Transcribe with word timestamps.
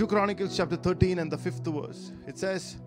2 0.00 0.06
Chronicles 0.06 0.56
chapter 0.56 0.76
13 0.76 1.18
and 1.18 1.30
the 1.30 1.36
fifth 1.36 1.62
verse. 1.62 2.12
It 2.26 2.38
says, 2.38 2.78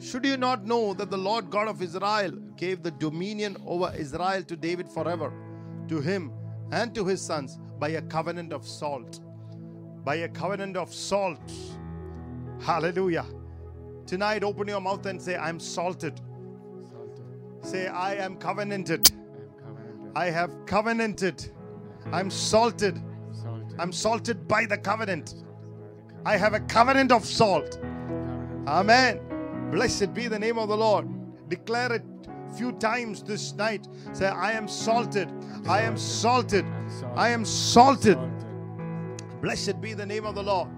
Should 0.00 0.24
you 0.24 0.38
not 0.38 0.64
know 0.64 0.94
that 0.94 1.10
the 1.10 1.18
Lord 1.18 1.50
God 1.50 1.68
of 1.68 1.82
Israel 1.82 2.30
gave 2.56 2.82
the 2.82 2.92
dominion 2.92 3.58
over 3.66 3.92
Israel 3.94 4.42
to 4.44 4.56
David 4.56 4.88
forever, 4.88 5.34
to 5.88 6.00
him 6.00 6.32
and 6.70 6.94
to 6.94 7.04
his 7.04 7.20
sons, 7.20 7.58
by 7.78 7.90
a 7.90 8.00
covenant 8.00 8.54
of 8.54 8.66
salt? 8.66 9.20
By 10.02 10.14
a 10.14 10.28
covenant 10.30 10.78
of 10.78 10.94
salt. 10.94 11.52
Hallelujah. 12.58 13.26
Tonight, 14.06 14.42
open 14.42 14.66
your 14.66 14.80
mouth 14.80 15.04
and 15.04 15.20
say, 15.20 15.36
I'm 15.36 15.60
salted. 15.60 16.22
Say, 17.60 17.86
I 17.86 18.14
am 18.14 18.36
covenanted. 18.36 19.10
I 20.16 20.30
have 20.30 20.50
covenanted. 20.64 21.50
I'm 22.12 22.30
salted. 22.30 22.98
I'm 23.78 23.92
salted 23.92 24.48
by 24.48 24.64
the 24.64 24.78
covenant. 24.78 25.34
I 26.24 26.36
have 26.36 26.54
a 26.54 26.60
covenant 26.60 27.12
of 27.12 27.24
salt. 27.24 27.78
Amen. 28.66 29.20
Blessed 29.70 30.14
be 30.14 30.28
the 30.28 30.38
name 30.38 30.58
of 30.58 30.68
the 30.68 30.76
Lord. 30.76 31.08
Declare 31.48 31.94
it 31.94 32.04
few 32.52 32.72
times 32.72 33.22
this 33.22 33.54
night. 33.54 33.88
Say, 34.12 34.26
I 34.26 34.52
am 34.52 34.68
salted. 34.68 35.32
I 35.66 35.80
am 35.82 35.96
salted. 35.96 36.64
I 37.16 37.30
am 37.30 37.44
salted. 37.44 38.18
Blessed 39.40 39.80
be 39.80 39.94
the 39.94 40.06
name 40.06 40.26
of 40.26 40.34
the 40.34 40.42
Lord. 40.42 40.68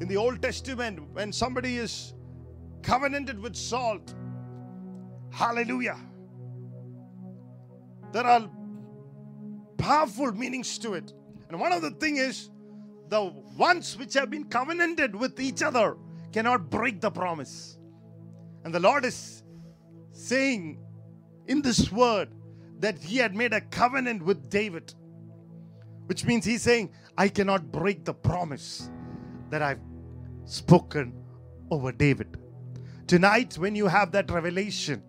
In 0.00 0.08
the 0.08 0.16
Old 0.16 0.42
Testament, 0.42 1.00
when 1.12 1.32
somebody 1.32 1.76
is 1.76 2.14
covenanted 2.82 3.38
with 3.38 3.54
salt, 3.54 4.14
hallelujah, 5.30 5.98
there 8.12 8.26
are 8.26 8.50
powerful 9.76 10.32
meanings 10.32 10.78
to 10.78 10.94
it. 10.94 11.12
And 11.48 11.60
one 11.60 11.72
of 11.72 11.82
the 11.82 11.90
thing 11.92 12.16
is 12.16 12.50
the 13.12 13.24
ones 13.58 13.98
which 13.98 14.14
have 14.14 14.30
been 14.30 14.44
covenanted 14.44 15.14
with 15.14 15.38
each 15.38 15.62
other 15.62 15.98
cannot 16.32 16.70
break 16.70 16.98
the 17.02 17.10
promise. 17.10 17.76
And 18.64 18.74
the 18.74 18.80
Lord 18.80 19.04
is 19.04 19.42
saying 20.12 20.78
in 21.46 21.60
this 21.60 21.92
word 21.92 22.30
that 22.78 22.96
he 22.96 23.18
had 23.18 23.34
made 23.34 23.52
a 23.52 23.60
covenant 23.60 24.24
with 24.24 24.48
David, 24.48 24.94
which 26.06 26.24
means 26.24 26.46
he's 26.46 26.62
saying, 26.62 26.90
I 27.18 27.28
cannot 27.28 27.70
break 27.70 28.06
the 28.06 28.14
promise 28.14 28.90
that 29.50 29.60
I've 29.60 29.82
spoken 30.46 31.12
over 31.70 31.92
David. 31.92 32.38
Tonight, 33.06 33.58
when 33.58 33.74
you 33.74 33.88
have 33.88 34.10
that 34.12 34.30
revelation 34.30 35.02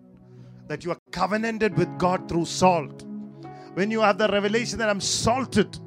that 0.68 0.84
you 0.84 0.90
are 0.90 1.00
covenanted 1.10 1.74
with 1.78 1.96
God 1.96 2.28
through 2.28 2.44
salt, 2.44 3.02
when 3.72 3.90
you 3.90 4.02
have 4.02 4.18
the 4.18 4.28
revelation 4.28 4.78
that 4.80 4.90
I'm 4.90 5.00
salted, 5.00 5.78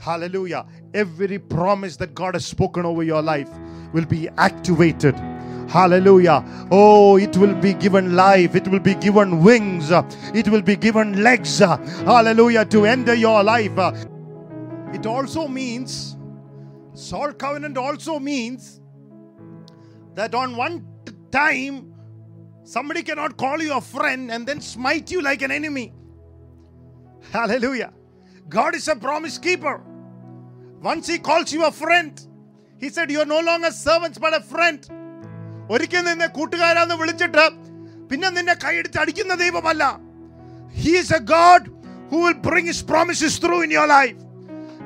hallelujah, 0.00 0.66
every 0.94 1.38
promise 1.38 1.96
that 1.96 2.14
God 2.14 2.34
has 2.34 2.46
spoken 2.46 2.84
over 2.84 3.02
your 3.02 3.22
life 3.22 3.50
will 3.92 4.06
be 4.06 4.28
activated. 4.30 5.14
Hallelujah. 5.68 6.42
Oh, 6.72 7.16
it 7.16 7.36
will 7.36 7.54
be 7.54 7.74
given 7.74 8.16
life. 8.16 8.56
It 8.56 8.66
will 8.66 8.80
be 8.80 8.94
given 8.96 9.44
wings. 9.44 9.92
It 10.34 10.48
will 10.48 10.62
be 10.62 10.74
given 10.74 11.22
legs. 11.22 11.60
Hallelujah. 11.60 12.64
To 12.64 12.86
enter 12.86 13.14
your 13.14 13.44
life. 13.44 13.78
It 14.92 15.06
also 15.06 15.46
means, 15.46 16.16
salt 16.94 17.38
covenant 17.38 17.78
also 17.78 18.18
means 18.18 18.80
that 20.16 20.34
on 20.34 20.56
one 20.56 20.84
time, 21.30 21.94
somebody 22.64 23.04
cannot 23.04 23.36
call 23.36 23.62
you 23.62 23.74
a 23.74 23.80
friend 23.80 24.32
and 24.32 24.44
then 24.44 24.60
smite 24.60 25.08
you 25.12 25.22
like 25.22 25.42
an 25.42 25.52
enemy. 25.52 25.92
Hallelujah. 27.30 27.92
God 28.48 28.74
is 28.74 28.88
a 28.88 28.96
promise 28.96 29.38
keeper. 29.38 29.84
Once 30.81 31.07
He 31.07 31.17
calls 31.19 31.51
you 31.55 31.63
a 31.65 31.71
friend, 31.71 32.13
He 32.81 32.89
said, 32.89 33.09
You 33.11 33.21
are 33.21 33.31
no 33.37 33.41
longer 33.49 33.71
servants 33.71 34.17
but 34.17 34.35
a 34.41 34.43
friend. 34.53 34.79
ഒരിക്കൽ 35.73 36.03
നിന്നെ 36.07 36.27
കൂട്ടുകാരാന്ന് 36.33 36.95
വിളിച്ചിട്ട് 37.01 37.45
പിന്നെ 38.09 38.29
നിന്നെ 38.35 38.55
കൈയെടുത്ത് 38.63 38.99
അടിക്കുന്ന 39.03 39.35
ദൈവമല്ല 39.43 39.83
he 40.81 40.91
is 40.99 41.13
a 41.19 41.21
God 41.33 41.65
who 42.11 42.19
will 42.25 42.37
bring 42.47 42.69
his 42.71 42.85
promises 42.91 43.39
through 43.45 43.57
in 43.65 43.73
your 43.77 43.89
life 43.95 44.19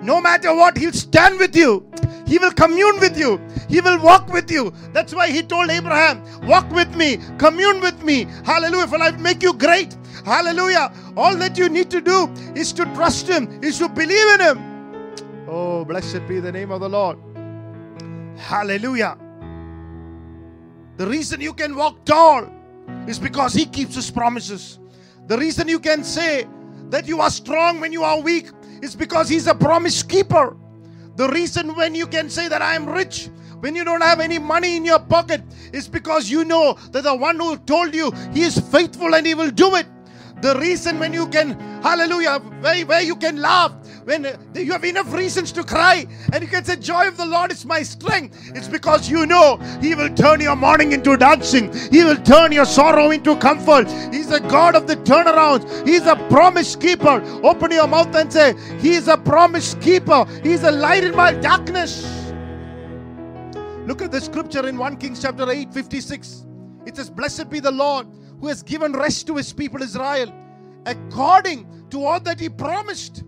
no 0.02 0.22
matter 0.22 0.56
what, 0.56 0.78
he'll 0.78 0.94
stand 0.94 1.40
with 1.40 1.56
you. 1.56 1.86
He 2.26 2.38
will 2.38 2.52
commune 2.52 3.00
with 3.00 3.18
you. 3.18 3.42
He 3.68 3.82
will 3.82 4.00
walk 4.00 4.32
with 4.32 4.50
you. 4.52 4.72
That's 4.94 5.14
why 5.14 5.30
he 5.30 5.42
told 5.44 5.70
Abraham, 5.70 6.24
Walk 6.44 6.72
with 6.72 6.96
me, 6.96 7.18
commune 7.38 7.82
with 7.82 8.02
me. 8.04 8.26
Hallelujah. 8.46 8.88
For 8.88 9.02
I 9.02 9.12
make 9.12 9.44
you 9.44 9.54
great. 9.54 9.98
Hallelujah. 10.26 10.92
All 11.18 11.36
that 11.36 11.58
you 11.58 11.70
need 11.70 11.90
to 11.92 12.02
do 12.02 12.30
is 12.56 12.72
to 12.74 12.86
trust 12.94 13.28
him, 13.28 13.60
is 13.62 13.80
to 13.80 13.90
believe 13.90 14.30
in 14.36 14.42
him. 14.42 14.58
Oh, 15.47 15.85
blessed 15.85 16.27
be 16.27 16.41
the 16.41 16.51
name 16.51 16.71
of 16.71 16.81
the 16.81 16.89
Lord. 16.89 17.19
Hallelujah. 18.39 19.19
The 20.97 21.07
reason 21.07 21.41
you 21.41 21.53
can 21.53 21.77
walk 21.77 22.05
tall 22.05 22.51
is 23.07 23.19
because 23.19 23.53
He 23.53 23.67
keeps 23.67 23.95
His 23.95 24.11
promises. 24.11 24.79
The 25.27 25.37
reason 25.37 25.69
you 25.69 25.81
can 25.81 26.03
say 26.03 26.47
that 26.91 27.07
you 27.07 27.21
are 27.21 27.31
strong 27.31 27.81
when 27.81 27.93
you 27.93 28.05
are 28.05 28.21
weak 28.21 28.51
is 28.83 28.97
because 28.97 29.29
He's 29.29 29.47
a 29.47 29.55
promise 29.55 30.03
keeper. 30.03 30.57
The 31.17 31.29
reason 31.29 31.75
when 31.75 31.95
you 31.95 32.07
can 32.07 32.31
say 32.31 32.49
that 32.49 32.63
I 32.63 32.75
am 32.75 32.89
rich 32.89 33.29
when 33.61 33.75
you 33.75 33.85
don't 33.85 34.03
have 34.03 34.21
any 34.21 34.39
money 34.39 34.77
in 34.77 34.85
your 34.85 34.99
pocket 34.99 35.43
is 35.73 35.89
because 35.89 36.31
you 36.31 36.45
know 36.45 36.75
that 36.93 37.05
the 37.05 37.15
one 37.15 37.37
who 37.37 37.57
told 37.59 37.95
you 37.95 38.11
He 38.33 38.43
is 38.43 38.59
faithful 38.59 39.15
and 39.15 39.27
He 39.27 39.35
will 39.35 39.51
do 39.51 39.75
it. 39.75 39.87
The 40.43 40.59
reason 40.59 40.99
when 40.99 41.13
you 41.13 41.29
can, 41.29 41.59
hallelujah, 41.83 42.39
where, 42.61 42.85
where 42.85 43.01
you 43.01 43.17
can 43.17 43.41
laugh, 43.41 43.73
when 44.05 44.27
uh, 44.27 44.37
you 44.55 44.73
have 44.73 44.85
enough 44.85 45.13
reasons 45.13 45.53
to 45.53 45.65
cry, 45.65 46.07
and 46.33 46.43
you 46.43 46.49
can 46.49 46.65
say, 46.65 46.77
Joy 46.77 47.09
of 47.09 47.17
the 47.17 47.27
Lord 47.27 47.53
is 47.53 47.65
my 47.65 47.83
strength, 47.83 48.51
it's 48.55 48.69
because 48.69 49.11
you 49.11 49.27
know 49.27 49.57
He 49.81 49.95
will 49.95 50.13
turn 50.15 50.41
your 50.41 50.57
mourning 50.57 50.93
into 50.93 51.17
dancing, 51.17 51.73
He 51.91 52.05
will 52.05 52.17
turn 52.17 52.53
your 52.53 52.65
sorrow 52.65 53.11
into 53.11 53.37
comfort. 53.37 53.91
He's 54.13 54.31
a 54.31 54.41
God 54.41 54.75
of 54.75 54.87
the 54.87 54.97
turnarounds, 54.97 55.87
He's 55.87 56.07
a 56.07 56.17
promise 56.29 56.77
keeper. 56.77 57.23
Open 57.43 57.71
your 57.71 57.87
mouth 57.87 58.15
and 58.15 58.33
say, 58.33 58.55
He 58.79 58.95
is 58.95 59.09
a 59.09 59.17
promise 59.17 59.75
keeper, 59.75 60.25
He's 60.43 60.63
a 60.63 60.71
light 60.71 61.05
in 61.05 61.15
my 61.17 61.33
darkness. 61.33 62.33
Look 63.87 64.01
at 64.01 64.11
the 64.11 64.21
scripture 64.21 64.67
in 64.67 64.79
1 64.79 64.97
Kings 64.97 65.21
chapter 65.21 65.51
8, 65.51 65.73
56. 65.73 66.47
It 66.87 66.97
says, 66.97 67.11
Blessed 67.11 67.51
be 67.51 67.61
the 67.61 67.71
Lord 67.71 68.07
who 68.41 68.49
has 68.49 68.63
given 68.63 68.93
rest 68.93 69.27
to 69.27 69.37
his 69.37 69.53
people 69.53 69.83
Israel 69.83 70.33
according 70.87 71.87
to 71.91 72.05
all 72.05 72.21
that 72.21 72.41
he 72.41 72.49
promised. 72.49 73.25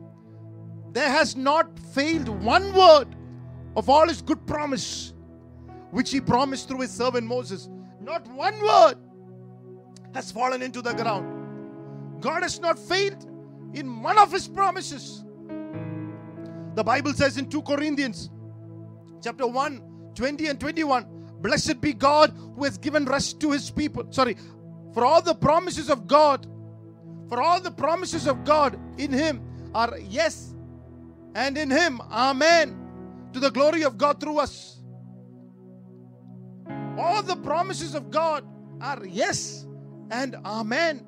There 0.97 1.11
has 1.11 1.37
not 1.37 1.79
failed 1.79 2.27
one 2.27 2.73
word 2.73 3.09
of 3.77 3.91
all 3.91 4.09
his 4.09 4.23
good 4.23 4.47
promise, 4.47 5.13
which 5.91 6.11
he 6.11 6.23
promised 6.23 6.69
through 6.69 6.81
his 6.81 6.91
servant 6.91 7.27
Moses. 7.27 7.69
Not 8.01 8.27
one 8.29 8.59
word 8.63 8.95
has 10.15 10.33
fallen 10.33 10.63
into 10.63 10.81
the 10.81 10.95
ground. 10.95 12.23
God 12.23 12.43
has 12.45 12.59
not 12.61 12.79
failed 12.79 13.27
in 13.75 14.03
one 14.03 14.17
of 14.17 14.33
his 14.33 14.49
promises. 14.49 15.23
The 16.77 16.83
Bible 16.83 17.13
says 17.13 17.37
in 17.37 17.51
2 17.51 17.61
Corinthians 17.61 18.31
chapter 19.23 19.47
1, 19.47 19.83
20 20.15 20.47
and 20.47 20.59
21, 20.59 21.07
blessed 21.43 21.79
be 21.83 21.93
God 21.93 22.33
who 22.55 22.65
has 22.65 22.79
given 22.79 23.05
rest 23.05 23.39
to 23.41 23.51
his 23.51 23.71
people. 23.71 24.07
Sorry, 24.09 24.35
for 24.95 25.05
all 25.05 25.21
the 25.21 25.35
promises 25.35 25.91
of 25.91 26.07
God, 26.07 26.47
for 27.29 27.43
all 27.43 27.61
the 27.61 27.71
promises 27.71 28.27
of 28.27 28.45
God 28.45 28.81
in 28.97 29.13
Him 29.13 29.43
are 29.75 29.99
yes, 29.99 30.55
and 31.36 31.58
in 31.58 31.70
Him, 31.70 32.02
Amen, 32.12 32.78
to 33.34 33.40
the 33.40 33.52
glory 33.52 33.84
of 33.84 33.98
God 33.98 34.20
through 34.20 34.40
us. 34.40 34.78
All 36.98 37.24
the 37.24 37.38
promises 37.38 37.96
of 37.96 38.12
God 38.12 38.44
are 38.82 39.06
yes 39.06 39.66
and 40.12 40.36
Amen. 40.46 41.08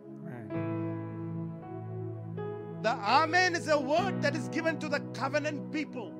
The 2.81 2.89
Amen 2.89 3.55
is 3.55 3.67
a 3.67 3.79
word 3.79 4.21
that 4.21 4.35
is 4.35 4.47
given 4.49 4.79
to 4.79 4.89
the 4.89 4.99
covenant 5.13 5.71
people. 5.71 6.11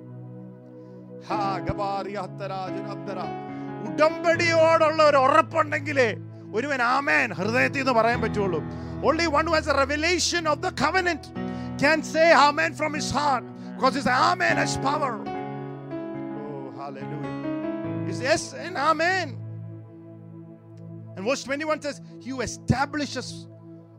ഉടമ്പടിയോടുള്ള 3.88 5.02
ഒരു 5.10 5.20
ഉറപ്പുണ്ടെങ്കിലേ 5.26 6.10
ഒരുവൻ 6.58 6.82
ആമേൻ 6.96 7.30
ഹൃദയത്തിൽ 7.40 7.80
നിന്ന് 7.82 7.96
പറയാൻ 8.00 8.20
പറ്റുള്ളൂ 8.26 8.60
only 9.10 9.26
one 9.38 9.46
who 9.48 9.56
has 9.60 9.68
a 9.74 9.76
revelation 9.84 10.44
of 10.52 10.58
the 10.66 10.72
covenant 10.84 11.24
can 11.84 12.00
say 12.12 12.28
amen 12.46 12.72
from 12.80 12.92
his 12.98 13.08
heart 13.18 13.46
because 13.79 13.95
his 13.95 14.07
amen 14.09 14.57
has 14.57 14.77
power. 14.79 15.23
Oh 15.25 16.73
hallelujah. 16.77 18.09
It's 18.09 18.21
yes 18.21 18.53
and 18.53 18.77
amen. 18.77 19.39
And 21.17 21.25
verse 21.25 21.45
21 21.45 21.83
says 21.83 22.01
he 22.21 22.33
will 22.33 22.41
establish 22.41 23.17
us 23.17 23.47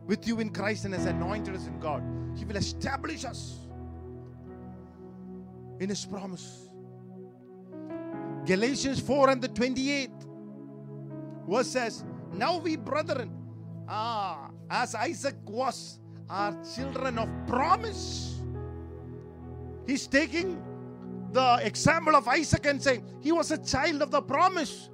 with 0.04 0.26
you 0.26 0.40
in 0.40 0.50
Christ 0.50 0.84
and 0.84 0.92
has 0.92 1.06
anointed 1.06 1.54
us 1.54 1.66
in 1.66 1.80
God 1.80 2.02
he 2.36 2.44
will 2.44 2.56
establish 2.56 3.24
us 3.24 3.58
in 5.78 5.88
his 5.88 6.04
promise. 6.04 6.68
Galatians 8.46 9.00
4 9.00 9.30
and 9.30 9.42
the 9.42 9.48
28th 9.48 10.26
verse 11.48 11.68
says 11.68 12.04
now 12.32 12.58
we, 12.58 12.76
brethren, 12.76 13.30
ah, 13.88 14.50
as 14.70 14.94
Isaac 14.94 15.36
was, 15.44 15.98
are 16.28 16.56
children 16.74 17.18
of 17.18 17.28
promise. 17.46 18.39
He's 19.90 20.06
taking 20.06 20.62
the 21.32 21.58
example 21.64 22.14
of 22.14 22.28
Isaac 22.28 22.64
and 22.66 22.80
saying, 22.80 23.02
he 23.20 23.32
was 23.32 23.50
a 23.50 23.58
child 23.58 24.02
of 24.02 24.12
the 24.12 24.22
promise. 24.22 24.88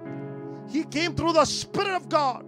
He 0.67 0.85
came 0.85 1.13
through 1.13 1.33
the 1.33 1.45
Spirit 1.45 1.93
of 1.93 2.09
God. 2.09 2.43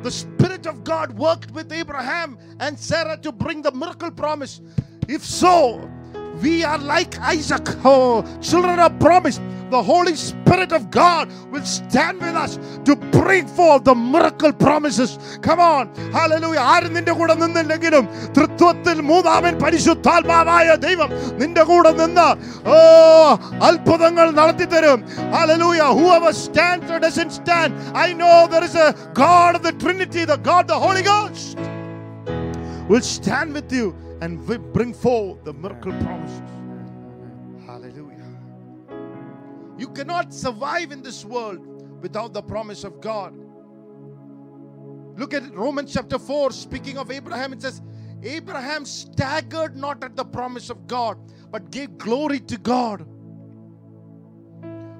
The 0.00 0.10
Spirit 0.10 0.66
of 0.66 0.82
God 0.82 1.16
worked 1.16 1.52
with 1.52 1.70
Abraham 1.72 2.36
and 2.58 2.76
Sarah 2.76 3.16
to 3.18 3.30
bring 3.30 3.62
the 3.62 3.70
miracle 3.70 4.10
promise. 4.10 4.60
If 5.06 5.24
so, 5.24 5.88
we 6.42 6.64
are 6.64 6.78
like 6.78 7.16
Isaac, 7.20 7.62
oh, 7.84 8.24
children 8.42 8.80
of 8.80 8.98
promise 8.98 9.38
The 9.71 9.81
Holy 9.89 10.15
Spirit 10.17 10.71
of 10.77 10.91
God 10.91 11.25
will 11.51 11.63
stand 11.63 12.19
with 12.19 12.35
us 12.35 12.53
to 12.87 12.93
bring 13.15 13.45
forth 13.47 13.83
the 13.89 13.95
miracle 13.95 14.51
promises. 14.63 15.11
Come 15.47 15.61
on, 15.65 15.83
hallelujah. 16.15 16.63
ആരും 16.73 16.91
നിന്റെ 16.97 17.13
കൂടെ 17.19 17.35
നിന്നില്ലെങ്കിലും 17.43 18.05
തൃത്വത്തിൽ 18.37 18.97
മൂന്നാമൻ 19.11 19.53
പരിശുദ്ധാത്മാവായ 19.63 20.67
ദൈവം 20.85 21.11
നിന്റെ 21.41 21.63
കൂടെ 21.71 21.91
നിന്ന് 22.01 22.27
ഓ 22.73 22.77
അത്ഭുതങ്ങൾ 23.69 24.27
നടത്തി 24.41 24.67
തരും 24.75 24.99
hallelujah 25.35 25.89
whoever 25.99 26.33
stands 26.45 26.91
or 26.95 26.99
doesn't 27.07 27.33
stand 27.39 27.71
i 28.05 28.09
know 28.21 28.35
there 28.53 28.65
is 28.69 28.75
a 28.87 28.91
god 29.23 29.51
of 29.59 29.63
the 29.69 29.75
trinity 29.83 30.25
the 30.33 30.39
god 30.51 30.65
the 30.73 30.79
holy 30.85 31.05
ghost 31.11 31.57
will 32.91 33.05
stand 33.17 33.51
with 33.59 33.71
you 33.79 33.87
and 34.23 34.31
will 34.49 34.63
bring 34.75 34.93
forth 35.05 35.37
the 35.49 35.55
miracle 35.63 35.95
promises 36.05 36.54
you 39.78 39.88
cannot 39.88 40.32
survive 40.32 40.92
in 40.92 41.02
this 41.02 41.24
world 41.24 41.58
without 42.02 42.32
the 42.32 42.42
promise 42.42 42.84
of 42.84 43.00
God. 43.00 43.34
Look 45.16 45.32
at 45.32 45.54
Romans 45.54 45.92
chapter 45.94 46.18
4, 46.18 46.50
speaking 46.50 46.98
of 46.98 47.10
Abraham, 47.10 47.52
it 47.52 47.62
says, 47.62 47.80
Abraham 48.22 48.84
staggered 48.84 49.76
not 49.76 50.02
at 50.04 50.16
the 50.16 50.24
promise 50.24 50.68
of 50.68 50.86
God, 50.86 51.18
but 51.50 51.70
gave 51.70 51.96
glory 51.96 52.40
to 52.40 52.58
God. 52.58 53.06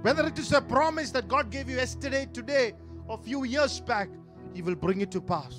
Whether 0.02 0.26
it 0.26 0.38
is 0.38 0.52
a 0.52 0.60
promise 0.60 1.10
that 1.10 1.26
God 1.26 1.50
gave 1.50 1.68
you 1.68 1.76
yesterday, 1.76 2.28
today, 2.32 2.72
or 3.08 3.18
a 3.18 3.22
few 3.22 3.44
years 3.44 3.80
back, 3.80 4.08
He 4.54 4.62
will 4.62 4.76
bring 4.76 5.00
it 5.00 5.10
to 5.10 5.20
pass. 5.20 5.58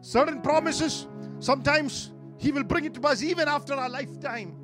Certain 0.00 0.40
promises, 0.40 1.06
sometimes 1.38 2.12
He 2.38 2.52
will 2.52 2.64
bring 2.64 2.84
it 2.84 2.94
to 2.94 3.00
pass 3.00 3.22
even 3.22 3.48
after 3.48 3.74
our 3.74 3.88
lifetime. 3.88 4.57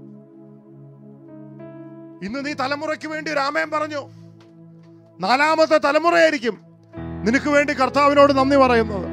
ഇന്ന് 2.28 2.40
നീ 2.48 2.54
തലമുറയ്ക്ക് 2.62 3.08
വേണ്ടി 3.14 3.30
ഒരു 3.36 3.42
ആമയം 3.48 3.70
പറഞ്ഞു 3.76 4.02
നാലാമത്തെ 5.20 5.78
തലമുറയായിരിക്കും 5.88 6.58
നിനക്ക് 7.28 7.50
വേണ്ടി 7.56 7.74
കർത്താവിനോട് 7.82 8.34
നന്ദി 8.40 8.60
പറയുന്നത് 8.66 9.08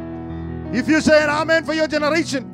if 0.81 0.91
you 0.95 1.01
say 1.09 1.17
amen 1.41 1.63
for 1.69 1.77
your 1.81 1.91
generation 1.97 2.45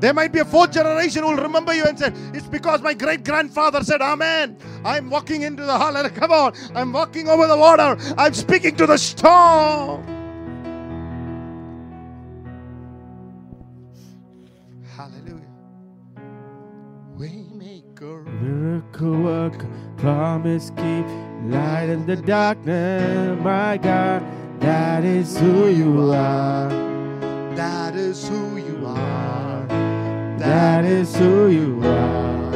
There 0.00 0.14
might 0.14 0.32
be 0.32 0.38
a 0.38 0.44
fourth 0.46 0.72
generation 0.72 1.22
who 1.22 1.30
will 1.30 1.42
remember 1.42 1.74
you 1.74 1.84
and 1.84 1.98
say, 1.98 2.10
It's 2.32 2.46
because 2.48 2.80
my 2.80 2.94
great 2.94 3.22
grandfather 3.22 3.82
said, 3.84 4.00
Amen. 4.02 4.56
I'm 4.82 5.10
walking 5.10 5.42
into 5.42 5.66
the 5.66 5.76
hall. 5.76 5.92
Come 6.10 6.32
on. 6.32 6.54
I'm 6.74 6.90
walking 6.90 7.28
over 7.28 7.46
the 7.46 7.56
water. 7.58 7.90
I'm 8.16 8.32
speaking 8.34 8.76
to 8.76 8.86
the 8.86 8.96
storm. 8.98 10.02
Hallelujah. 14.96 15.52
Waymaker. 17.18 18.24
Miracle 18.40 19.16
worker, 19.18 19.68
promise 19.97 20.71
keep, 20.71 21.05
light 21.43 21.89
in 21.89 22.05
the 22.05 22.15
darkness, 22.15 23.39
my 23.43 23.77
God, 23.77 24.23
that 24.59 25.03
is 25.03 25.37
who 25.37 25.67
you 25.67 26.11
are. 26.11 26.69
That 27.55 27.95
is 27.95 28.27
who 28.27 28.57
you 28.57 28.85
are. 28.85 29.65
That 30.37 30.85
is 30.85 31.15
who 31.15 31.49
you 31.49 31.81
are. 31.83 32.51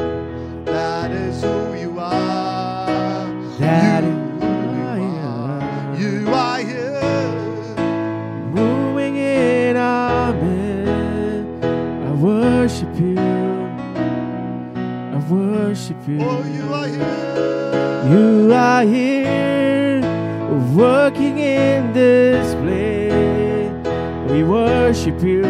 That 0.65 1.12
is 1.12 1.41
who 1.41 1.74
you 1.75 2.00
are. 2.00 3.25
That 3.57 4.03
you, 4.03 4.09
is 4.09 4.44
who 4.44 4.50
you 4.75 5.07
are. 5.24 5.95
you 5.97 6.33
are 6.33 6.59
here. 6.59 7.75
Moving 8.51 9.15
in 9.15 9.77
our 9.77 10.33
midst, 10.33 11.65
I 11.65 12.12
worship 12.12 13.00
you. 13.00 13.28
Worship 15.69 16.07
you. 16.07 16.18
Oh, 16.21 16.44
you 16.45 16.74
are 16.74 16.88
here. 16.88 18.10
You 18.10 18.54
are 18.54 18.83
here, 18.83 20.01
working 20.75 21.38
in 21.38 21.94
this 21.94 22.56
place. 22.56 24.31
We 24.31 24.44
worship 24.44 25.21
you. 25.21 25.44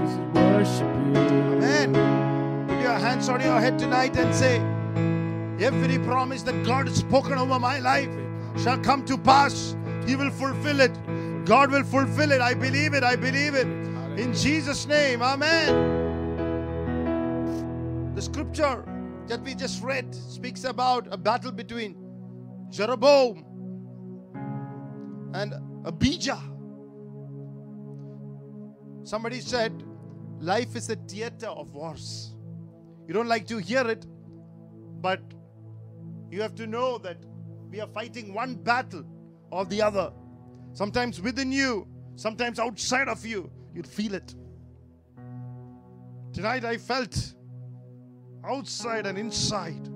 Just 0.00 0.18
worship 0.34 0.92
you. 1.06 1.20
Amen. 1.62 2.66
Put 2.66 2.80
your 2.80 2.98
hands 2.98 3.28
on 3.28 3.40
your 3.42 3.60
head 3.60 3.78
tonight 3.78 4.16
and 4.16 4.34
say, 4.34 4.56
Every 5.64 6.00
promise 6.00 6.42
that 6.42 6.64
God 6.66 6.88
has 6.88 6.96
spoken 6.96 7.34
over 7.34 7.60
my 7.60 7.78
life 7.78 8.10
shall 8.60 8.78
come 8.78 9.04
to 9.04 9.16
pass. 9.16 9.76
He 10.04 10.16
will 10.16 10.32
fulfill 10.32 10.80
it. 10.80 11.44
God 11.44 11.70
will 11.70 11.84
fulfill 11.84 12.32
it. 12.32 12.40
I 12.40 12.54
believe 12.54 12.92
it. 12.92 13.04
I 13.04 13.14
believe 13.14 13.54
it. 13.54 13.68
In 14.18 14.34
Jesus' 14.34 14.84
name. 14.88 15.22
Amen. 15.22 16.05
The 18.16 18.22
scripture 18.22 18.82
that 19.26 19.42
we 19.42 19.54
just 19.54 19.82
read 19.82 20.14
speaks 20.14 20.64
about 20.64 21.06
a 21.12 21.18
battle 21.18 21.52
between 21.52 21.98
Jeroboam 22.70 23.44
and 25.34 25.52
Abijah. 25.84 26.40
Somebody 29.04 29.40
said, 29.40 29.84
Life 30.40 30.76
is 30.76 30.88
a 30.88 30.96
theater 30.96 31.48
of 31.48 31.74
wars. 31.74 32.34
You 33.06 33.12
don't 33.12 33.28
like 33.28 33.46
to 33.48 33.58
hear 33.58 33.86
it, 33.86 34.06
but 35.02 35.20
you 36.30 36.40
have 36.40 36.54
to 36.54 36.66
know 36.66 36.96
that 36.96 37.18
we 37.70 37.82
are 37.82 37.88
fighting 37.88 38.32
one 38.32 38.54
battle 38.54 39.04
or 39.50 39.66
the 39.66 39.82
other. 39.82 40.10
Sometimes 40.72 41.20
within 41.20 41.52
you, 41.52 41.86
sometimes 42.14 42.58
outside 42.58 43.08
of 43.10 43.26
you, 43.26 43.50
you'll 43.74 43.84
feel 43.84 44.14
it. 44.14 44.34
Tonight 46.32 46.64
I 46.64 46.78
felt 46.78 47.35
outside 48.48 49.06
and 49.06 49.18
inside 49.18 49.88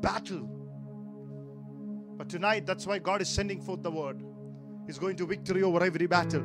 battle. 0.00 0.48
But 2.16 2.28
tonight, 2.28 2.66
that's 2.66 2.86
why 2.86 2.98
God 2.98 3.22
is 3.22 3.28
sending 3.28 3.60
forth 3.60 3.82
the 3.82 3.90
word. 3.90 4.22
He's 4.86 4.98
going 4.98 5.16
to 5.16 5.26
victory 5.26 5.62
over 5.62 5.82
every 5.84 6.06
battle. 6.06 6.44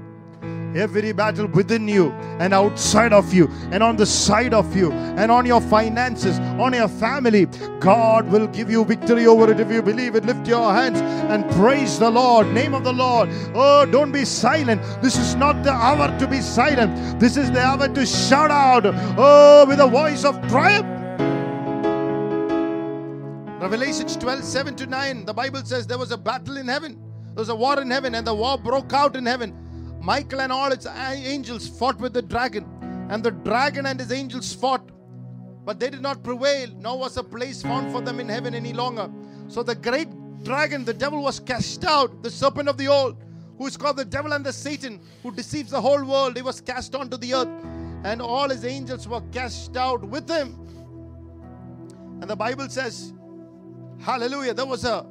Every 0.76 1.12
battle 1.12 1.46
within 1.48 1.88
you 1.88 2.12
and 2.40 2.52
outside 2.52 3.14
of 3.14 3.32
you, 3.32 3.48
and 3.72 3.84
on 3.84 3.96
the 3.96 4.08
side 4.08 4.54
of 4.56 4.76
you, 4.76 4.92
and 4.92 5.32
on 5.32 5.46
your 5.46 5.62
finances, 5.62 6.40
on 6.40 6.74
your 6.74 6.88
family, 6.88 7.46
God 7.80 8.28
will 8.32 8.48
give 8.48 8.72
you 8.72 8.84
victory 8.84 9.28
over 9.28 9.52
it 9.52 9.60
if 9.60 9.72
you 9.72 9.84
believe 9.84 10.16
it. 10.16 10.26
Lift 10.26 10.48
your 10.48 10.74
hands 10.74 11.00
and 11.00 11.48
praise 11.52 12.00
the 12.00 12.10
Lord. 12.10 12.48
Name 12.48 12.74
of 12.74 12.84
the 12.84 12.94
Lord. 12.94 13.30
Oh, 13.54 13.86
don't 13.86 14.12
be 14.12 14.26
silent. 14.26 14.82
This 15.02 15.16
is 15.16 15.36
not 15.36 15.64
the 15.64 15.72
hour 15.72 16.18
to 16.18 16.28
be 16.28 16.42
silent. 16.42 17.20
This 17.20 17.38
is 17.38 17.52
the 17.52 17.62
hour 17.62 17.88
to 17.88 18.06
shout 18.06 18.50
out. 18.50 18.84
Oh, 19.18 19.66
with 19.68 19.80
a 19.80 19.88
voice 19.88 20.26
of 20.26 20.36
triumph. 20.48 20.88
Revelations 23.62 24.18
12, 24.18 24.44
7 24.44 24.76
to 24.76 24.88
9, 24.88 25.26
the 25.26 25.34
Bible 25.34 25.64
says 25.64 25.88
there 25.88 25.98
was 25.98 26.12
a 26.12 26.18
battle 26.18 26.58
in 26.58 26.68
heaven. 26.68 27.00
There 27.28 27.42
was 27.42 27.50
a 27.50 27.56
war 27.56 27.80
in 27.80 27.90
heaven, 27.92 28.16
and 28.16 28.26
the 28.28 28.34
war 28.34 28.58
broke 28.58 28.92
out 28.92 29.16
in 29.16 29.26
heaven. 29.26 29.54
Michael 30.04 30.42
and 30.42 30.52
all 30.52 30.70
its 30.74 30.86
angels 30.86 31.66
fought 31.66 31.98
with 31.98 32.12
the 32.12 32.22
dragon, 32.22 32.66
and 33.10 33.24
the 33.24 33.32
dragon 33.32 33.86
and 33.86 33.98
his 33.98 34.12
angels 34.12 34.54
fought, 34.54 34.90
but 35.64 35.80
they 35.80 35.90
did 35.90 36.02
not 36.02 36.24
prevail, 36.24 36.70
nor 36.78 37.00
was 37.00 37.16
a 37.16 37.24
place 37.24 37.62
found 37.62 37.90
for 37.90 38.02
them 38.02 38.20
in 38.20 38.28
heaven 38.28 38.54
any 38.54 38.74
longer. 38.74 39.10
So 39.48 39.64
the 39.64 39.76
great 39.76 40.10
dragon, 40.44 40.84
the 40.84 40.94
devil, 40.94 41.24
was 41.24 41.40
cast 41.40 41.86
out, 41.86 42.22
the 42.22 42.30
serpent 42.30 42.68
of 42.68 42.78
the 42.78 42.90
old, 42.90 43.16
who 43.58 43.66
is 43.66 43.78
called 43.78 43.96
the 43.96 44.04
devil 44.04 44.34
and 44.34 44.46
the 44.46 44.52
Satan, 44.52 45.00
who 45.22 45.32
deceives 45.32 45.72
the 45.72 45.80
whole 45.80 46.04
world. 46.04 46.36
He 46.36 46.42
was 46.42 46.60
cast 46.60 46.96
onto 46.96 47.16
the 47.16 47.34
earth, 47.34 47.66
and 48.04 48.22
all 48.22 48.50
his 48.50 48.66
angels 48.66 49.08
were 49.08 49.22
cast 49.32 49.78
out 49.78 50.04
with 50.04 50.30
him. 50.30 50.60
And 52.20 52.30
the 52.30 52.36
Bible 52.36 52.68
says, 52.68 53.14
Hallelujah, 54.02 54.54
there 54.54 54.66
was 54.66 54.84
a 54.84 55.06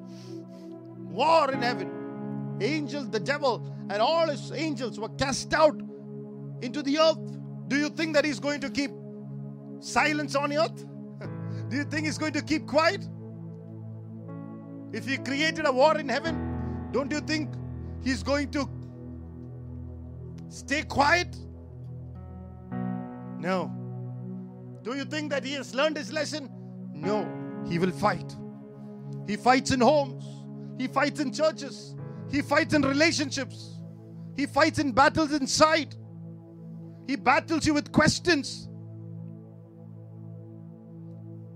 war 1.09 1.51
in 1.51 1.63
heaven. 1.63 2.59
Angels, 2.61 3.09
the 3.09 3.21
devil, 3.21 3.72
and 3.91 4.01
all 4.01 4.29
his 4.29 4.53
angels 4.53 4.99
were 4.99 5.09
cast 5.11 5.53
out 5.55 5.81
into 6.63 6.83
the 6.83 6.99
earth. 6.99 7.19
Do 7.69 7.77
you 7.77 7.89
think 7.89 8.15
that 8.15 8.25
he's 8.25 8.41
going 8.41 8.61
to 8.61 8.71
keep 8.71 8.91
silence 9.81 10.35
on 10.35 10.53
earth? 10.53 10.85
Do 11.69 11.77
you 11.77 11.85
think 11.85 12.07
he's 12.07 12.19
going 12.19 12.33
to 12.35 12.43
keep 12.43 12.67
quiet? 12.67 13.07
If 14.93 15.07
he 15.07 15.17
created 15.17 15.67
a 15.67 15.73
war 15.73 15.99
in 15.99 16.09
heaven, 16.09 16.89
don't 16.93 17.11
you 17.11 17.21
think 17.21 17.55
he's 18.03 18.23
going 18.23 18.51
to 18.51 18.69
stay 20.51 20.83
quiet? 20.83 21.35
No. 23.39 23.73
Do 24.83 24.95
you 24.95 25.05
think 25.05 25.31
that 25.31 25.45
he 25.45 25.55
has 25.55 25.75
learned 25.75 25.97
his 25.97 26.13
lesson? 26.13 26.51
No. 26.93 27.27
He 27.67 27.79
will 27.79 27.91
fight. 27.91 28.37
He 29.27 29.37
fights 29.37 29.71
in 29.71 29.81
homes, 29.81 30.25
he 30.79 30.89
fights 30.89 31.21
in 31.21 31.33
churches, 31.33 31.95
he 32.31 32.43
fights 32.43 32.75
in 32.75 32.83
relationships, 32.83 33.72
he 34.37 34.47
fights 34.47 34.79
in 34.79 34.93
battles 34.93 35.33
inside. 35.33 35.95
He 37.07 37.17
battles 37.17 37.67
you 37.67 37.75
with 37.75 37.93
questions. 37.93 38.69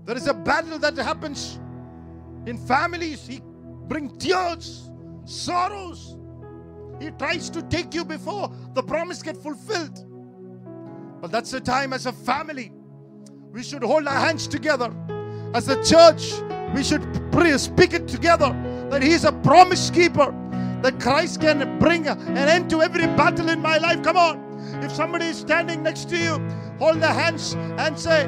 There 0.05 0.15
is 0.15 0.27
a 0.27 0.33
battle 0.33 0.79
that 0.79 0.95
happens 0.97 1.59
in 2.45 2.57
families. 2.57 3.27
He 3.27 3.41
bring 3.87 4.17
tears, 4.17 4.89
sorrows. 5.25 6.17
He 6.99 7.11
tries 7.11 7.49
to 7.51 7.61
take 7.63 7.93
you 7.93 8.05
before 8.05 8.51
the 8.73 8.83
promise 8.83 9.21
get 9.21 9.37
fulfilled. 9.37 10.03
But 11.21 11.31
that's 11.31 11.51
the 11.51 11.59
time 11.59 11.93
as 11.93 12.05
a 12.05 12.13
family. 12.13 12.71
We 13.51 13.63
should 13.63 13.83
hold 13.83 14.07
our 14.07 14.19
hands 14.19 14.47
together. 14.47 14.93
As 15.53 15.67
a 15.67 15.83
church, 15.83 16.33
we 16.75 16.83
should 16.83 17.03
pray, 17.31 17.57
speak 17.57 17.93
it 17.93 18.07
together 18.07 18.55
that 18.89 19.01
He 19.01 19.11
is 19.11 19.25
a 19.25 19.31
promise 19.31 19.89
keeper, 19.89 20.33
that 20.81 20.99
Christ 20.99 21.41
can 21.41 21.79
bring 21.79 22.07
an 22.07 22.37
end 22.37 22.69
to 22.69 22.81
every 22.81 23.07
battle 23.07 23.49
in 23.49 23.61
my 23.61 23.77
life. 23.77 24.03
Come 24.03 24.17
on. 24.17 24.47
If 24.83 24.91
somebody 24.91 25.25
is 25.25 25.37
standing 25.37 25.83
next 25.83 26.09
to 26.09 26.17
you, 26.17 26.39
hold 26.77 27.01
their 27.01 27.13
hands 27.13 27.53
and 27.77 27.97
say, 27.97 28.25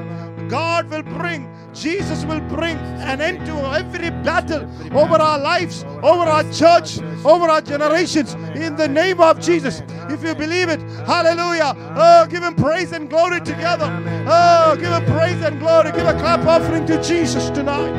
God 0.50 0.89
will 0.89 1.03
bring, 1.03 1.48
Jesus 1.74 2.25
will 2.25 2.39
bring 2.41 2.77
an 2.77 3.22
end 3.22 3.46
to 3.46 3.53
every 3.53 4.10
battle 4.10 4.68
over 4.98 5.15
our 5.15 5.38
lives, 5.38 5.84
over 6.01 6.24
our 6.24 6.44
church, 6.51 7.00
over 7.24 7.46
our 7.46 7.62
generations 7.62 8.34
in 8.56 8.75
the 8.75 8.88
name 8.88 9.22
of 9.22 9.39
Jesus. 9.39 9.84
If 10.10 10.24
you 10.24 10.34
believe 10.34 10.70
it, 10.70 10.82
hallelujah. 11.06 11.74
Oh, 11.96 12.25
give 12.27 12.41
him 12.41 12.56
praise 12.56 12.94
and 12.94 13.10
glory 13.10 13.41
together. 13.41 13.86
Oh, 14.27 14.75
give 14.79 14.91
him 14.91 15.06
praise 15.06 15.41
and 15.44 15.60
glory. 15.60 15.91
Give 15.91 16.08
a 16.08 16.13
clap 16.13 16.46
offering 16.46 16.88
to 16.88 17.01
Jesus 17.03 17.51
tonight. 17.51 17.94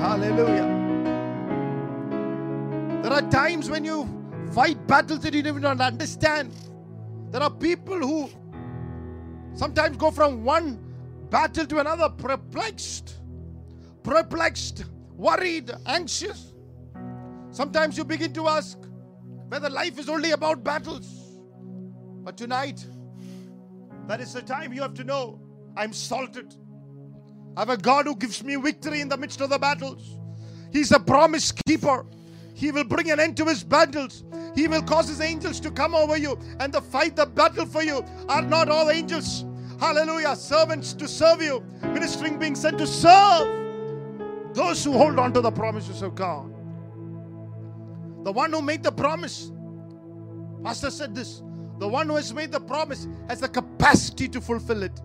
Hallelujah. 0.00 0.77
There 3.02 3.12
are 3.12 3.22
times 3.30 3.70
when 3.70 3.84
you 3.84 4.08
fight 4.52 4.86
battles 4.86 5.20
that 5.20 5.32
you 5.32 5.42
don't 5.42 5.58
even 5.58 5.80
understand. 5.80 6.52
There 7.30 7.42
are 7.42 7.50
people 7.50 7.96
who 7.96 8.30
sometimes 9.54 9.96
go 9.96 10.10
from 10.10 10.44
one 10.44 10.78
battle 11.30 11.64
to 11.66 11.78
another 11.78 12.08
perplexed, 12.08 13.18
perplexed, 14.02 14.84
worried, 15.16 15.70
anxious. 15.86 16.52
Sometimes 17.50 17.96
you 17.96 18.04
begin 18.04 18.32
to 18.34 18.48
ask 18.48 18.78
whether 19.48 19.70
life 19.70 19.98
is 19.98 20.08
only 20.08 20.32
about 20.32 20.64
battles. 20.64 21.38
But 22.24 22.36
tonight, 22.36 22.84
that 24.06 24.20
is 24.20 24.32
the 24.32 24.42
time 24.42 24.72
you 24.72 24.82
have 24.82 24.94
to 24.94 25.04
know 25.04 25.40
I'm 25.76 25.92
salted. 25.92 26.54
I 27.56 27.60
have 27.60 27.70
a 27.70 27.76
God 27.76 28.06
who 28.06 28.16
gives 28.16 28.42
me 28.42 28.56
victory 28.56 29.00
in 29.00 29.08
the 29.08 29.16
midst 29.16 29.40
of 29.40 29.50
the 29.50 29.58
battles. 29.58 30.18
He's 30.72 30.92
a 30.92 31.00
promise 31.00 31.52
keeper. 31.66 32.04
He 32.58 32.72
will 32.72 32.82
bring 32.82 33.08
an 33.12 33.20
end 33.20 33.36
to 33.36 33.44
his 33.44 33.62
battles. 33.62 34.24
He 34.56 34.66
will 34.66 34.82
cause 34.82 35.06
his 35.06 35.20
angels 35.20 35.60
to 35.60 35.70
come 35.70 35.94
over 35.94 36.16
you 36.16 36.36
and 36.58 36.72
to 36.72 36.80
fight 36.80 37.14
the 37.14 37.24
battle 37.24 37.64
for 37.64 37.84
you. 37.84 38.04
Are 38.28 38.42
not 38.42 38.68
all 38.68 38.90
angels, 38.90 39.44
hallelujah, 39.78 40.34
servants 40.34 40.92
to 40.94 41.06
serve 41.06 41.40
you, 41.40 41.62
ministering 41.82 42.36
being 42.36 42.56
sent 42.56 42.76
to 42.78 42.86
serve 42.88 43.46
those 44.54 44.82
who 44.82 44.90
hold 44.90 45.20
on 45.20 45.32
to 45.34 45.40
the 45.40 45.52
promises 45.52 46.02
of 46.02 46.16
God? 46.16 46.52
The 48.24 48.32
one 48.32 48.52
who 48.52 48.60
made 48.60 48.82
the 48.82 48.90
promise, 48.90 49.52
Pastor 50.64 50.90
said 50.90 51.14
this 51.14 51.44
the 51.78 51.86
one 51.86 52.08
who 52.08 52.16
has 52.16 52.34
made 52.34 52.50
the 52.50 52.58
promise 52.58 53.06
has 53.28 53.38
the 53.38 53.48
capacity 53.48 54.26
to 54.30 54.40
fulfill 54.40 54.82
it. 54.82 55.00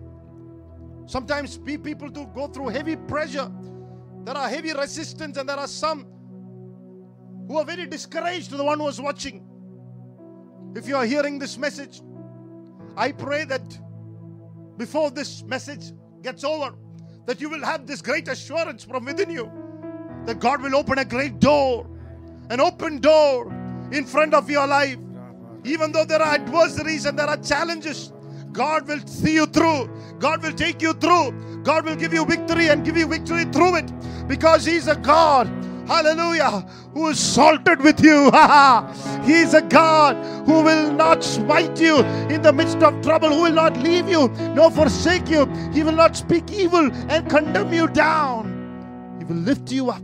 Sometimes 1.06 1.56
people 1.56 2.08
do 2.08 2.26
go 2.34 2.48
through 2.48 2.70
heavy 2.70 2.96
pressure. 2.96 3.48
There 4.24 4.36
are 4.36 4.48
heavy 4.48 4.72
resistance, 4.72 5.36
and 5.36 5.48
there 5.48 5.58
are 5.58 5.68
some 5.68 6.04
who 7.48 7.58
are 7.58 7.64
very 7.64 7.86
discouraged 7.86 8.50
to 8.50 8.56
the 8.56 8.64
one 8.64 8.80
who 8.80 8.88
is 8.88 9.00
watching. 9.00 9.44
If 10.74 10.88
you 10.88 10.96
are 10.96 11.04
hearing 11.04 11.38
this 11.38 11.56
message, 11.58 12.02
I 12.96 13.12
pray 13.12 13.44
that 13.44 13.78
before 14.76 15.10
this 15.10 15.42
message 15.44 15.92
gets 16.22 16.44
over, 16.44 16.74
that 17.26 17.40
you 17.40 17.48
will 17.48 17.64
have 17.64 17.86
this 17.86 18.02
great 18.02 18.28
assurance 18.28 18.84
from 18.84 19.04
within 19.04 19.30
you 19.30 19.50
that 20.26 20.40
God 20.40 20.62
will 20.62 20.74
open 20.74 20.98
a 20.98 21.04
great 21.04 21.38
door, 21.38 21.86
an 22.50 22.60
open 22.60 22.98
door 23.00 23.52
in 23.92 24.04
front 24.04 24.34
of 24.34 24.48
your 24.50 24.66
life. 24.66 24.96
Even 25.64 25.92
though 25.92 26.04
there 26.04 26.20
are 26.20 26.34
adversaries 26.34 27.06
and 27.06 27.18
there 27.18 27.26
are 27.26 27.36
challenges, 27.36 28.12
God 28.52 28.86
will 28.88 29.00
see 29.06 29.34
you 29.34 29.46
through. 29.46 29.90
God 30.18 30.42
will 30.42 30.52
take 30.52 30.80
you 30.80 30.92
through. 30.94 31.62
God 31.62 31.84
will 31.84 31.96
give 31.96 32.12
you 32.12 32.24
victory 32.24 32.68
and 32.68 32.84
give 32.84 32.96
you 32.96 33.06
victory 33.06 33.44
through 33.44 33.76
it 33.76 34.28
because 34.28 34.64
He's 34.64 34.88
a 34.88 34.96
God 34.96 35.48
hallelujah, 35.86 36.66
who 36.92 37.08
is 37.08 37.18
salted 37.18 37.80
with 37.80 38.00
you. 38.02 38.30
he 39.24 39.34
is 39.34 39.54
a 39.54 39.62
God 39.62 40.16
who 40.46 40.62
will 40.62 40.92
not 40.92 41.22
smite 41.22 41.80
you 41.80 41.98
in 42.28 42.42
the 42.42 42.52
midst 42.52 42.82
of 42.82 43.00
trouble, 43.02 43.28
who 43.28 43.42
will 43.42 43.52
not 43.52 43.76
leave 43.78 44.08
you 44.08 44.28
nor 44.54 44.70
forsake 44.70 45.28
you. 45.28 45.46
He 45.72 45.82
will 45.82 45.92
not 45.92 46.16
speak 46.16 46.50
evil 46.52 46.90
and 47.08 47.28
condemn 47.28 47.72
you 47.72 47.88
down. 47.88 49.16
He 49.18 49.24
will 49.24 49.40
lift 49.40 49.70
you 49.72 49.90
up. 49.90 50.02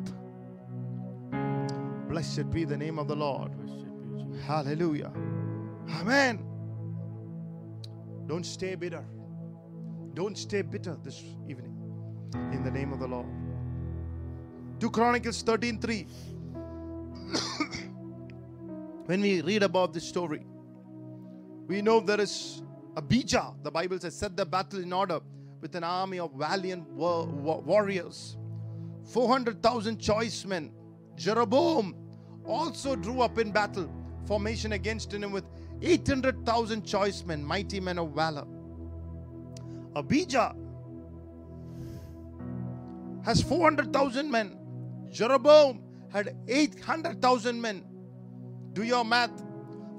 Blessed 2.09 2.51
be 2.51 2.65
the 2.65 2.77
name 2.77 2.99
of 2.99 3.09
the 3.09 3.17
Lord. 3.17 3.53
Hallelujah. 4.47 5.13
Amen. 6.01 6.45
Don't 8.27 8.45
stay 8.45 8.75
bitter. 8.75 9.05
Don't 10.15 10.37
stay 10.37 10.63
bitter 10.63 10.97
this 11.05 11.23
evening. 11.49 11.77
In 12.53 12.63
the 12.63 12.71
name 12.71 12.93
of 12.93 12.99
the 13.01 13.07
Lord. 13.07 13.27
2 14.81 14.91
Chronicles 14.91 15.43
13:3. 15.43 16.07
when 19.07 19.21
we 19.21 19.43
read 19.43 19.63
about 19.63 19.93
this 19.93 20.05
story, 20.05 20.45
we 21.67 21.83
know 21.83 22.01
there 22.01 22.21
is 22.21 22.63
Abijah. 22.97 23.53
The 23.63 23.71
Bible 23.71 23.99
says, 23.99 24.17
set 24.17 24.37
the 24.37 24.47
battle 24.47 24.81
in 24.81 24.93
order 24.93 25.21
with 25.61 25.75
an 25.75 25.85
army 25.85 26.19
of 26.19 26.33
valiant 26.33 26.89
wa- 26.91 27.25
wa- 27.25 27.59
warriors. 27.59 28.39
400,000 29.05 29.99
choice 29.99 30.45
men. 30.47 30.73
Jeroboam 31.17 31.95
also 32.45 32.97
drew 32.97 33.21
up 33.21 33.39
in 33.39 33.53
battle 33.53 33.91
formation 34.27 34.73
against 34.73 35.13
him 35.13 35.31
with 35.31 35.45
800,000 35.83 36.85
choice 36.85 37.25
men, 37.25 37.45
mighty 37.45 37.81
men 37.81 37.99
of 37.99 38.13
valor. 38.13 38.47
Abijah 39.95 40.55
has 43.25 43.43
400,000 43.43 44.31
men. 44.31 44.60
Jeroboam 45.11 45.83
had 46.13 46.37
800,000 46.49 47.61
men. 47.61 47.85
Do 48.73 48.83
your 48.83 49.05
math. 49.05 49.43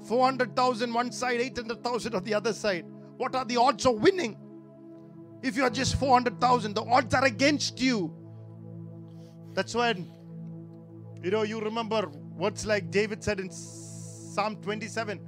400,000 0.08 0.92
one 0.92 1.12
side, 1.12 1.40
800,000 1.40 2.14
on 2.14 2.24
the 2.24 2.34
other 2.34 2.52
side. 2.52 2.84
What 3.16 3.34
are 3.34 3.44
the 3.44 3.56
odds 3.56 3.86
of 3.86 4.00
winning? 4.00 4.36
If 5.42 5.56
you 5.56 5.64
are 5.64 5.70
just 5.70 5.96
400,000, 5.96 6.74
the 6.74 6.82
odds 6.82 7.14
are 7.14 7.24
against 7.24 7.80
you. 7.80 8.12
That's 9.54 9.74
when, 9.74 10.10
you 11.22 11.30
know, 11.30 11.42
you 11.42 11.60
remember 11.60 12.08
words 12.08 12.64
like 12.66 12.90
David 12.90 13.22
said 13.22 13.38
in 13.38 13.50
Psalm 13.50 14.56
27, 14.56 15.20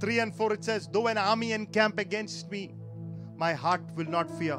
3 0.00 0.18
and 0.20 0.34
4, 0.34 0.52
it 0.54 0.64
says, 0.64 0.88
Though 0.90 1.08
an 1.08 1.18
army 1.18 1.52
encamp 1.52 1.98
against 1.98 2.50
me, 2.50 2.74
my 3.36 3.52
heart 3.52 3.82
will 3.96 4.06
not 4.06 4.30
fear. 4.38 4.58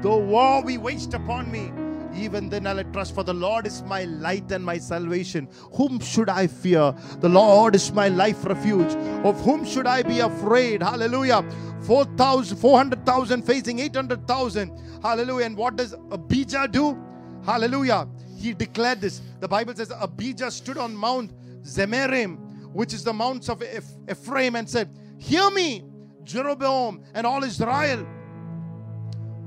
Though 0.00 0.18
war 0.18 0.64
be 0.64 0.78
waged 0.78 1.14
upon 1.14 1.50
me, 1.50 1.72
even 2.14 2.48
then 2.48 2.66
I'll 2.66 2.82
trust, 2.84 3.14
for 3.14 3.22
the 3.22 3.34
Lord 3.34 3.66
is 3.66 3.82
my 3.82 4.04
light 4.04 4.50
and 4.52 4.64
my 4.64 4.78
salvation. 4.78 5.48
Whom 5.74 6.00
should 6.00 6.28
I 6.28 6.46
fear? 6.46 6.94
The 7.20 7.28
Lord 7.28 7.74
is 7.74 7.92
my 7.92 8.08
life 8.08 8.44
refuge. 8.44 8.94
Of 9.24 9.40
whom 9.42 9.64
should 9.64 9.86
I 9.86 10.02
be 10.02 10.20
afraid? 10.20 10.82
Hallelujah. 10.82 11.44
4,000, 11.82 12.56
400,000 12.56 13.42
facing 13.42 13.78
800,000. 13.78 15.00
Hallelujah. 15.02 15.46
And 15.46 15.56
what 15.56 15.76
does 15.76 15.94
Abijah 16.10 16.68
do? 16.70 16.98
Hallelujah. 17.44 18.08
He 18.36 18.54
declared 18.54 19.00
this. 19.00 19.20
The 19.40 19.48
Bible 19.48 19.74
says 19.74 19.90
Abijah 19.90 20.50
stood 20.50 20.78
on 20.78 20.94
Mount 20.94 21.32
Zemaraim, 21.62 22.38
which 22.72 22.92
is 22.92 23.04
the 23.04 23.12
mounts 23.12 23.48
of 23.48 23.62
Eph- 23.62 23.96
Ephraim, 24.10 24.56
and 24.56 24.68
said, 24.68 24.90
Hear 25.18 25.50
me, 25.50 25.84
Jeroboam 26.24 27.02
and 27.14 27.26
all 27.26 27.42
Israel. 27.42 28.06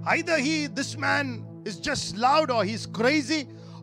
Either 0.05 0.39
he, 0.39 0.67
this 0.67 0.97
man, 0.97 1.45
is 1.69 1.75
just 1.87 2.17
loud 2.25 2.49
or 2.55 2.61
he's 2.69 2.85
crazy 2.99 3.41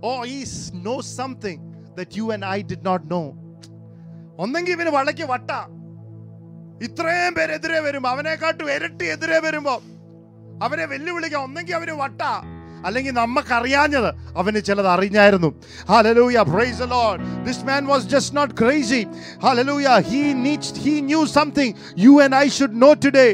or 0.08 0.16
he 0.30 0.38
knows 0.84 1.06
something 1.20 1.58
that 1.96 2.16
you 2.16 2.26
and 2.34 2.44
I 2.56 2.60
did 2.70 2.82
not 2.88 3.00
know. 3.12 3.26
ഒന്നെങ്കിൽ 4.42 4.72
ഇവന് 4.76 4.90
വളയ്ക്ക് 4.98 5.24
വട്ട. 5.32 5.50
ഇത്രയും 6.86 7.32
പേരെതിരെ 7.38 7.78
വരും 7.86 8.04
അവനെക്കാട്ടും 8.12 8.68
ഇരട്ടി 8.74 9.06
എതിരെ 9.14 9.38
വരുമ്പോ 9.46 9.74
അവനെ 10.66 10.84
വെല്ലുവിളിക്കാം 10.92 11.42
ഒന്നെങ്കിൽ 11.48 11.74
അവന് 11.78 11.94
വട്ട. 12.02 12.22
അല്ലെങ്കിൽ 12.86 13.12
നമുക്ക് 13.12 13.52
അറിയാഞ്ഞത് 13.58 14.10
അവന് 14.40 14.60
ചിലത് 14.68 14.88
അറിഞ്ഞായിരുന്നു. 14.94 15.50
Hallelujah 15.90 16.42
praise 16.52 16.86
Lord 16.94 17.24
this 17.46 17.64
man 17.70 17.82
was 17.92 18.06
just 18.14 18.36
not 18.36 18.54
crazy 18.60 19.02
hallelujah 19.44 19.88
he 20.10 20.22
needs 20.46 20.74
he 20.84 20.94
knew 21.10 21.22
something 21.38 21.74
you 22.06 22.12
and 22.24 22.36
I 22.42 22.46
should 22.58 22.78
know 22.84 22.90
today 23.06 23.28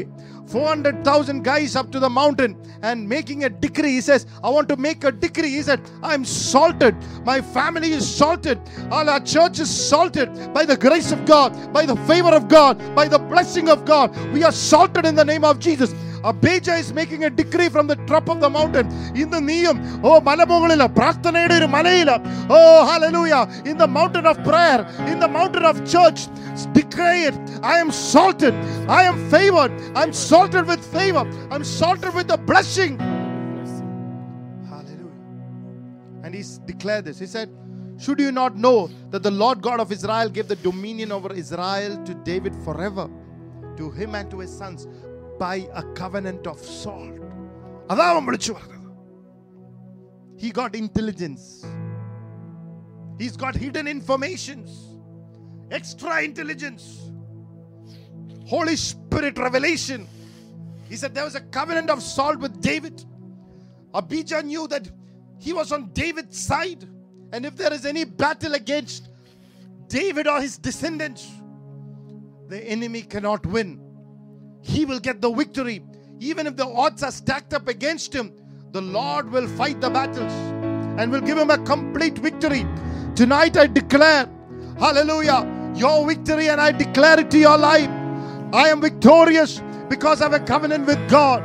400,000 0.47 1.43
guys 1.43 1.75
up 1.75 1.91
to 1.91 1.99
the 1.99 2.09
mountain 2.09 2.55
and 2.81 3.07
making 3.07 3.43
a 3.43 3.49
decree. 3.49 3.91
He 3.93 4.01
says, 4.01 4.25
I 4.43 4.49
want 4.49 4.69
to 4.69 4.77
make 4.77 5.03
a 5.03 5.11
decree. 5.11 5.49
He 5.49 5.61
said, 5.61 5.81
I'm 6.03 6.23
salted. 6.23 6.95
My 7.25 7.41
family 7.41 7.91
is 7.91 8.07
salted. 8.07 8.59
All 8.91 9.09
our 9.09 9.19
church 9.19 9.59
is 9.59 9.69
salted 9.69 10.53
by 10.53 10.65
the 10.65 10.77
grace 10.77 11.11
of 11.11 11.25
God, 11.25 11.73
by 11.73 11.85
the 11.85 11.95
favor 12.07 12.29
of 12.29 12.47
God, 12.47 12.77
by 12.95 13.07
the 13.07 13.19
blessing 13.19 13.69
of 13.69 13.85
God. 13.85 14.15
We 14.31 14.43
are 14.43 14.51
salted 14.51 15.05
in 15.05 15.15
the 15.15 15.25
name 15.25 15.43
of 15.43 15.59
Jesus. 15.59 15.93
Abijah 16.30 16.74
is 16.82 16.92
making 16.92 17.24
a 17.24 17.30
decree 17.30 17.68
from 17.74 17.86
the 17.86 17.96
top 18.12 18.28
of 18.28 18.38
the 18.44 18.50
mountain. 18.58 18.86
ഇന്ന് 19.22 19.38
നീയും 19.50 19.76
ഓ 20.08 20.10
മലമുകളിൽ 20.28 20.82
പ്രാർത്ഥനയുടെ 20.98 21.54
ഒരു 21.60 21.68
മലയിൽ 21.76 22.10
ഓ 22.56 22.58
hallelujah 22.90 23.42
in 23.70 23.76
the 23.82 23.88
mountain 23.98 24.26
of 24.32 24.36
prayer 24.50 24.80
in 25.12 25.18
the 25.24 25.30
mountain 25.38 25.64
of 25.70 25.76
church 25.94 26.20
declare 26.78 27.18
it 27.30 27.36
I 27.72 27.76
am 27.84 27.90
salted 28.12 28.54
I 29.00 29.02
am 29.10 29.16
favored 29.34 29.72
I'm 30.00 30.12
salted 30.28 30.64
with 30.72 30.82
favor 30.96 31.24
I'm 31.52 31.64
salted 31.78 32.12
with 32.18 32.28
the 32.32 32.38
blessing 32.50 32.92
hallelujah 34.72 35.18
and 36.24 36.30
he 36.38 36.42
declared 36.72 37.04
this 37.08 37.18
he 37.24 37.28
said 37.36 37.48
should 38.04 38.20
you 38.26 38.32
not 38.42 38.52
know 38.66 38.78
that 39.12 39.22
the 39.28 39.34
Lord 39.42 39.58
God 39.68 39.78
of 39.84 39.88
Israel 39.98 40.28
gave 40.36 40.48
the 40.54 40.60
dominion 40.68 41.10
over 41.18 41.30
Israel 41.44 41.92
to 42.08 42.14
David 42.30 42.54
forever 42.66 43.06
to 43.78 43.86
him 43.98 44.10
and 44.20 44.28
to 44.34 44.38
his 44.44 44.52
sons 44.62 44.82
by 45.38 45.68
a 45.72 45.82
covenant 45.82 46.46
of 46.46 46.58
salt. 46.82 47.16
അതാ 47.92 48.06
അവൻ 48.12 48.24
വിളിച്ചു 48.26 48.52
പറഞ്ഞത് 48.52 48.78
He 50.42 50.50
got 50.58 50.74
intelligence. 50.74 51.42
He's 53.18 53.36
got 53.36 53.54
hidden 53.54 53.86
informations, 53.86 54.68
extra 55.70 56.22
intelligence, 56.22 56.84
Holy 58.46 58.76
Spirit 58.76 59.36
revelation. 59.38 60.08
He 60.88 60.96
said 60.96 61.14
there 61.14 61.24
was 61.24 61.34
a 61.34 61.40
covenant 61.40 61.90
of 61.90 62.02
salt 62.02 62.38
with 62.38 62.60
David. 62.60 63.04
Abijah 63.92 64.42
knew 64.42 64.66
that 64.68 64.90
he 65.38 65.52
was 65.52 65.72
on 65.72 65.90
David's 65.92 66.38
side. 66.38 66.88
And 67.32 67.44
if 67.46 67.56
there 67.56 67.72
is 67.72 67.84
any 67.86 68.04
battle 68.04 68.54
against 68.54 69.08
David 69.88 70.26
or 70.26 70.40
his 70.40 70.58
descendants, 70.58 71.28
the 72.48 72.58
enemy 72.64 73.02
cannot 73.02 73.44
win. 73.46 73.80
he 74.65 74.83
will 74.83 74.99
get 74.99 75.21
the 75.21 75.31
victory. 75.31 75.83
Even 76.19 76.47
if 76.47 76.55
the 76.55 76.65
odds 76.65 77.03
are 77.03 77.11
stacked 77.11 77.53
up 77.53 77.67
against 77.67 78.13
him, 78.13 78.33
the 78.71 78.81
Lord 78.81 79.29
will 79.31 79.47
fight 79.47 79.79
the 79.79 79.91
battles 79.91 80.33
and 80.99 81.11
will 81.11 81.21
give 81.21 81.37
him 81.37 81.51
a 81.51 81.57
complete 81.59 82.17
victory. 82.17 82.65
Tonight 83.15 83.57
I 83.57 83.67
declare, 83.67 84.27
hallelujah, 84.79 85.71
your 85.75 86.07
victory, 86.07 86.49
and 86.49 86.59
I 86.59 86.71
declare 86.71 87.19
it 87.19 87.29
to 87.31 87.37
your 87.37 87.59
life. 87.59 87.89
I 88.53 88.69
am 88.69 88.81
victorious 88.81 89.61
because 89.87 90.19
I 90.19 90.23
have 90.23 90.33
a 90.33 90.39
covenant 90.39 90.87
with 90.87 91.09
God. 91.09 91.43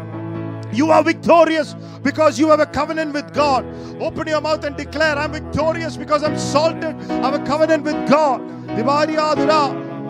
You 0.75 0.91
are 0.91 1.05
victorious 1.05 1.75
because 2.03 2.39
you 2.39 2.49
have 2.49 2.61
a 2.61 2.67
covenant 2.67 3.13
with 3.13 3.35
God. 3.35 3.67
Open 4.01 4.29
your 4.29 4.41
mouth 4.41 4.65
and 4.65 4.77
declare, 4.77 5.19
I'm 5.19 5.33
victorious 5.33 5.97
because 5.99 6.23
I'm 6.23 6.39
salted. 6.39 6.97
I 7.11 7.31
have 7.31 7.35
a 7.35 7.45
covenant 7.45 7.85
with 7.85 8.09
God. 8.09 8.41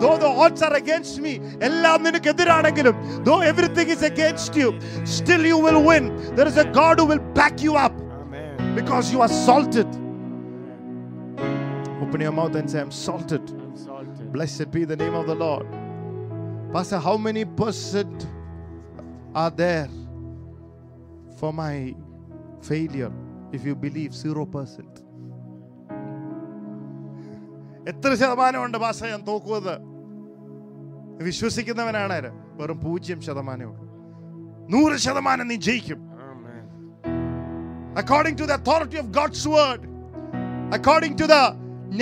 Though 0.00 0.16
the 0.18 0.26
odds 0.44 0.62
are 0.62 0.74
against 0.74 1.20
me, 1.24 1.32
എല്ലാം 1.68 1.98
നിനക്കെതിരാണെങ്കിലും 2.06 2.96
though 3.26 3.40
everything 3.52 3.88
is 3.88 4.02
against 4.02 4.54
you, 4.60 4.68
still 5.16 5.44
you 5.52 5.58
will 5.58 5.80
win. 5.90 6.04
There 6.36 6.48
is 6.52 6.56
a 6.56 6.68
God 6.80 6.98
who 7.00 7.06
will 7.12 7.24
back 7.40 7.62
you 7.66 7.74
up 7.76 7.94
Amen. 8.22 8.74
because 8.74 9.12
you 9.12 9.20
are 9.26 9.32
salted. 9.46 9.90
Open 12.02 12.20
your 12.20 12.32
mouth 12.32 12.54
and 12.54 12.70
say, 12.70 12.80
I'm 12.80 12.90
salted. 12.90 13.44
I'm 13.50 13.76
salted. 13.76 14.32
Blessed 14.32 14.70
be 14.70 14.84
the 14.84 14.96
name 14.96 15.14
of 15.14 15.26
the 15.26 15.34
Lord. 15.34 15.66
Pastor, 16.72 16.98
how 16.98 17.16
many 17.16 17.44
percent 17.44 18.18
are 19.34 19.50
there 19.50 19.88
for 21.38 21.52
my 21.52 21.94
failure? 22.62 23.12
If 23.52 23.64
you 23.64 23.74
believe, 23.74 24.12
zero 24.14 24.44
percent. 24.56 24.94
എത്ര 27.90 28.10
ശതമാനമുണ്ട് 28.14 28.78
ഭാഷ 28.78 28.98
ഞാൻ 29.04 29.20
തോക്കുന്നത് 29.20 29.74
വിശ്വസിക്കുന്നവനാണ് 31.26 32.12
ആര്? 32.18 32.30
വെറും 32.58 32.78
പൂജ്യം 32.84 33.20
ശതമാനമേ 33.20 33.66
ഉള്ളൂ 33.70 33.84
നൂറ് 34.74 34.96
ശതമാനം 35.06 35.48
നീ 35.52 35.56
ജയിക്കും 35.68 36.00
Amen. 36.30 36.64
according 37.94 38.36
to 38.36 38.44
the 38.46 38.54
authority 38.54 38.98
of 38.98 39.06
God's 39.12 39.42
word, 39.48 39.82
according 40.72 41.16
to 41.16 41.26
the 41.26 41.42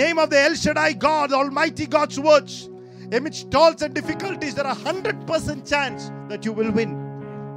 name 0.01 0.17
of 0.23 0.29
the 0.29 0.39
El 0.39 0.55
Shaddai 0.55 0.91
God, 1.07 1.25
the 1.31 1.35
Almighty 1.35 1.85
God's 1.87 2.19
words, 2.19 2.53
amidst 3.11 3.51
toils 3.51 3.81
and 3.81 3.93
difficulties, 3.93 4.53
there 4.55 4.67
are 4.67 4.79
hundred 4.89 5.17
percent 5.27 5.65
chance 5.65 6.01
that 6.29 6.43
you 6.45 6.53
will 6.59 6.71
win. 6.71 6.91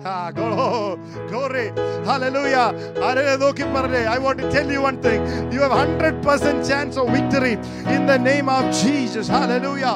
Ah, 0.05 0.31
go- 0.31 0.97
glory, 1.31 1.65
hallelujah. 2.09 2.67
ആരെയും 3.07 3.39
നോക്കി 3.45 3.65
പറഞ്ഞേ, 3.77 4.03
I 4.15 4.19
want 4.27 4.39
to 4.39 4.49
tell 4.57 4.69
you 4.71 4.83
one 4.83 4.99
thing. 5.07 5.21
You 5.55 5.61
have 5.61 5.75
hundred 5.85 6.17
percent 6.23 6.61
chance 6.71 6.97
of 6.97 7.09
victory 7.11 7.55
in 7.97 8.03
the 8.13 8.19
name 8.31 8.49
of 8.49 8.65
Jesus. 8.83 9.27
Hallelujah. 9.39 9.95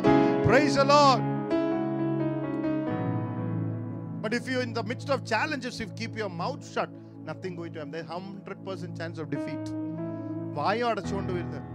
Praise 0.48 0.74
the 0.80 0.86
Lord. 0.94 1.20
But 4.26 4.34
if 4.34 4.48
you're 4.48 4.62
in 4.62 4.72
the 4.72 4.82
midst 4.82 5.10
of 5.10 5.24
challenges, 5.24 5.80
if 5.80 5.88
you 5.88 5.94
keep 5.94 6.16
your 6.16 6.28
mouth 6.28 6.62
shut, 6.74 6.90
nothing 7.24 7.56
going 7.56 7.72
to 7.74 7.80
happen. 7.80 7.92
There's 7.92 8.06
hundred 8.06 8.64
percent 8.66 8.96
chance 9.02 9.18
of 9.18 9.30
defeat. 9.36 9.66
വായ 10.56 10.80
അടച്ചുകൊണ്ട് 10.88 11.30
വരുന്നത് 11.36 11.68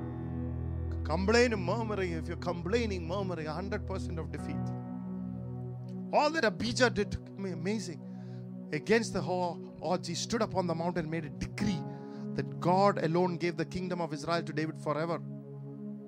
കംപ്ലൈനും 1.10 1.62
murmuring 1.70 2.12
if 2.20 2.26
you're 2.30 2.44
complaining 2.52 3.04
murmuring 3.12 3.48
100% 3.54 4.20
of 4.22 4.26
defeat 4.36 4.66
all 6.18 6.30
that 6.36 6.46
Abijah 6.52 6.90
did 7.00 7.12
ma- 7.44 7.54
amazing 7.60 8.02
against 8.80 9.12
the 9.18 9.24
whole 9.30 9.54
odds 9.92 10.08
he 10.12 10.16
stood 10.26 10.44
up 10.46 10.54
on 10.62 10.68
the 10.72 10.76
mountain 10.82 11.04
and 11.06 11.12
made 11.16 11.26
a 11.32 11.34
decree 11.46 11.80
that 12.38 12.50
God 12.70 12.96
alone 13.10 13.34
gave 13.44 13.56
the 13.64 13.68
kingdom 13.76 14.02
of 14.06 14.12
Israel 14.18 14.44
to 14.50 14.56
David 14.62 14.80
forever 14.88 15.18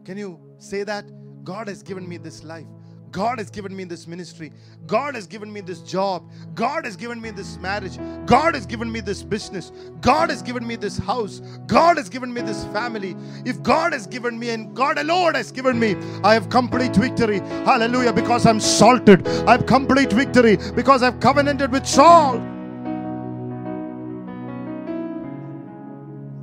can 0.10 0.17
you 0.24 0.32
say 0.72 0.82
that 0.91 1.08
God 1.52 1.67
has 1.74 1.82
given 1.91 2.08
me 2.13 2.19
this 2.28 2.39
life 2.54 2.72
God 3.14 3.38
has 3.38 3.48
given 3.48 3.77
me 3.77 3.85
this 3.85 4.09
ministry. 4.09 4.53
God 4.88 5.14
has 5.14 5.29
given 5.29 5.53
me 5.53 5.61
this 5.61 5.79
job. 5.83 6.29
God 6.57 6.85
has 6.85 6.96
given 6.96 7.20
me 7.20 7.31
this 7.31 7.57
marriage. 7.59 7.96
God 8.27 8.57
has 8.57 8.66
given 8.66 8.90
me 8.90 8.98
this 8.98 9.22
business. 9.22 9.70
God 10.00 10.31
has 10.31 10.42
given 10.42 10.66
me 10.66 10.74
this 10.74 10.98
house. 10.98 11.40
God 11.68 11.96
has 11.96 12.09
given 12.09 12.35
me 12.35 12.40
this 12.40 12.64
family. 12.79 13.14
If 13.44 13.62
God 13.62 13.92
has 13.92 14.09
given 14.09 14.37
me 14.37 14.50
and 14.50 14.74
God 14.74 14.98
alone 14.98 15.37
has 15.37 15.53
given 15.53 15.79
me, 15.79 15.94
I 16.24 16.35
have 16.35 16.50
complete 16.50 16.96
victory. 16.96 17.38
Hallelujah. 17.64 18.12
Because 18.12 18.46
I'm 18.46 18.59
salted. 18.59 19.29
I 19.46 19.53
have 19.53 19.66
complete 19.66 20.12
victory 20.12 20.59
because 20.74 21.05
I've 21.05 21.20
covenanted 21.20 21.70
with 21.70 21.87
salt. 21.87 22.42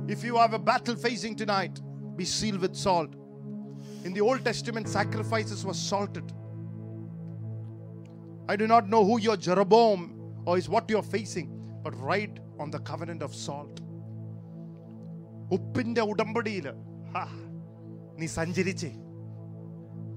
If 0.08 0.24
you 0.24 0.38
have 0.38 0.54
a 0.54 0.58
battle 0.58 0.96
facing 0.96 1.36
tonight, 1.36 1.82
be 2.16 2.24
sealed 2.24 2.62
with 2.62 2.74
salt. 2.74 3.12
In 4.04 4.14
the 4.14 4.22
Old 4.22 4.42
Testament, 4.42 4.88
sacrifices 4.88 5.66
were 5.66 5.74
salted. 5.74 6.32
I 8.50 8.54
do 8.56 8.66
not 8.70 8.84
know 8.92 9.00
who 9.08 9.16
your 9.24 9.36
Jeroboam 9.46 10.00
or 10.46 10.54
is 10.60 10.66
what 10.74 10.84
you're 10.92 11.08
facing, 11.14 11.48
but 11.84 11.92
write 12.06 12.36
on 12.62 12.72
the 12.72 12.80
covenant 12.90 13.22
of 13.26 13.32
salt. 13.46 13.76
ഉപ്പിന്റെ 15.52 16.00
ഉടമ്പടിയിൽ 16.00 16.66
നീ 18.18 18.26
സഞ്ചരിച്ചേ. 18.26 18.90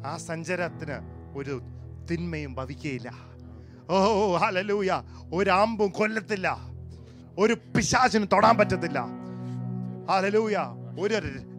ആ 0.06 0.18
സഞ്ചരത്തിന് 0.18 0.98
ഒരു 1.38 1.62
തിന്മയും 2.12 2.56
ഭവിക്കയില്ല. 2.56 3.14
ഓ 3.90 4.38
ഹലലൂയ 4.38 5.04
ഒരാമ്പും 5.34 5.92
കൊല്ലത്തില്ല. 5.92 6.58
ഒരു 7.40 7.54
പിശാചിനും 7.54 8.28
തൊടാൻ 8.34 8.58
പറ്റത്തില്ല. 8.58 9.00
ഹലലൂയ 10.10 10.58
ഒരു 11.00 11.16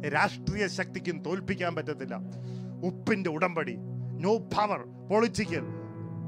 രാഷ്ട്രീയ 0.09 0.67
ശക്തിക്കും 0.67 1.23
തോൽപ്പിക്കാൻ 1.23 1.75
പറ്റത്തില്ല. 1.75 2.15
ഉപ്പിന്റെ 2.85 3.31
ഉടമ്പടി. 3.31 3.77
No 4.21 4.39
power 4.39 4.81
political 5.09 5.65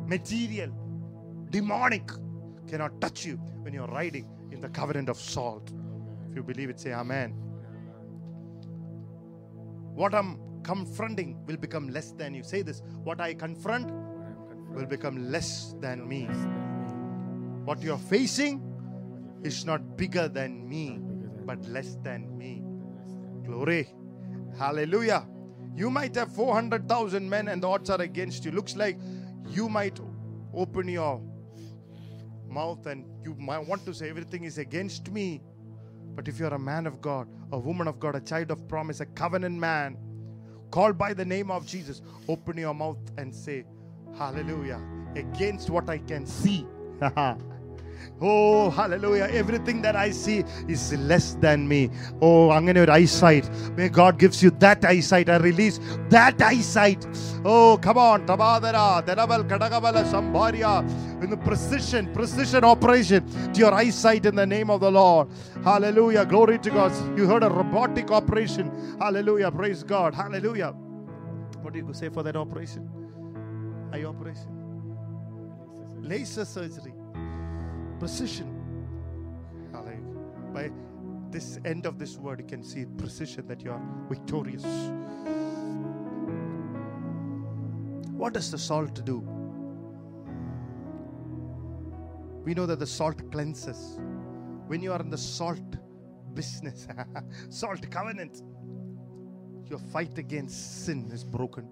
material, 0.09 0.73
demonic 1.51 2.11
cannot 2.67 3.01
touch 3.01 3.25
you 3.25 3.37
when 3.63 3.73
you're 3.73 3.87
riding 3.87 4.27
in 4.51 4.61
the 4.61 4.69
covenant 4.69 5.09
of 5.09 5.19
salt. 5.19 5.71
If 6.31 6.37
you 6.37 6.43
believe 6.43 6.71
it, 6.71 6.81
say 6.81 6.93
Amen. 6.93 7.31
What 9.95 10.15
I'm 10.15 10.39
confronting 10.63 11.45
will 11.47 11.57
become 11.57 11.89
less 11.89 12.13
than 12.13 12.35
you. 12.35 12.43
Say 12.43 12.63
this 12.63 12.83
what 13.05 13.21
I 13.21 13.35
confront 13.35 13.91
will 14.71 14.87
become 14.87 15.31
less 15.31 15.75
than 15.81 16.09
me. 16.09 16.29
What 17.65 17.83
you're 17.83 17.99
facing 17.99 18.63
is 19.43 19.65
not 19.65 19.97
bigger 19.97 20.29
than 20.29 20.69
me, 20.69 21.01
but 21.45 21.65
less 21.67 21.97
than 22.03 22.37
me. 22.37 22.63
Glory. 23.45 23.89
Hallelujah. 24.59 25.27
You 25.75 25.91
might 25.91 26.15
have 26.17 26.33
400,000 26.35 27.29
men 27.29 27.49
and 27.49 27.63
the 27.63 27.69
odds 27.69 27.91
are 27.91 28.01
against 28.01 28.45
you. 28.45 28.51
Looks 28.51 28.75
like 28.75 28.99
you 29.51 29.69
might 29.69 29.99
open 30.55 30.89
your 30.89 31.21
mouth 32.49 32.87
and 32.87 33.05
you 33.23 33.35
might 33.35 33.67
want 33.67 33.85
to 33.85 33.95
say 33.95 34.09
everything 34.09 34.45
is 34.45 34.59
against 34.59 35.11
me. 35.11 35.43
But 36.15 36.29
if 36.29 36.39
you're 36.39 36.55
a 36.55 36.59
man 36.59 36.87
of 36.87 37.01
God, 37.01 37.29
a 37.53 37.59
woman 37.59 37.87
of 37.89 38.01
God, 38.01 38.15
a 38.15 38.21
child 38.21 38.51
of 38.51 38.67
promise, 38.69 39.01
a 39.01 39.07
covenant 39.07 39.59
man, 39.59 39.97
called 40.71 40.99
by 40.99 41.15
the 41.15 41.25
name 41.25 41.51
of 41.51 41.67
Jesus, 41.67 42.03
open 42.29 42.59
your 42.59 42.75
mouth 42.75 42.99
and 43.17 43.35
say, 43.35 43.65
Hallelujah, 44.17 44.81
against 45.15 45.71
what 45.71 45.89
I 45.89 45.99
can 45.99 46.27
see. 46.27 46.67
Oh, 48.21 48.71
hallelujah. 48.71 49.29
Everything 49.33 49.83
that 49.83 49.97
I 49.97 50.11
see 50.11 50.45
is 50.69 50.93
less 50.95 51.35
than 51.35 51.69
me. 51.69 51.91
Oh, 52.21 52.51
I'm 52.51 52.65
going 52.67 52.77
to 52.77 52.93
eyesight. 52.93 53.49
May 53.77 53.89
God 53.89 54.19
gives 54.19 54.43
you 54.43 54.51
that 54.59 54.85
eyesight. 54.85 55.29
I 55.29 55.37
release 55.37 55.81
that 56.11 56.41
eyesight. 56.43 57.07
Oh, 57.45 57.79
come 57.81 57.99
on. 57.99 58.27
Tabadara, 58.27 59.05
Daraval, 59.07 59.49
Kadagavala, 59.49 60.11
Sambharia. 60.11 60.81
In 61.23 61.31
the 61.31 61.37
precision, 61.37 62.13
precision 62.13 62.65
operation 62.65 63.27
to 63.53 63.59
your 63.61 63.75
eyesight 63.75 64.27
in 64.27 64.35
the 64.37 64.47
name 64.47 64.71
of 64.71 64.81
the 64.81 64.91
Lord. 64.91 65.29
Hallelujah. 65.65 66.27
Glory 66.27 66.59
to 66.61 66.71
God. 66.71 66.93
You 67.19 67.27
heard 67.27 67.45
a 67.45 67.51
robotic 67.51 68.11
operation. 68.11 68.99
Hallelujah. 69.01 69.51
Praise 69.53 69.83
God. 69.85 70.15
Hallelujah. 70.15 70.75
What 71.63 71.75
do 71.75 71.81
you 71.81 71.95
say 71.95 72.09
for 72.09 72.23
that 72.25 72.37
operation? 72.37 72.89
Eye 73.93 74.05
operation? 74.05 74.67
Laser 76.01 76.45
surgery 76.45 76.95
Precision. 77.99 78.59
By 80.53 80.71
this 81.31 81.59
end 81.65 81.87
of 81.87 81.99
this 81.99 82.17
word, 82.17 82.41
you 82.41 82.47
can 82.47 82.63
see 82.63 82.85
precision 82.85 83.47
that 83.49 83.63
you 83.63 83.71
are 83.71 83.83
victorious. 84.09 84.65
What 88.13 88.33
does 88.33 88.51
the 88.51 88.59
salt 88.59 89.05
do? 89.05 89.19
We 92.45 92.55
know 92.55 92.67
that 92.67 92.79
the 92.79 92.87
salt 92.87 93.31
cleanses. 93.31 94.01
When 94.67 94.83
you 94.83 94.93
are 94.93 95.01
in 95.01 95.11
the 95.11 95.19
salt 95.19 95.77
business, 96.35 96.89
salt 97.51 97.89
covenant, 97.91 98.43
your 99.67 99.79
fight 99.79 100.19
against 100.19 100.85
sin 100.85 101.11
is 101.13 101.25
broken. 101.25 101.69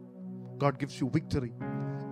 God 0.59 0.79
gives 0.79 1.01
you 1.01 1.11
victory. 1.11 1.53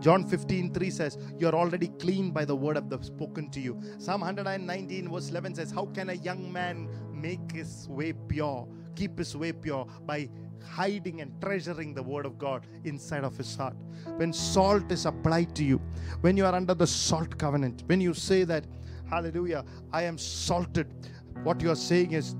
John 0.04 0.26
15, 0.26 0.74
3 0.74 0.90
says, 0.90 1.16
You're 1.38 1.54
already 1.54 1.88
clean 1.98 2.30
by 2.30 2.44
the 2.44 2.54
word 2.54 2.76
of 2.76 2.90
the 2.90 3.02
spoken 3.02 3.48
to 3.52 3.58
you. 3.58 3.80
Psalm 3.96 4.20
119, 4.20 5.10
verse 5.10 5.30
11 5.30 5.54
says, 5.54 5.70
How 5.70 5.86
can 5.86 6.10
a 6.10 6.12
young 6.12 6.52
man 6.52 6.90
make 7.10 7.52
his 7.52 7.88
way 7.88 8.12
pure, 8.12 8.68
keep 8.94 9.16
his 9.16 9.34
way 9.34 9.52
pure 9.52 9.86
by 10.04 10.28
hiding 10.62 11.22
and 11.22 11.32
treasuring 11.40 11.94
the 11.94 12.02
word 12.02 12.26
of 12.26 12.36
God 12.36 12.66
inside 12.84 13.24
of 13.24 13.34
his 13.38 13.56
heart? 13.56 13.76
When 14.16 14.30
salt 14.30 14.92
is 14.92 15.06
applied 15.06 15.56
to 15.56 15.64
you, 15.64 15.80
when 16.20 16.36
you 16.36 16.44
are 16.44 16.54
under 16.54 16.74
the 16.74 16.86
salt 16.86 17.38
covenant, 17.38 17.84
when 17.86 18.02
you 18.02 18.12
say 18.12 18.44
that, 18.44 18.66
Hallelujah, 19.08 19.64
I 19.90 20.02
am 20.02 20.18
salted, 20.18 20.86
what 21.44 21.62
you 21.62 21.70
are 21.70 21.76
saying 21.76 22.12
is, 22.12 22.36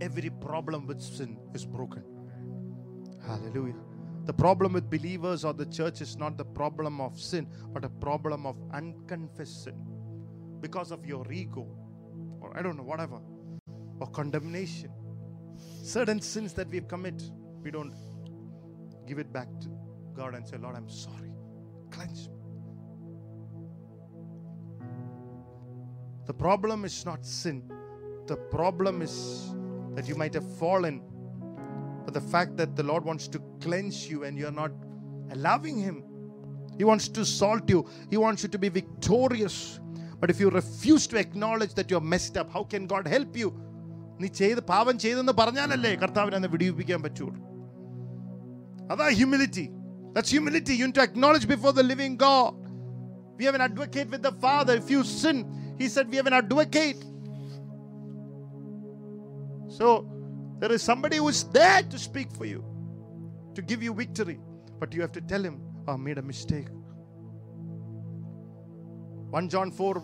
every 0.00 0.30
problem 0.30 0.88
with 0.88 1.00
sin 1.00 1.38
is 1.54 1.64
broken. 1.64 2.02
Hallelujah. 3.24 3.76
The 4.24 4.32
problem 4.32 4.72
with 4.72 4.88
believers 4.88 5.44
or 5.44 5.52
the 5.52 5.66
church 5.66 6.00
is 6.00 6.16
not 6.16 6.36
the 6.36 6.44
problem 6.44 7.00
of 7.00 7.20
sin, 7.20 7.48
but 7.72 7.84
a 7.84 7.88
problem 7.88 8.46
of 8.46 8.56
unconfessed 8.72 9.64
sin 9.64 9.74
because 10.60 10.92
of 10.92 11.04
your 11.04 11.30
ego, 11.32 11.66
or 12.40 12.56
I 12.56 12.62
don't 12.62 12.76
know, 12.76 12.84
whatever, 12.84 13.20
or 13.98 14.06
condemnation. 14.08 14.90
Certain 15.82 16.20
sins 16.20 16.52
that 16.54 16.68
we 16.68 16.80
commit, 16.82 17.20
we 17.62 17.72
don't 17.72 17.94
give 19.06 19.18
it 19.18 19.32
back 19.32 19.48
to 19.60 19.68
God 20.14 20.34
and 20.36 20.46
say, 20.46 20.56
Lord, 20.56 20.76
I'm 20.76 20.88
sorry. 20.88 21.32
Cleanse 21.90 22.28
me. 22.28 22.36
The 26.26 26.34
problem 26.34 26.84
is 26.84 27.04
not 27.04 27.26
sin, 27.26 27.68
the 28.26 28.36
problem 28.36 29.02
is 29.02 29.52
that 29.96 30.06
you 30.06 30.14
might 30.14 30.32
have 30.34 30.56
fallen 30.58 31.02
but 32.04 32.14
the 32.14 32.20
fact 32.20 32.56
that 32.56 32.76
the 32.76 32.82
Lord 32.82 33.04
wants 33.04 33.28
to 33.28 33.38
cleanse 33.63 34.09
you 34.09 34.23
and 34.25 34.37
you're 34.37 34.57
not 34.63 34.71
allowing 35.35 35.77
Him, 35.77 35.97
He 36.79 36.83
wants 36.83 37.07
to 37.17 37.25
salt 37.25 37.69
you, 37.69 37.79
He 38.09 38.17
wants 38.17 38.43
you 38.43 38.49
to 38.49 38.59
be 38.65 38.69
victorious. 38.69 39.79
But 40.19 40.29
if 40.33 40.39
you 40.39 40.49
refuse 40.49 41.05
to 41.07 41.17
acknowledge 41.19 41.73
that 41.75 41.91
you're 41.91 42.07
messed 42.15 42.37
up, 42.37 42.51
how 42.51 42.63
can 42.63 42.85
God 42.93 43.07
help 43.15 43.33
you? 43.43 43.49
നീ 44.21 44.27
ചെയ്ത് 44.37 44.59
പാപം 44.69 44.95
ചെയ്തെന്ന് 45.01 45.33
പറഞ്ഞാലല്ലേ 45.39 45.89
കർത്താവിനെ 46.03 46.35
അന്ന് 46.37 46.49
വിടിവിപ്പിക്കാൻ 46.53 46.99
പറ്റുള്ളൂ 47.05 47.41
അതാ 48.91 49.07
humility 49.19 49.65
that's 50.13 50.33
humility 50.35 50.75
U 50.79 50.87
to 50.97 51.01
acknowledge 51.07 51.47
before 51.51 51.73
the 51.79 51.83
living 51.91 52.17
God 52.23 52.55
we 53.39 53.45
have 53.47 53.59
an 53.59 53.65
advocate 53.67 54.09
with 54.15 54.23
the 54.29 54.33
father 54.45 54.75
if 54.81 54.89
you 54.93 55.01
sin 55.19 55.39
he 55.81 55.87
said 55.95 56.05
we 56.13 56.17
have 56.21 56.29
an 56.31 56.37
advocate 56.41 57.03
so 59.77 59.87
there 60.59 60.71
is 60.71 60.81
somebody 60.81 61.17
who 61.17 61.27
is 61.27 61.43
there 61.57 61.83
to 61.83 61.99
speak 61.99 62.31
for 62.31 62.45
you, 62.45 62.63
to 63.54 63.62
give 63.62 63.82
you 63.82 63.94
victory. 63.94 64.38
But 64.78 64.92
you 64.94 65.00
have 65.00 65.12
to 65.12 65.20
tell 65.20 65.42
him, 65.42 65.60
I 65.86 65.96
made 65.96 66.18
a 66.18 66.22
mistake. 66.22 66.66
1 69.30 69.48
John 69.48 69.70
4, 69.70 69.94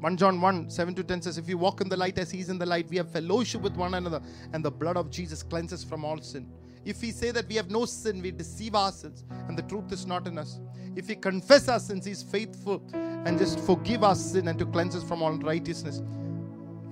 1 0.00 0.16
John 0.16 0.40
1, 0.40 0.70
7 0.70 0.94
to 0.94 1.04
10 1.04 1.22
says, 1.22 1.38
If 1.38 1.48
you 1.48 1.58
walk 1.58 1.80
in 1.80 1.88
the 1.88 1.96
light 1.96 2.18
as 2.18 2.30
he 2.30 2.40
is 2.40 2.48
in 2.48 2.58
the 2.58 2.66
light, 2.66 2.88
we 2.88 2.96
have 2.96 3.10
fellowship 3.10 3.60
with 3.60 3.76
one 3.76 3.94
another, 3.94 4.20
and 4.52 4.64
the 4.64 4.70
blood 4.70 4.96
of 4.96 5.10
Jesus 5.10 5.42
cleanses 5.42 5.84
from 5.84 6.04
all 6.04 6.18
sin. 6.18 6.50
If 6.84 7.02
we 7.02 7.10
say 7.10 7.30
that 7.32 7.46
we 7.48 7.56
have 7.56 7.70
no 7.70 7.84
sin, 7.84 8.22
we 8.22 8.30
deceive 8.30 8.74
ourselves, 8.74 9.24
and 9.48 9.58
the 9.58 9.62
truth 9.62 9.92
is 9.92 10.06
not 10.06 10.26
in 10.26 10.38
us. 10.38 10.58
If 10.96 11.08
we 11.08 11.16
confess 11.16 11.68
our 11.68 11.78
sins, 11.78 12.06
he 12.06 12.12
is 12.12 12.22
faithful 12.22 12.82
and 12.92 13.38
just 13.38 13.60
forgive 13.60 14.02
our 14.02 14.14
sin 14.14 14.48
and 14.48 14.58
to 14.58 14.66
cleanse 14.66 14.96
us 14.96 15.04
from 15.04 15.22
all 15.22 15.36
righteousness. 15.38 16.02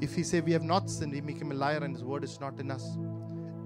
If 0.00 0.14
he 0.14 0.22
say 0.22 0.40
we 0.40 0.52
have 0.52 0.62
not 0.62 0.90
sinned, 0.90 1.12
we 1.12 1.20
make 1.20 1.40
him 1.40 1.50
a 1.50 1.54
liar 1.54 1.78
and 1.78 1.94
his 1.94 2.04
word 2.04 2.24
is 2.24 2.38
not 2.40 2.60
in 2.60 2.70
us. 2.70 2.96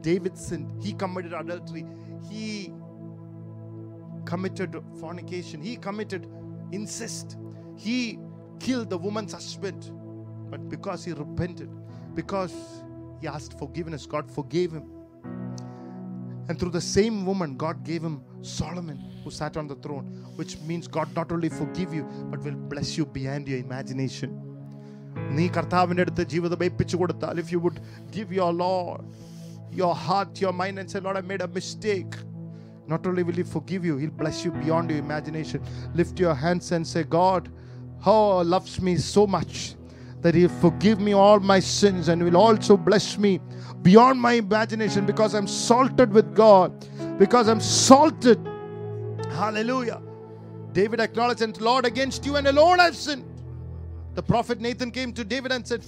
David 0.02 0.38
sinned. 0.38 0.70
He 0.84 0.94
committed 0.94 1.34
adultery. 1.34 1.86
He 2.30 2.74
committed 4.26 4.76
fornication. 5.00 5.62
He 5.62 5.76
committed 5.88 6.28
incest. 6.72 7.38
He 7.86 8.20
killed 8.60 8.90
the 8.90 8.98
woman's 8.98 9.34
husband. 9.34 9.92
But 10.52 10.70
because 10.70 11.04
he 11.04 11.12
repented, 11.14 11.70
because 12.14 12.54
he 13.22 13.28
asked 13.28 13.58
forgiveness, 13.58 14.06
God 14.06 14.26
forgave 14.30 14.72
him. 14.72 14.86
And 16.48 16.60
through 16.60 16.74
the 16.80 16.82
same 16.82 17.26
woman, 17.26 17.58
God 17.58 17.84
gave 17.84 18.02
him 18.04 18.22
Solomon, 18.42 19.00
who 19.24 19.32
sat 19.32 19.58
on 19.58 19.68
the 19.68 19.76
throne, 19.76 20.06
which 20.36 20.60
means 20.68 20.88
God 20.88 21.10
not 21.16 21.32
only 21.32 21.50
forgive 21.50 21.94
you, 21.94 22.04
but 22.32 22.42
will 22.44 22.60
bless 22.74 22.98
you 22.98 23.06
beyond 23.20 23.48
your 23.48 23.62
imagination. 23.68 24.32
നീ 25.36 25.44
കർത്താവിൻ്റെ 25.56 26.04
അടുത്ത് 26.06 26.24
ജീവിതം 26.32 26.62
ഏൽപ്പിച്ചു 26.66 26.96
കൊടുത്താൽ 27.02 27.36
if 27.42 27.52
you 27.54 27.60
would 27.66 27.82
give 28.16 28.34
your 28.38 28.54
Lord 28.64 29.04
your 29.73 29.95
heart, 29.95 30.41
your 30.41 30.53
mind, 30.53 30.79
and 30.79 30.91
say, 30.91 31.01
Lord, 31.01 31.17
I 31.17 31.21
made 31.21 31.41
a 31.41 31.49
mistake. 31.49 32.15
Not 32.87 33.07
only 33.07 33.23
will 33.23 33.35
He 33.35 33.43
forgive 33.43 33.85
you, 33.85 33.97
He'll 33.97 34.11
bless 34.11 34.45
you 34.45 34.51
beyond 34.51 34.91
your 34.91 34.99
imagination. 34.99 35.63
Lift 35.95 36.19
your 36.19 36.35
hands 36.35 36.73
and 36.73 36.87
say, 36.87 37.05
God, 37.05 37.51
how 38.03 38.13
oh, 38.13 38.43
loves 38.43 38.81
me 38.81 38.97
so 38.97 39.27
much 39.27 39.77
that 40.23 40.35
He'll 40.35 40.49
forgive 40.49 41.01
me 41.01 41.13
all 41.13 41.41
my 41.41 41.61
sins 41.61 42.09
and 42.09 42.23
will 42.23 42.37
also 42.37 42.77
bless 42.77 43.17
me 43.17 43.41
beyond 43.83 44.21
my 44.21 44.33
imagination 44.33 45.07
because 45.07 45.35
I'm 45.35 45.47
salted 45.47 46.13
with 46.13 46.35
God, 46.35 46.87
because 47.19 47.49
I'm 47.49 47.61
salted. 47.61 48.39
Hallelujah. 49.31 50.03
David 50.73 51.01
acknowledged, 51.01 51.43
and 51.43 51.59
Lord, 51.61 51.85
against 51.85 52.27
you 52.27 52.37
and 52.37 52.47
alone 52.47 52.81
I've 52.81 52.97
sinned. 52.97 53.25
The 54.15 54.23
prophet 54.23 54.61
Nathan 54.61 54.91
came 54.91 55.13
to 55.13 55.25
David 55.25 55.53
and 55.53 55.67
said, 55.67 55.85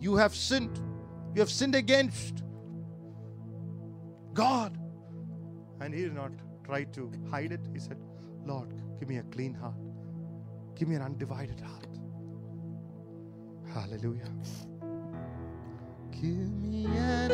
You 0.00 0.16
have 0.16 0.34
sinned. 0.34 0.80
You 1.34 1.40
have 1.40 1.50
sinned 1.50 1.74
against 1.74 2.42
God. 4.34 4.78
And 5.80 5.94
he 5.94 6.02
did 6.02 6.14
not 6.14 6.32
try 6.64 6.84
to 6.84 7.10
hide 7.30 7.52
it. 7.52 7.60
He 7.72 7.78
said, 7.78 7.98
Lord, 8.44 8.72
give 8.98 9.08
me 9.08 9.16
a 9.18 9.22
clean 9.24 9.54
heart. 9.54 9.74
Give 10.74 10.88
me 10.88 10.94
an 10.96 11.02
undivided 11.02 11.60
heart. 11.60 11.86
Hallelujah. 13.72 14.30
Give 16.10 16.50
me 16.52 16.86
an 16.86 17.32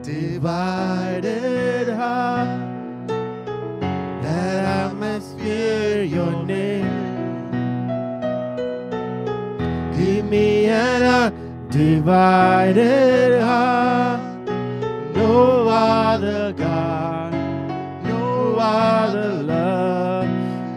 undivided 0.00 1.88
heart 1.88 3.08
that 4.22 4.90
I 4.90 4.92
must 4.92 5.38
fear 5.38 6.02
your 6.02 6.44
name. 6.44 6.86
Give 9.96 10.24
me 10.24 10.66
an 10.66 11.02
undivided 11.72 13.40
heart, 13.40 14.20
no 15.28 15.68
other 15.68 16.52
God, 16.54 17.32
no 18.04 18.56
other 18.58 19.42
love, 19.42 20.26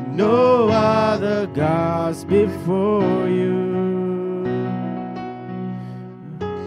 no 0.08 0.68
other 0.68 1.48
gods 1.48 2.26
before 2.26 3.30
you. 3.30 4.44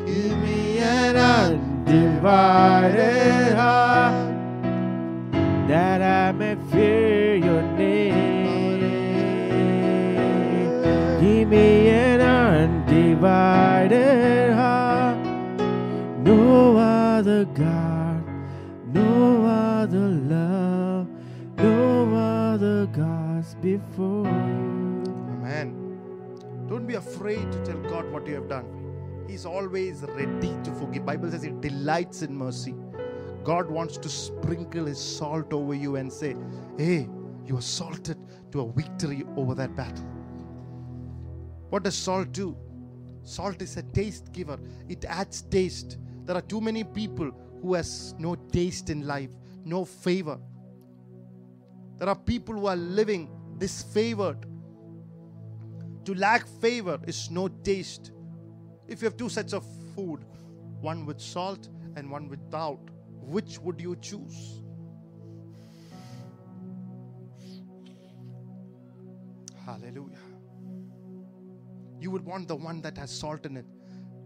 Give 0.07 0.39
me 0.39 0.79
an 0.79 1.17
undivided 1.37 1.85
heart 3.55 4.33
that 5.69 6.01
I 6.01 6.33
may 6.33 6.57
fear 6.73 7.37
your 7.37 7.63
name. 7.77 8.15
Give 11.21 11.49
me 11.49 11.89
an 11.89 12.21
undivided 12.23 13.64
God, 17.47 18.25
no 18.87 19.45
other 19.45 20.09
love, 20.09 21.09
no 21.59 22.15
other 22.15 22.87
gods 22.87 23.55
before. 23.57 24.27
Amen. 24.27 25.75
Don't 26.69 26.85
Don't 26.85 26.89
be 26.89 26.97
afraid 26.97 27.51
to 27.51 27.65
tell 27.65 27.81
God 27.89 28.13
what 28.13 28.27
you 28.27 28.35
have 28.35 28.47
done. 28.47 28.67
He's 29.27 29.47
always 29.47 30.03
ready 30.03 30.55
to 30.65 30.71
forgive. 30.73 31.07
Bible 31.07 31.31
says 31.31 31.43
he 31.43 31.49
delights 31.49 32.21
in 32.21 32.37
mercy. 32.37 32.75
God 33.43 33.71
wants 33.71 33.97
to 33.97 34.09
sprinkle 34.11 34.85
his 34.85 34.99
salt 34.99 35.55
over 35.55 35.73
you 35.73 35.97
and 35.97 36.13
say, 36.13 36.37
"Hey, 36.77 37.09
you 37.47 37.57
are 37.57 37.63
salted 37.63 38.19
to 38.53 38.61
a 38.61 38.71
victory 38.71 39.25
over 39.35 39.55
that 39.55 39.75
battle." 39.75 40.05
What 41.71 41.85
does 41.85 41.95
salt 41.95 42.33
do? 42.33 42.55
Salt 43.23 43.63
is 43.63 43.79
a 43.79 43.83
taste 43.83 44.31
giver. 44.33 44.59
It 44.87 45.07
adds 45.07 45.41
taste. 45.41 45.97
There 46.25 46.37
are 46.37 46.43
too 46.43 46.61
many 46.61 46.85
people 46.85 47.31
who 47.61 47.75
has 47.75 48.15
no 48.19 48.35
taste 48.35 48.91
in 48.91 49.07
life, 49.07 49.31
no 49.65 49.85
favor. 49.85 50.39
There 51.99 52.09
are 52.09 52.17
people 52.17 52.55
who 52.55 52.67
are 52.67 52.77
living 52.77 53.29
disfavored. 53.59 54.45
To 56.05 56.15
lack 56.15 56.47
favor 56.47 56.99
is 57.07 57.31
no 57.31 57.49
taste. 57.49 58.13
If 58.89 59.01
you 59.01 59.07
have 59.07 59.17
two 59.17 59.29
sets 59.29 59.53
of 59.53 59.65
food, 59.95 60.25
one 60.81 61.07
with 61.07 61.21
salt 61.21 61.69
and 61.97 62.11
one 62.11 62.29
without, 62.29 62.81
which 63.23 63.59
would 63.61 63.81
you 63.81 63.97
choose? 63.97 64.61
Hallelujah. 69.65 70.19
You 71.99 72.11
would 72.11 72.25
want 72.25 72.49
the 72.49 72.57
one 72.57 72.83
that 72.83 72.99
has 72.99 73.11
salt 73.11 73.47
in 73.47 73.57
it. 73.57 73.67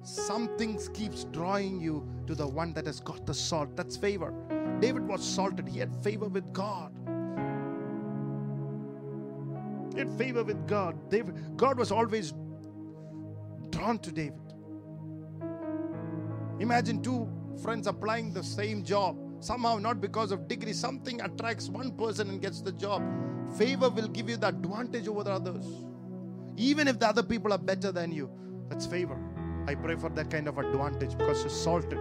Something 0.08 0.78
keeps 0.94 1.24
drawing 1.24 1.80
you 1.80 2.08
to 2.26 2.34
the 2.34 2.46
one 2.46 2.72
that 2.72 2.86
has 2.86 2.98
got 2.98 3.26
the 3.26 3.34
salt. 3.34 3.76
That's 3.76 3.96
favor. 3.96 4.32
David 4.80 5.06
was 5.06 5.22
salted, 5.22 5.68
he 5.68 5.78
had 5.78 5.94
favor 6.02 6.28
with 6.28 6.50
God. 6.52 6.92
He 9.92 9.98
had 9.98 10.10
favor 10.16 10.44
with 10.44 10.66
God. 10.66 11.10
David, 11.10 11.56
God 11.56 11.78
was 11.78 11.92
always 11.92 12.32
drawn 13.70 13.98
to 13.98 14.10
David. 14.10 14.40
Imagine 16.58 17.02
two 17.02 17.28
friends 17.62 17.86
applying 17.86 18.32
the 18.32 18.42
same 18.42 18.84
job. 18.84 19.16
Somehow, 19.40 19.76
not 19.76 20.00
because 20.00 20.32
of 20.32 20.48
degree, 20.48 20.72
something 20.72 21.20
attracts 21.20 21.68
one 21.68 21.92
person 21.92 22.30
and 22.30 22.40
gets 22.40 22.62
the 22.62 22.72
job. 22.72 23.02
Favor 23.58 23.90
will 23.90 24.08
give 24.08 24.30
you 24.30 24.38
the 24.38 24.48
advantage 24.48 25.06
over 25.06 25.22
the 25.22 25.32
others. 25.32 25.64
Even 26.56 26.88
if 26.88 26.98
the 26.98 27.06
other 27.06 27.22
people 27.22 27.52
are 27.52 27.58
better 27.58 27.92
than 27.92 28.10
you, 28.10 28.30
that's 28.68 28.86
favor. 28.86 29.18
I 29.68 29.74
pray 29.74 29.96
for 29.96 30.08
that 30.08 30.30
kind 30.30 30.48
of 30.48 30.56
advantage 30.56 31.18
because 31.18 31.42
you're 31.42 31.50
salted. 31.50 31.98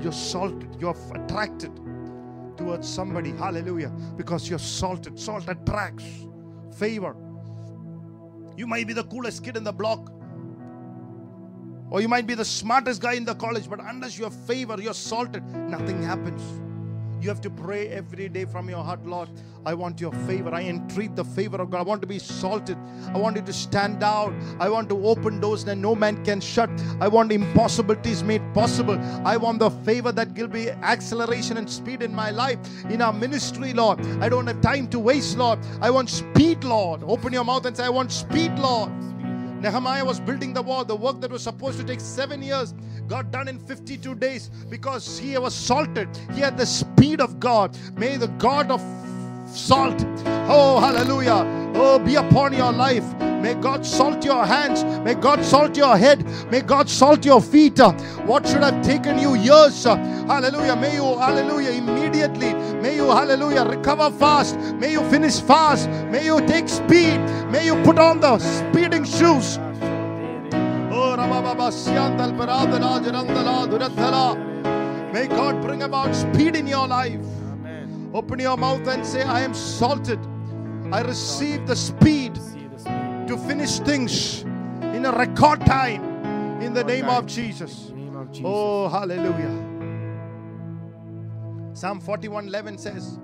You're 0.00 0.12
salted. 0.12 0.76
You're 0.78 0.96
attracted 1.12 1.74
towards 2.56 2.88
somebody. 2.88 3.32
Hallelujah. 3.32 3.88
Because 4.16 4.48
you're 4.48 4.60
salted. 4.60 5.18
Salt 5.18 5.48
attracts 5.48 6.04
favor. 6.78 7.16
You 8.56 8.68
might 8.68 8.86
be 8.86 8.92
the 8.92 9.02
coolest 9.02 9.42
kid 9.42 9.56
in 9.56 9.64
the 9.64 9.72
block, 9.72 10.12
or 11.90 12.00
you 12.00 12.06
might 12.06 12.28
be 12.28 12.34
the 12.34 12.44
smartest 12.44 13.02
guy 13.02 13.14
in 13.14 13.24
the 13.24 13.34
college, 13.34 13.68
but 13.68 13.80
unless 13.82 14.16
you 14.16 14.22
have 14.22 14.34
favor, 14.46 14.80
you're 14.80 14.94
salted, 14.94 15.44
nothing 15.44 16.00
happens. 16.04 16.40
You 17.22 17.28
have 17.28 17.40
to 17.42 17.50
pray 17.50 17.86
every 17.86 18.28
day 18.28 18.44
from 18.44 18.68
your 18.68 18.82
heart, 18.82 19.06
Lord. 19.06 19.28
I 19.64 19.74
want 19.74 20.00
your 20.00 20.10
favor. 20.26 20.52
I 20.52 20.62
entreat 20.62 21.14
the 21.14 21.22
favor 21.24 21.56
of 21.58 21.70
God. 21.70 21.78
I 21.78 21.82
want 21.82 22.00
to 22.00 22.06
be 22.08 22.18
salted. 22.18 22.76
I 23.14 23.16
want 23.16 23.36
you 23.36 23.42
to 23.42 23.52
stand 23.52 24.02
out. 24.02 24.34
I 24.58 24.68
want 24.68 24.88
to 24.88 25.06
open 25.06 25.38
doors 25.38 25.64
that 25.66 25.76
no 25.76 25.94
man 25.94 26.24
can 26.24 26.40
shut. 26.40 26.68
I 27.00 27.06
want 27.06 27.30
impossibilities 27.30 28.24
made 28.24 28.42
possible. 28.54 28.98
I 29.24 29.36
want 29.36 29.60
the 29.60 29.70
favor 29.70 30.10
that 30.10 30.36
will 30.36 30.48
be 30.48 30.70
acceleration 30.70 31.58
and 31.58 31.70
speed 31.70 32.02
in 32.02 32.12
my 32.12 32.30
life, 32.30 32.58
in 32.90 33.00
our 33.00 33.12
ministry, 33.12 33.72
Lord. 33.72 34.04
I 34.20 34.28
don't 34.28 34.48
have 34.48 34.60
time 34.60 34.88
to 34.88 34.98
waste, 34.98 35.38
Lord. 35.38 35.60
I 35.80 35.90
want 35.90 36.10
speed, 36.10 36.64
Lord. 36.64 37.04
Open 37.04 37.32
your 37.32 37.44
mouth 37.44 37.64
and 37.66 37.76
say, 37.76 37.84
I 37.84 37.88
want 37.90 38.10
speed, 38.10 38.58
Lord. 38.58 38.90
Nehemiah 39.62 40.04
was 40.04 40.18
building 40.18 40.52
the 40.52 40.60
wall, 40.60 40.84
the 40.84 40.96
work 40.96 41.20
that 41.20 41.30
was 41.30 41.42
supposed 41.42 41.78
to 41.78 41.84
take 41.84 42.00
seven 42.00 42.42
years 42.42 42.74
got 43.06 43.30
done 43.30 43.46
in 43.46 43.60
52 43.60 44.16
days 44.16 44.48
because 44.68 45.16
he 45.16 45.38
was 45.38 45.54
salted. 45.54 46.08
He 46.34 46.40
had 46.40 46.58
the 46.58 46.66
speed 46.66 47.20
of 47.20 47.38
God. 47.38 47.78
May 47.96 48.16
the 48.16 48.26
God 48.26 48.72
of 48.72 48.80
salt, 49.54 50.04
oh, 50.48 50.80
hallelujah, 50.80 51.44
oh, 51.76 51.98
be 51.98 52.16
upon 52.16 52.52
your 52.52 52.72
life. 52.72 53.04
May 53.42 53.54
God 53.54 53.84
salt 53.84 54.24
your 54.24 54.46
hands. 54.46 54.84
May 55.02 55.14
God 55.14 55.44
salt 55.44 55.76
your 55.76 55.96
head. 55.96 56.24
May 56.48 56.60
God 56.60 56.88
salt 56.88 57.24
your 57.24 57.40
feet. 57.42 57.80
What 58.24 58.46
should 58.46 58.62
have 58.62 58.84
taken 58.84 59.18
you 59.18 59.34
years? 59.34 59.82
Hallelujah. 59.82 60.76
May 60.76 60.94
you, 60.94 61.18
hallelujah, 61.18 61.70
immediately. 61.72 62.54
May 62.80 62.94
you, 62.94 63.06
hallelujah, 63.06 63.64
recover 63.64 64.16
fast. 64.16 64.56
May 64.76 64.92
you 64.92 65.02
finish 65.10 65.40
fast. 65.40 65.90
May 66.08 66.24
you 66.24 66.40
take 66.46 66.68
speed. 66.68 67.18
May 67.50 67.66
you 67.66 67.74
put 67.82 67.98
on 67.98 68.20
the 68.20 68.38
speeding 68.38 69.02
shoes. 69.02 69.58
Oh, 70.94 71.16
May 75.12 75.26
God 75.26 75.60
bring 75.60 75.82
about 75.82 76.14
speed 76.14 76.54
in 76.54 76.68
your 76.68 76.86
life. 76.86 77.31
Open 78.14 78.38
your 78.38 78.56
mouth 78.58 78.86
and 78.88 79.06
say, 79.06 79.22
I 79.22 79.40
am 79.40 79.54
salted. 79.54 80.18
I 80.92 81.00
receive 81.00 81.66
the 81.66 81.74
speed 81.74 82.34
to 83.26 83.38
finish 83.48 83.78
things 83.78 84.42
in 84.42 85.06
a 85.06 85.12
record 85.12 85.64
time 85.64 86.04
in 86.60 86.74
the 86.74 86.84
name 86.84 87.08
of 87.08 87.26
Jesus. 87.26 87.90
Oh, 88.44 88.88
hallelujah. 88.88 89.70
Psalm 91.72 92.00
41 92.00 92.48
11 92.48 92.78
says, 92.78 93.18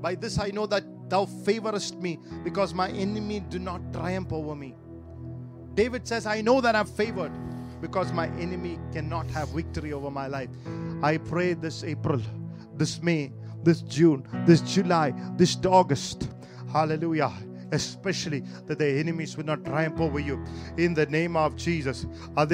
By 0.00 0.14
this 0.14 0.38
I 0.38 0.48
know 0.48 0.66
that 0.66 0.84
thou 1.10 1.26
favorest 1.26 1.96
me, 1.96 2.18
because 2.42 2.72
my 2.72 2.88
enemy 2.90 3.40
do 3.40 3.58
not 3.58 3.92
triumph 3.92 4.32
over 4.32 4.54
me. 4.54 4.74
David 5.74 6.08
says, 6.08 6.24
I 6.24 6.40
know 6.40 6.60
that 6.62 6.74
I'm 6.74 6.86
favored 6.86 7.32
because 7.80 8.12
my 8.12 8.28
enemy 8.38 8.78
cannot 8.92 9.28
have 9.30 9.50
victory 9.50 9.92
over 9.92 10.10
my 10.10 10.26
life. 10.26 10.50
I 11.02 11.18
pray 11.18 11.54
this 11.54 11.84
April, 11.84 12.20
this 12.76 13.02
May, 13.02 13.32
this 13.62 13.82
June, 13.82 14.26
this 14.46 14.60
July, 14.60 15.12
this 15.36 15.56
August, 15.64 16.30
hallelujah, 16.72 17.32
especially 17.72 18.40
that 18.66 18.78
the 18.78 18.88
enemies 18.88 19.36
will 19.36 19.44
not 19.44 19.64
triumph 19.64 20.00
over 20.00 20.18
you 20.18 20.42
in 20.76 20.94
the 20.94 21.06
name 21.06 21.36
of 21.36 21.56
Jesus. 21.56 22.06
I 22.36 22.44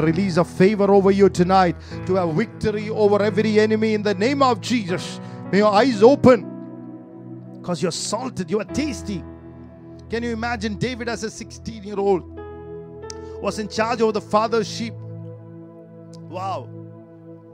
release 0.00 0.36
a 0.36 0.44
favor 0.44 0.90
over 0.92 1.10
you 1.10 1.28
tonight 1.28 1.76
to 2.06 2.14
have 2.14 2.34
victory 2.34 2.90
over 2.90 3.22
every 3.22 3.60
enemy 3.60 3.94
in 3.94 4.02
the 4.02 4.14
name 4.14 4.42
of 4.42 4.60
Jesus. 4.60 5.20
May 5.50 5.58
your 5.58 5.72
eyes 5.72 6.02
open 6.02 6.48
because 7.60 7.82
you're 7.82 7.92
salted, 7.92 8.50
you 8.50 8.60
are 8.60 8.64
tasty. 8.64 9.22
Can 10.10 10.22
you 10.22 10.30
imagine 10.30 10.76
David 10.76 11.08
as 11.08 11.24
a 11.24 11.30
16 11.30 11.84
year 11.84 11.98
old 11.98 12.40
was 13.40 13.58
in 13.58 13.68
charge 13.68 14.00
of 14.00 14.14
the 14.14 14.20
father's 14.20 14.68
sheep? 14.68 14.94
Wow. 16.28 16.81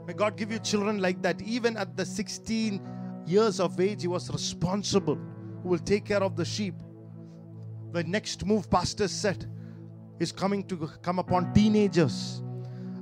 May 0.09 0.15
God 0.15 0.37
give 0.37 0.51
you 0.51 0.57
children 0.57 0.97
like 0.97 1.21
that. 1.21 1.39
Even 1.39 1.77
at 1.77 1.95
the 1.95 2.03
16 2.03 2.81
years 3.27 3.59
of 3.59 3.79
age, 3.79 4.01
he 4.01 4.07
was 4.07 4.27
responsible, 4.31 5.19
who 5.61 5.69
will 5.69 5.77
take 5.77 6.05
care 6.05 6.23
of 6.23 6.35
the 6.35 6.43
sheep. 6.43 6.73
The 7.91 8.03
next 8.05 8.43
move, 8.43 8.71
Pastor 8.71 9.07
said, 9.07 9.45
is 10.19 10.31
coming 10.31 10.63
to 10.63 10.89
come 11.03 11.19
upon 11.19 11.53
teenagers. 11.53 12.41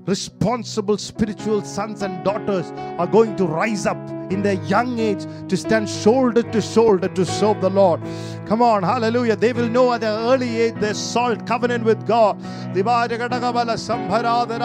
Responsible 0.06 0.98
spiritual 0.98 1.64
sons 1.64 2.02
and 2.02 2.26
daughters 2.26 2.72
are 3.00 3.08
going 3.08 3.38
to 3.38 3.46
rise 3.46 3.86
up 3.86 4.10
in 4.33 4.43
their 4.43 4.59
young 4.75 4.99
age 4.99 5.27
to 5.49 5.57
stand 5.57 5.89
shoulder 5.89 6.43
to 6.55 6.61
shoulder 6.61 7.09
to 7.09 7.25
serve 7.25 7.61
the 7.61 7.71
Lord. 7.71 8.01
Come 8.49 8.63
on, 8.63 8.83
hallelujah. 8.83 9.37
They 9.37 9.53
will 9.53 9.69
know 9.69 9.93
at 9.93 10.01
their 10.01 10.17
early 10.31 10.61
age 10.61 10.75
their 10.75 10.95
salt 10.95 11.47
covenant 11.47 11.85
with 11.85 12.07
God. 12.07 12.37
ദിവാരകടകബല 12.77 13.75
സംഭരാധര. 13.89 14.65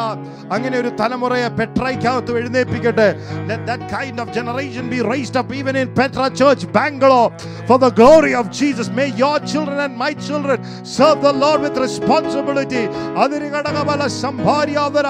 അങ്ങനെ 0.55 0.75
ഒരു 0.81 0.89
തലമുറയെ 0.99 1.49
പെട്രയ്ക്കകത്ത് 1.59 2.37
എഴുന്നേൽപ്പിക്കട്ടെ 2.41 3.09
Let 3.49 3.61
that 3.69 3.81
kind 3.97 4.17
of 4.23 4.27
generation 4.37 4.85
be 4.95 4.99
raised 5.13 5.35
up 5.41 5.49
even 5.59 5.75
in 5.81 5.87
Petra 5.99 6.27
Church, 6.41 6.63
Bangalore, 6.77 7.29
for 7.69 7.77
the 7.85 7.91
glory 7.99 8.33
of 8.41 8.45
Jesus. 8.59 8.87
May 8.99 9.09
your 9.23 9.37
children 9.51 9.79
and 9.85 9.95
my 10.05 10.13
children 10.27 10.57
serve 10.97 11.21
the 11.27 11.33
Lord 11.43 11.61
with 11.65 11.77
responsibility. 11.87 12.83
അതിരികടകബല 13.23 14.07
സംഭാര്യാധര. 14.23 15.07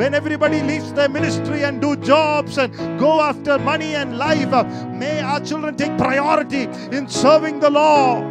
When 0.00 0.12
everybody 0.20 0.60
leaves 0.72 0.90
their 0.98 1.12
ministry 1.18 1.60
and 1.68 1.76
do 1.86 1.92
jobs 2.12 2.56
and 2.64 2.70
go 3.06 3.12
after 3.30 3.54
money 3.72 3.91
and 3.95 4.17
life, 4.17 4.51
may 4.87 5.19
our 5.21 5.39
children 5.39 5.75
take 5.75 5.97
priority 5.97 6.63
in 6.95 7.07
serving 7.07 7.59
the 7.59 7.69
Lord. 7.69 8.23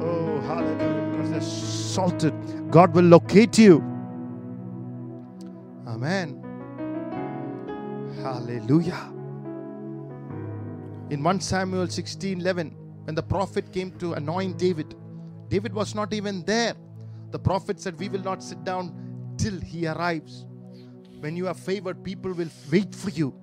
Oh, 0.00 0.40
hallelujah. 0.46 1.10
Because 1.12 1.30
they're 1.30 1.40
salted. 1.40 2.34
God 2.70 2.94
will 2.94 3.04
locate 3.04 3.58
you. 3.58 3.82
Amen. 5.86 6.42
Hallelujah. 8.22 9.12
In 11.10 11.22
1 11.22 11.40
Samuel 11.40 11.88
16 11.88 12.40
11, 12.40 12.76
when 13.04 13.14
the 13.14 13.22
prophet 13.22 13.72
came 13.72 13.90
to 13.98 14.12
anoint 14.14 14.58
David, 14.58 14.94
David 15.48 15.72
was 15.72 15.94
not 15.94 16.12
even 16.12 16.44
there. 16.44 16.74
The 17.30 17.38
prophet 17.38 17.80
said, 17.80 17.98
We 17.98 18.08
will 18.08 18.22
not 18.22 18.42
sit 18.42 18.62
down 18.64 18.92
till 19.38 19.58
he 19.60 19.86
arrives. 19.86 20.44
When 21.20 21.36
you 21.36 21.48
are 21.48 21.54
favored, 21.54 22.04
people 22.04 22.32
will 22.32 22.50
wait 22.70 22.94
for 22.94 23.10
you. 23.10 23.34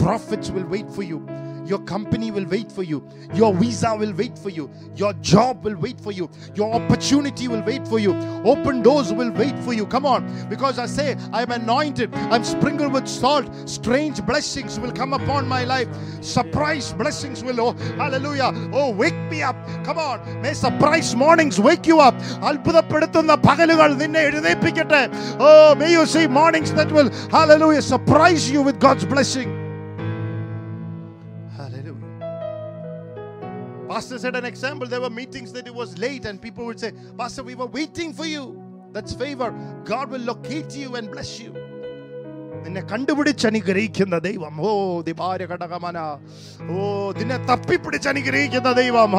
Prophets 0.00 0.50
will 0.50 0.64
wait 0.64 0.90
for 0.90 1.02
you. 1.02 1.24
Your 1.65 1.79
company 1.79 2.29
will 2.29 2.45
wait 2.45 2.71
for 2.71 2.83
you. 2.83 3.07
Your 3.33 3.51
visa 3.53 3.95
will 3.95 4.13
wait 4.13 4.37
for 4.37 4.49
you. 4.49 4.69
Your 4.95 5.13
job 5.13 5.65
will 5.65 5.75
wait 5.75 5.99
for 5.99 6.11
you. 6.11 6.29
Your 6.53 6.71
opportunity 6.71 7.47
will 7.47 7.63
wait 7.63 7.87
for 7.87 7.97
you. 7.97 8.13
Open 8.45 8.83
doors 8.83 9.11
will 9.11 9.31
wait 9.31 9.57
for 9.59 9.73
you. 9.73 9.87
Come 9.87 10.05
on. 10.05 10.47
Because 10.47 10.77
I 10.77 10.85
say, 10.85 11.17
I'm 11.33 11.49
anointed. 11.49 12.13
I'm 12.13 12.43
sprinkled 12.43 12.93
with 12.93 13.07
salt. 13.07 13.49
Strange 13.67 14.23
blessings 14.25 14.79
will 14.79 14.91
come 14.91 15.13
upon 15.13 15.47
my 15.47 15.63
life. 15.63 15.87
Surprise 16.21 16.93
blessings 16.93 17.43
will, 17.43 17.59
oh, 17.59 17.73
hallelujah. 17.97 18.51
Oh, 18.71 18.91
wake 18.91 19.17
me 19.31 19.41
up. 19.41 19.55
Come 19.83 19.97
on. 19.97 20.41
May 20.43 20.53
surprise 20.53 21.15
mornings 21.15 21.59
wake 21.59 21.87
you 21.87 21.99
up. 21.99 22.13
അത്ഭുതപ്പെടുത്തുന്ന 22.49 23.35
പകലുകൾ 23.47 23.89
നിന്നെ 24.03 24.21
എഴുന്നേൽപ്പിക്കട്ടെ 24.21 25.03
Oh, 25.39 25.75
may 25.75 25.91
you 25.91 26.05
see 26.05 26.27
mornings 26.27 26.71
that 26.73 26.91
will, 26.91 27.09
hallelujah, 27.31 27.81
surprise 27.81 28.51
you 28.51 28.61
with 28.61 28.79
God's 28.79 29.05
blessing. 29.05 29.58
Pastor 33.89 34.17
said 34.17 34.35
an 34.35 34.45
example. 34.45 34.87
There 34.87 35.01
were 35.01 35.13
meetings 35.21 35.51
that 35.53 35.67
it 35.67 35.75
was 35.81 35.97
late, 35.97 36.25
and 36.25 36.41
people 36.41 36.65
would 36.65 36.79
say, 36.79 36.91
Pastor, 37.17 37.43
we 37.43 37.55
were 37.55 37.71
waiting 37.79 38.13
for 38.13 38.25
you. 38.25 38.43
That's 38.93 39.13
favor. 39.13 39.49
God 39.85 40.09
will 40.09 40.25
locate 40.33 40.75
you 40.83 40.95
and 40.95 41.11
bless 41.15 41.31
you. 41.43 41.51
നിന്നെ 42.65 42.81
കണ്ടുപിടിച്ച് 42.91 43.45
അനുഗ്രഹിക്കുന്ന 43.49 44.15
ദൈവം 44.27 44.55
ഓ 44.67 44.69
ദിവാര 45.07 45.41
ഘടകമന 45.53 45.97
ഓ 46.75 46.85
നിന്നെ 47.17 47.37
തപ്പിപ്പിടിച്ച് 47.49 48.07
അനുഗ്രഹിക്കുന്ന 48.11 48.69
ദൈവം 48.81 49.11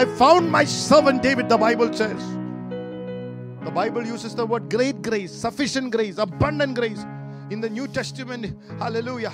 I 0.00 0.04
found 0.20 0.50
my 0.56 0.64
seven 0.90 1.14
David 1.26 1.50
the 1.54 1.58
Bible 1.66 1.88
says 2.02 2.24
The 3.66 3.72
Bible 3.72 4.04
uses 4.06 4.32
the 4.40 4.46
word 4.46 4.64
great 4.74 4.98
grace, 5.02 5.32
sufficient 5.46 5.90
grace, 5.90 6.18
abundant 6.18 6.74
grace. 6.78 7.00
In 7.50 7.60
the 7.60 7.68
New 7.68 7.88
Testament, 7.88 8.44
hallelujah. 8.78 9.32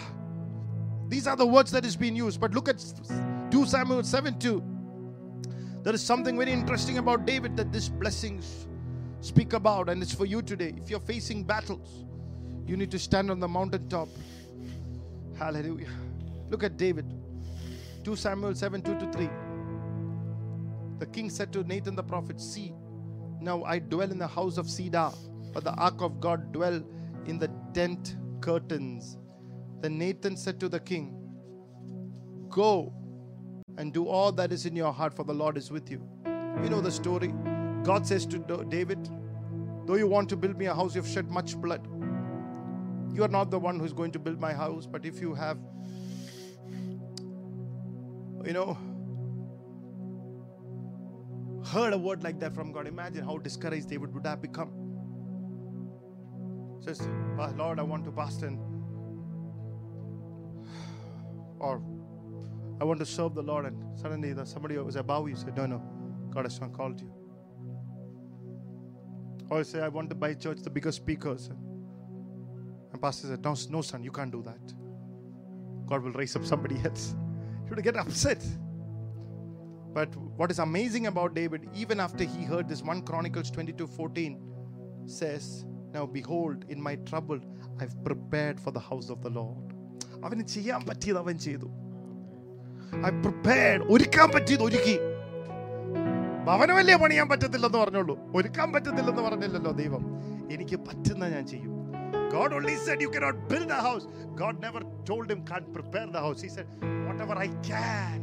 These 1.08 1.26
are 1.26 1.36
the 1.36 1.46
words 1.46 1.70
that 1.70 1.84
is 1.84 1.96
being 1.96 2.16
used. 2.16 2.40
But 2.40 2.54
look 2.54 2.68
at 2.72 2.78
2 3.51 3.65
Samuel 3.65 4.03
7 4.03 4.37
2. 4.39 4.63
There 5.83 5.93
is 5.93 6.03
something 6.03 6.37
very 6.37 6.51
interesting 6.51 6.97
about 6.97 7.25
David 7.25 7.55
that 7.55 7.71
these 7.71 7.87
blessings 7.87 8.67
speak 9.21 9.53
about, 9.53 9.87
and 9.89 10.03
it's 10.03 10.13
for 10.13 10.25
you 10.25 10.41
today. 10.41 10.73
If 10.75 10.89
you're 10.89 10.99
facing 10.99 11.43
battles, 11.43 12.03
you 12.65 12.75
need 12.75 12.91
to 12.91 12.99
stand 12.99 13.31
on 13.31 13.39
the 13.39 13.47
mountaintop. 13.47 14.09
Hallelujah. 15.37 15.89
Look 16.49 16.63
at 16.63 16.75
David. 16.75 17.05
2 18.03 18.15
Samuel 18.17 18.53
7 18.53 18.81
2 18.81 18.99
to 18.99 19.11
3. 19.13 19.29
The 20.99 21.05
king 21.05 21.29
said 21.29 21.53
to 21.53 21.63
Nathan 21.63 21.95
the 21.95 22.03
prophet, 22.03 22.41
See, 22.41 22.73
now 23.39 23.63
I 23.63 23.79
dwell 23.79 24.11
in 24.11 24.17
the 24.17 24.27
house 24.27 24.57
of 24.57 24.69
cedar, 24.69 25.11
but 25.53 25.63
the 25.63 25.73
ark 25.73 26.01
of 26.01 26.19
God 26.19 26.51
dwell 26.51 26.83
in 27.25 27.37
the 27.39 27.49
tent 27.73 28.17
curtains. 28.41 29.17
Then 29.79 29.97
Nathan 29.97 30.35
said 30.35 30.59
to 30.59 30.67
the 30.67 30.79
king, 30.79 31.13
Go 32.49 32.93
and 33.77 33.93
do 33.93 34.07
all 34.07 34.31
that 34.31 34.51
is 34.51 34.65
in 34.65 34.75
your 34.75 34.91
heart, 34.91 35.13
for 35.13 35.23
the 35.23 35.33
Lord 35.33 35.57
is 35.57 35.71
with 35.71 35.89
you. 35.89 36.01
You 36.63 36.69
know 36.69 36.81
the 36.81 36.91
story. 36.91 37.33
God 37.83 38.05
says 38.05 38.25
to 38.27 38.39
David, 38.69 39.09
Though 39.85 39.95
you 39.95 40.07
want 40.07 40.27
to 40.29 40.35
build 40.35 40.57
me 40.57 40.65
a 40.65 40.73
house, 40.75 40.95
you've 40.95 41.07
shed 41.07 41.29
much 41.31 41.55
blood. 41.55 41.87
You 43.13 43.23
are 43.23 43.29
not 43.29 43.49
the 43.51 43.59
one 43.59 43.79
who's 43.79 43.93
going 43.93 44.11
to 44.11 44.19
build 44.19 44.39
my 44.39 44.53
house, 44.53 44.85
but 44.85 45.05
if 45.05 45.21
you 45.21 45.33
have, 45.33 45.57
you 48.45 48.53
know, 48.53 48.77
heard 51.65 51.93
a 51.93 51.97
word 51.97 52.23
like 52.23 52.39
that 52.39 52.53
from 52.53 52.71
God, 52.71 52.87
imagine 52.87 53.23
how 53.23 53.37
discouraged 53.37 53.89
David 53.89 54.13
would 54.13 54.25
have 54.25 54.41
become. 54.41 54.71
Says, 56.79 57.01
"Ah, 57.39 57.51
Lord, 57.55 57.79
I 57.79 57.83
want 57.83 58.05
to 58.05 58.11
and, 58.45 58.59
or 61.59 61.81
I 62.80 62.84
want 62.84 62.98
to 63.00 63.06
serve 63.06 63.34
the 63.34 63.42
Lord, 63.42 63.66
and 63.66 63.98
suddenly 63.98 64.32
the, 64.32 64.44
somebody 64.44 64.76
was 64.78 64.96
above 64.96 65.28
you 65.28 65.36
said, 65.36 65.56
No, 65.56 65.66
no, 65.66 65.82
God 66.30 66.44
has 66.44 66.60
not 66.60 66.72
called 66.72 67.00
you. 67.00 67.12
Or 69.50 69.62
say, 69.64 69.80
I 69.80 69.88
want 69.88 70.08
to 70.10 70.16
buy 70.16 70.34
church 70.34 70.62
the 70.62 70.70
biggest 70.70 70.96
speakers. 70.96 71.50
And 72.92 73.00
pastor 73.00 73.28
said, 73.28 73.44
No, 73.44 73.54
no, 73.70 73.82
son, 73.82 74.02
you 74.02 74.10
can't 74.10 74.32
do 74.32 74.42
that. 74.42 74.74
God 75.86 76.02
will 76.02 76.12
raise 76.12 76.34
up 76.36 76.44
somebody 76.44 76.76
else. 76.84 77.14
You 77.64 77.74
would 77.74 77.84
get 77.84 77.96
upset. 77.96 78.44
But 79.92 80.14
what 80.16 80.50
is 80.50 80.58
amazing 80.58 81.06
about 81.06 81.34
David, 81.34 81.68
even 81.74 82.00
after 82.00 82.24
he 82.24 82.44
heard 82.44 82.68
this 82.68 82.82
1 82.82 83.02
Chronicles 83.02 83.50
22 83.50 83.86
14 83.86 84.40
says, 85.06 85.64
Now 85.92 86.06
behold, 86.06 86.64
in 86.68 86.80
my 86.80 86.96
trouble, 86.96 87.38
I've 87.78 88.02
prepared 88.02 88.58
for 88.58 88.70
the 88.70 88.80
house 88.80 89.10
of 89.10 89.22
the 89.22 89.30
Lord. 89.30 89.68
അവന് 90.26 90.44
ചെയ്യാൻ 90.54 90.80
പറ്റിയത് 90.88 91.18
അവൻ 91.22 91.36
ചെയ്തു 91.38 91.68
I 92.95 93.09
prepared. 93.09 93.83
ഒരുക്കാൻ 93.89 94.29
പറ്റിയത് 94.29 94.63
ഒരുക്കി. 94.63 94.99
ഭവനമല്ലേ 96.45 96.95
പണിയാൻ 96.95 97.29
പറ്റത്തില്ലെന്ന് 97.29 97.77
പറഞ്ഞോളൂ. 97.77 98.19
ഒരുക്കാൻ 98.35 98.73
പറ്റത്തില്ലെന്ന് 98.73 99.21
പറഞ്ഞില്ലല്ലോ 99.21 99.71
ദൈവം. 99.71 100.03
എനിക്ക് 100.51 100.75
പറ്റുന്ന 100.75 101.27
ഞാൻ 101.27 101.47
ചെയ്യും. 101.47 101.77
God 102.33 102.53
only 102.53 102.75
said 102.85 102.99
you 102.99 103.09
cannot 103.13 103.37
build 103.51 103.69
a 103.71 103.81
house. 103.87 104.05
God 104.41 104.55
never 104.65 104.81
told 105.09 105.31
him 105.31 105.39
can't 105.51 105.67
prepare 105.75 106.07
the 106.13 106.21
house. 106.25 106.41
He 106.45 106.49
said, 106.55 106.67
whatever 107.07 107.35
I 107.45 107.49
can, 107.69 108.19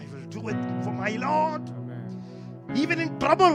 I 0.00 0.04
will 0.12 0.26
do 0.36 0.42
it 0.52 0.60
for 0.84 0.94
my 1.02 1.12
Lord. 1.26 1.64
Even 2.78 3.00
in 3.00 3.18
trouble 3.18 3.52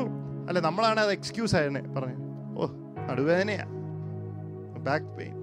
അല്ല 0.48 0.60
നമ്മളാണ് 0.60 1.00
അത് 1.00 1.12
excuse 1.12 1.56
ആയിരുന്നേ 1.56 1.82
പറഞ്ഞു. 1.96 2.20
ഓ 2.60 2.68
നടുവേദനയാ. 3.10 3.66
Back 4.78 5.06
pain 5.06 5.36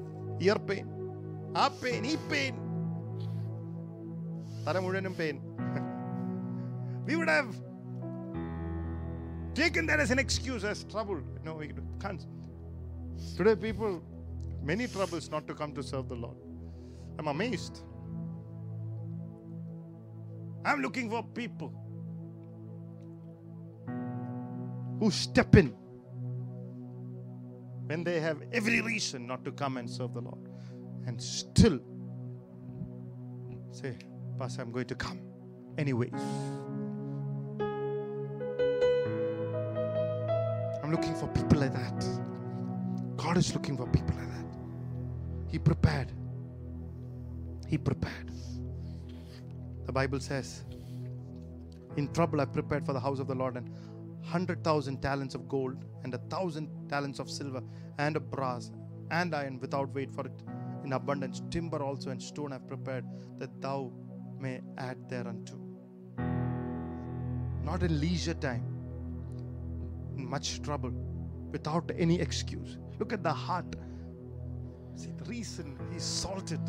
year 0.43 0.59
pain 0.59 0.87
ആ 1.57 1.69
pain 1.85 2.07
ഈ 2.07 2.17
pain 2.33 2.55
തല 4.68 4.80
മുഴുവനും 4.86 5.16
pain 5.22 5.38
we 7.08 7.14
would 7.20 7.32
have 7.38 7.50
taken 9.60 9.84
that 9.90 10.00
as 10.04 10.12
an 10.16 10.20
excuse 10.24 10.64
as 10.72 10.82
trouble 10.94 11.20
no 11.48 11.54
we 11.62 11.68
can't 12.04 12.24
today 13.40 13.56
people 13.68 13.94
many 14.72 14.86
troubles 14.96 15.26
not 15.34 15.44
to 15.50 15.54
come 15.62 15.72
to 15.80 15.84
serve 15.92 16.06
the 16.14 16.20
lord 16.26 16.40
i'm 17.20 17.30
amazed 17.36 17.78
i'm 20.70 20.82
looking 20.86 21.10
for 21.14 21.22
people 21.42 21.72
who 25.02 25.10
step 25.26 25.54
in 25.62 25.70
when 27.88 28.04
they 28.04 28.20
have 28.20 28.42
every 28.52 28.82
reason 28.82 29.28
not 29.28 29.44
to 29.46 29.52
come 29.52 29.78
and 29.78 29.90
serve 29.90 30.14
the 30.14 30.22
Lord 30.22 30.48
and 31.06 31.22
still 31.22 31.80
say, 33.72 33.96
Pastor, 34.39 34.63
I'm 34.63 34.71
going 34.71 34.87
to 34.87 34.95
come 34.95 35.19
anyways. 35.79 36.13
I'm 40.83 40.93
looking 40.93 41.15
for 41.17 41.27
people 41.29 41.59
like 41.59 41.73
that. 41.73 42.07
God 43.17 43.37
is 43.37 43.53
looking 43.53 43.77
for 43.77 43.87
people 43.89 44.15
like 44.17 44.29
that. 44.29 44.47
He 45.49 45.59
prepared. 45.59 46.13
He 47.67 47.79
prepared. 47.79 48.31
The 49.87 49.93
Bible 49.93 50.21
says, 50.21 50.63
In 51.97 52.13
trouble 52.13 52.41
I 52.41 52.45
prepared 52.45 52.87
for 52.87 52.93
the 52.93 53.01
house 53.01 53.19
of 53.19 53.27
the 53.27 53.35
Lord 53.35 53.57
and 53.57 53.69
hundred 54.23 54.63
thousand 54.63 55.03
talents 55.03 55.35
of 55.35 55.49
gold 55.49 55.85
and 56.05 56.15
a 56.15 56.19
thousand 56.31 56.69
talents 56.89 57.19
of 57.19 57.29
silver 57.29 57.63
and 57.99 58.17
of 58.17 58.31
brass 58.31 58.71
and 59.11 59.35
iron 59.35 59.59
without 59.59 59.93
weight 59.95 60.13
for 60.13 60.27
it 60.27 60.43
in 60.85 60.93
abundance 60.93 61.41
timber 61.51 61.83
also 61.83 62.11
and 62.11 62.23
stone 62.23 62.53
i've 62.53 62.69
prepared 62.69 63.07
that 63.39 63.49
thou 63.63 63.91
may 64.41 64.61
add 64.77 65.09
thereunto. 65.09 65.59
Not 67.65 67.83
in 67.83 68.01
leisure 68.01 68.35
time. 68.35 68.65
In 70.17 70.29
much 70.29 70.63
trouble. 70.63 70.93
Without 71.51 71.91
any 71.97 72.21
excuse. 72.21 72.79
Look 72.99 73.13
at 73.13 73.23
the 73.23 73.33
heart. 73.33 73.77
See 74.95 75.13
the 75.13 75.25
reason 75.25 75.79
he's 75.93 76.03
salted. 76.03 76.61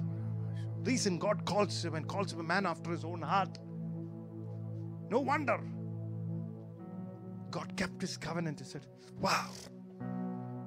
Reason 0.83 1.17
god 1.17 1.45
calls 1.45 1.83
him 1.83 1.95
and 1.95 2.07
calls 2.07 2.31
him 2.31 2.39
a 2.39 2.43
man 2.43 2.65
after 2.65 2.91
his 2.91 3.03
own 3.03 3.21
heart. 3.21 3.57
No 5.09 5.19
wonder. 5.19 5.59
God 7.51 7.75
kept 7.75 8.01
his 8.01 8.17
covenant. 8.17 8.59
He 8.59 8.65
said, 8.65 8.85
Wow, 9.19 9.49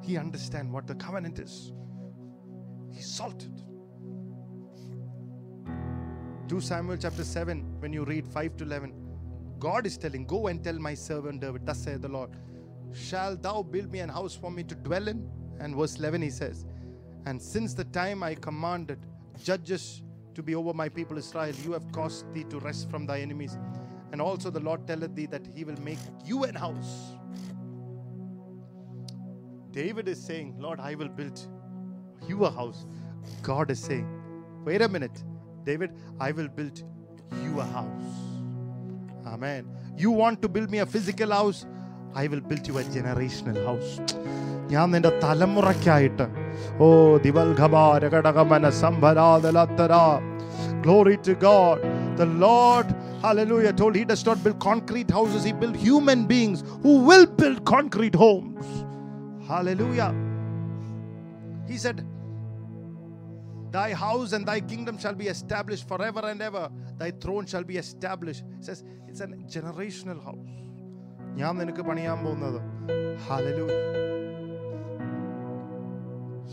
he 0.03 0.17
understand 0.17 0.73
what 0.73 0.87
the 0.87 0.97
covenant 0.97 1.39
is. 1.39 1.73
He's 2.91 3.07
salted. 3.07 3.63
2 6.53 6.61
Samuel 6.61 6.99
chapter 6.99 7.25
7, 7.25 7.81
when 7.81 7.95
you 7.95 8.05
read 8.05 8.29
5 8.29 8.59
to 8.59 8.65
11, 8.65 8.93
God 9.59 9.87
is 9.87 9.97
telling, 9.97 10.27
Go 10.27 10.49
and 10.49 10.63
tell 10.63 10.79
my 10.79 10.93
servant 10.93 11.41
David, 11.41 11.65
thus 11.65 11.79
saith 11.79 12.03
the 12.03 12.09
Lord, 12.09 12.29
Shall 12.93 13.37
thou 13.37 13.63
build 13.63 13.91
me 13.91 14.01
an 14.01 14.11
house 14.11 14.35
for 14.35 14.51
me 14.51 14.63
to 14.65 14.75
dwell 14.75 15.09
in? 15.09 15.27
And 15.61 15.75
verse 15.75 15.97
11 15.97 16.21
he 16.21 16.29
says, 16.29 16.67
And 17.25 17.41
since 17.41 17.73
the 17.73 17.85
time 17.85 18.23
I 18.23 18.35
commanded 18.35 18.99
judges 19.43 20.03
to 20.35 20.43
be 20.43 20.55
over 20.55 20.75
my 20.75 20.91
people 20.91 21.17
Israel, 21.17 21.55
you 21.65 21.73
have 21.73 21.91
caused 21.91 22.31
thee 22.35 22.45
to 22.51 22.59
rest 22.59 22.91
from 22.91 23.07
thy 23.07 23.21
enemies. 23.21 23.57
And 24.13 24.21
also 24.21 24.51
the 24.51 24.61
Lord 24.61 24.87
telleth 24.87 25.15
thee 25.15 25.25
that 25.29 25.47
he 25.57 25.65
will 25.65 25.81
make 25.81 26.01
you 26.23 26.45
an 26.45 26.55
house. 26.55 27.15
David 29.71 30.07
is 30.07 30.23
saying, 30.23 30.57
Lord, 30.59 30.81
I 30.81 30.97
will 30.97 31.09
build 31.09 31.41
you 32.29 32.45
a 32.45 32.51
house. 32.51 32.85
God 33.41 33.71
is 33.71 33.81
saying, 33.81 34.07
wait 34.67 34.83
a 34.83 34.89
minute, 34.89 35.25
David, 35.64 35.92
I 36.20 36.32
will 36.32 36.50
build 36.58 36.78
you 37.44 37.60
a 37.60 37.68
house. 37.78 38.14
Amen. 39.34 39.64
You 39.98 40.12
want 40.12 40.42
to 40.44 40.50
build 40.56 40.70
me 40.72 40.80
a 40.80 40.86
physical 40.86 41.32
house? 41.32 41.66
I 42.16 42.28
will 42.28 42.44
build 42.52 42.66
you 42.68 42.78
a 42.78 42.86
generational 42.98 43.60
house. 43.70 43.92
ഞാൻ 44.74 44.88
നിന്റെ 44.94 45.12
തലമുറയ്ക്കായിട്ട് 45.24 46.26
ഓ 46.86 46.88
ദിവൽഘമാരകടകമന 47.26 48.70
സംഭരാതലത്തര 48.84 49.94
Glory 50.86 51.18
to 51.28 51.34
God. 51.36 51.80
The 52.18 52.26
Lord, 52.26 52.88
hallelujah, 53.22 53.74
told 53.74 53.96
He 53.96 54.06
does 54.12 54.26
not 54.26 54.38
build 54.44 54.60
concrete 54.60 55.10
houses, 55.18 55.44
He 55.44 55.54
built 55.62 55.76
human 55.76 56.20
beings 56.32 56.64
who 56.84 56.94
will 57.10 57.26
build 57.26 57.66
concrete 57.66 58.16
homes. 58.16 58.66
Hallelujah. 59.48 60.12
He 61.70 61.78
said, 61.78 62.06
Thy 63.73 63.91
house 63.95 64.33
and 64.33 64.45
thy 64.45 64.61
kingdom 64.61 64.99
shall 64.99 65.15
be 65.15 65.29
established 65.29 65.89
forever 65.89 66.23
and 66.31 66.43
ever. 66.43 66.65
Thy 66.99 67.11
throne 67.23 67.47
shall 67.47 67.65
be 67.65 67.77
established. 67.79 68.45
It 68.59 68.65
says 68.65 68.85
it's 69.09 69.21
a 69.21 69.29
generational 69.55 70.21
house. 70.29 70.51
ഞാൻ 71.35 71.53
നിനക്ക് 71.61 71.83
പണിയാൻ 71.83 72.19
പോകുന്നത് 72.25 72.59
hallelujah 73.27 73.77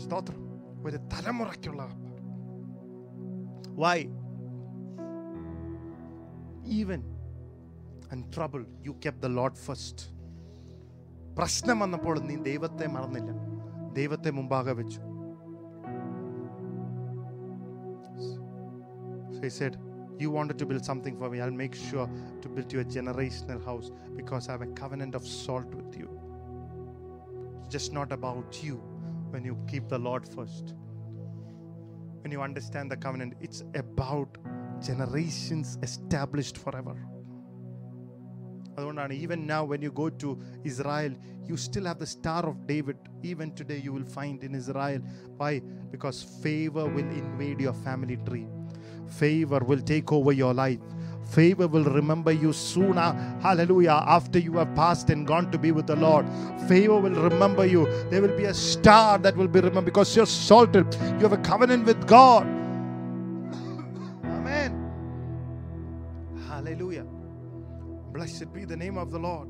സ്തോത്രം 0.02 0.38
ഒരു 0.86 0.98
തലമുറയ്ക്കുള്ള 1.12 1.82
why 3.82 3.98
even 6.78 7.02
and 8.12 8.24
trouble 8.36 8.62
you 8.88 8.94
kept 9.04 9.20
the 9.26 9.30
Lord 9.38 9.60
first 9.66 10.06
പ്രശ്നം 11.38 11.78
വന്നപ്പോൾ 11.84 12.16
നീ 12.30 12.36
ദൈവത്തെ 12.50 12.88
മറന്നില്ല 12.96 13.30
ദൈവത്തെ 14.00 14.30
മുമ്പാകെ 14.38 14.74
വെച്ചു 14.80 15.02
So 19.39 19.41
he 19.41 19.49
said, 19.49 19.77
You 20.17 20.31
wanted 20.31 20.57
to 20.59 20.65
build 20.65 20.83
something 20.85 21.17
for 21.17 21.29
me. 21.29 21.41
I'll 21.41 21.51
make 21.51 21.75
sure 21.75 22.09
to 22.41 22.49
build 22.49 22.71
you 22.71 22.79
a 22.79 22.85
generational 22.85 23.63
house 23.63 23.91
because 24.15 24.47
I 24.49 24.53
have 24.53 24.61
a 24.61 24.67
covenant 24.67 25.15
of 25.15 25.25
salt 25.27 25.73
with 25.73 25.97
you. 25.97 26.09
It's 27.59 27.69
just 27.69 27.91
not 27.93 28.11
about 28.11 28.63
you 28.63 28.75
when 29.31 29.43
you 29.43 29.57
keep 29.67 29.89
the 29.89 29.97
Lord 29.97 30.27
first. 30.27 30.73
When 32.21 32.31
you 32.31 32.41
understand 32.41 32.89
the 32.91 32.97
covenant, 32.97 33.33
it's 33.41 33.63
about 33.75 34.37
generations 34.81 35.77
established 35.89 36.57
forever. 36.65 36.95
അതുകൊണ്ടാണ് 38.77 39.13
even 39.23 39.39
now 39.51 39.59
when 39.71 39.81
you 39.85 39.91
go 40.03 40.07
to 40.23 40.29
Israel, 40.71 41.11
you 41.49 41.55
still 41.65 41.85
have 41.89 41.99
the 42.03 42.09
star 42.15 42.41
of 42.51 42.55
David. 42.71 42.97
Even 43.31 43.49
today, 43.59 43.77
you 43.85 43.91
will 43.97 44.09
find 44.17 44.39
in 44.47 44.53
Israel. 44.61 45.01
Why? 45.41 45.51
Because 45.93 46.17
favor 46.43 46.85
will 46.95 47.11
invade 47.23 47.59
your 47.67 47.75
family 47.85 48.17
tree. 48.27 48.47
Favor 49.10 49.58
will 49.58 49.80
take 49.80 50.12
over 50.12 50.32
your 50.32 50.54
life. 50.54 50.80
Favor 51.30 51.68
will 51.68 51.84
remember 51.84 52.32
you 52.32 52.52
sooner, 52.52 53.12
hallelujah, 53.40 54.02
after 54.06 54.38
you 54.38 54.54
have 54.54 54.74
passed 54.74 55.10
and 55.10 55.26
gone 55.26 55.50
to 55.52 55.58
be 55.58 55.70
with 55.70 55.86
the 55.86 55.94
Lord. 55.94 56.26
Favor 56.68 56.98
will 56.98 57.14
remember 57.14 57.64
you. 57.64 57.86
There 58.10 58.20
will 58.20 58.36
be 58.36 58.46
a 58.46 58.54
star 58.54 59.16
that 59.18 59.36
will 59.36 59.46
be 59.46 59.60
remembered 59.60 59.84
because 59.84 60.16
you're 60.16 60.26
salted. 60.26 60.92
You 60.94 61.28
have 61.28 61.32
a 61.32 61.38
covenant 61.38 61.84
with 61.86 62.04
God. 62.08 62.46
Amen. 64.24 64.90
Hallelujah. 66.48 67.06
Blessed 68.12 68.52
be 68.52 68.64
the 68.64 68.76
name 68.76 68.98
of 68.98 69.12
the 69.12 69.18
Lord. 69.18 69.48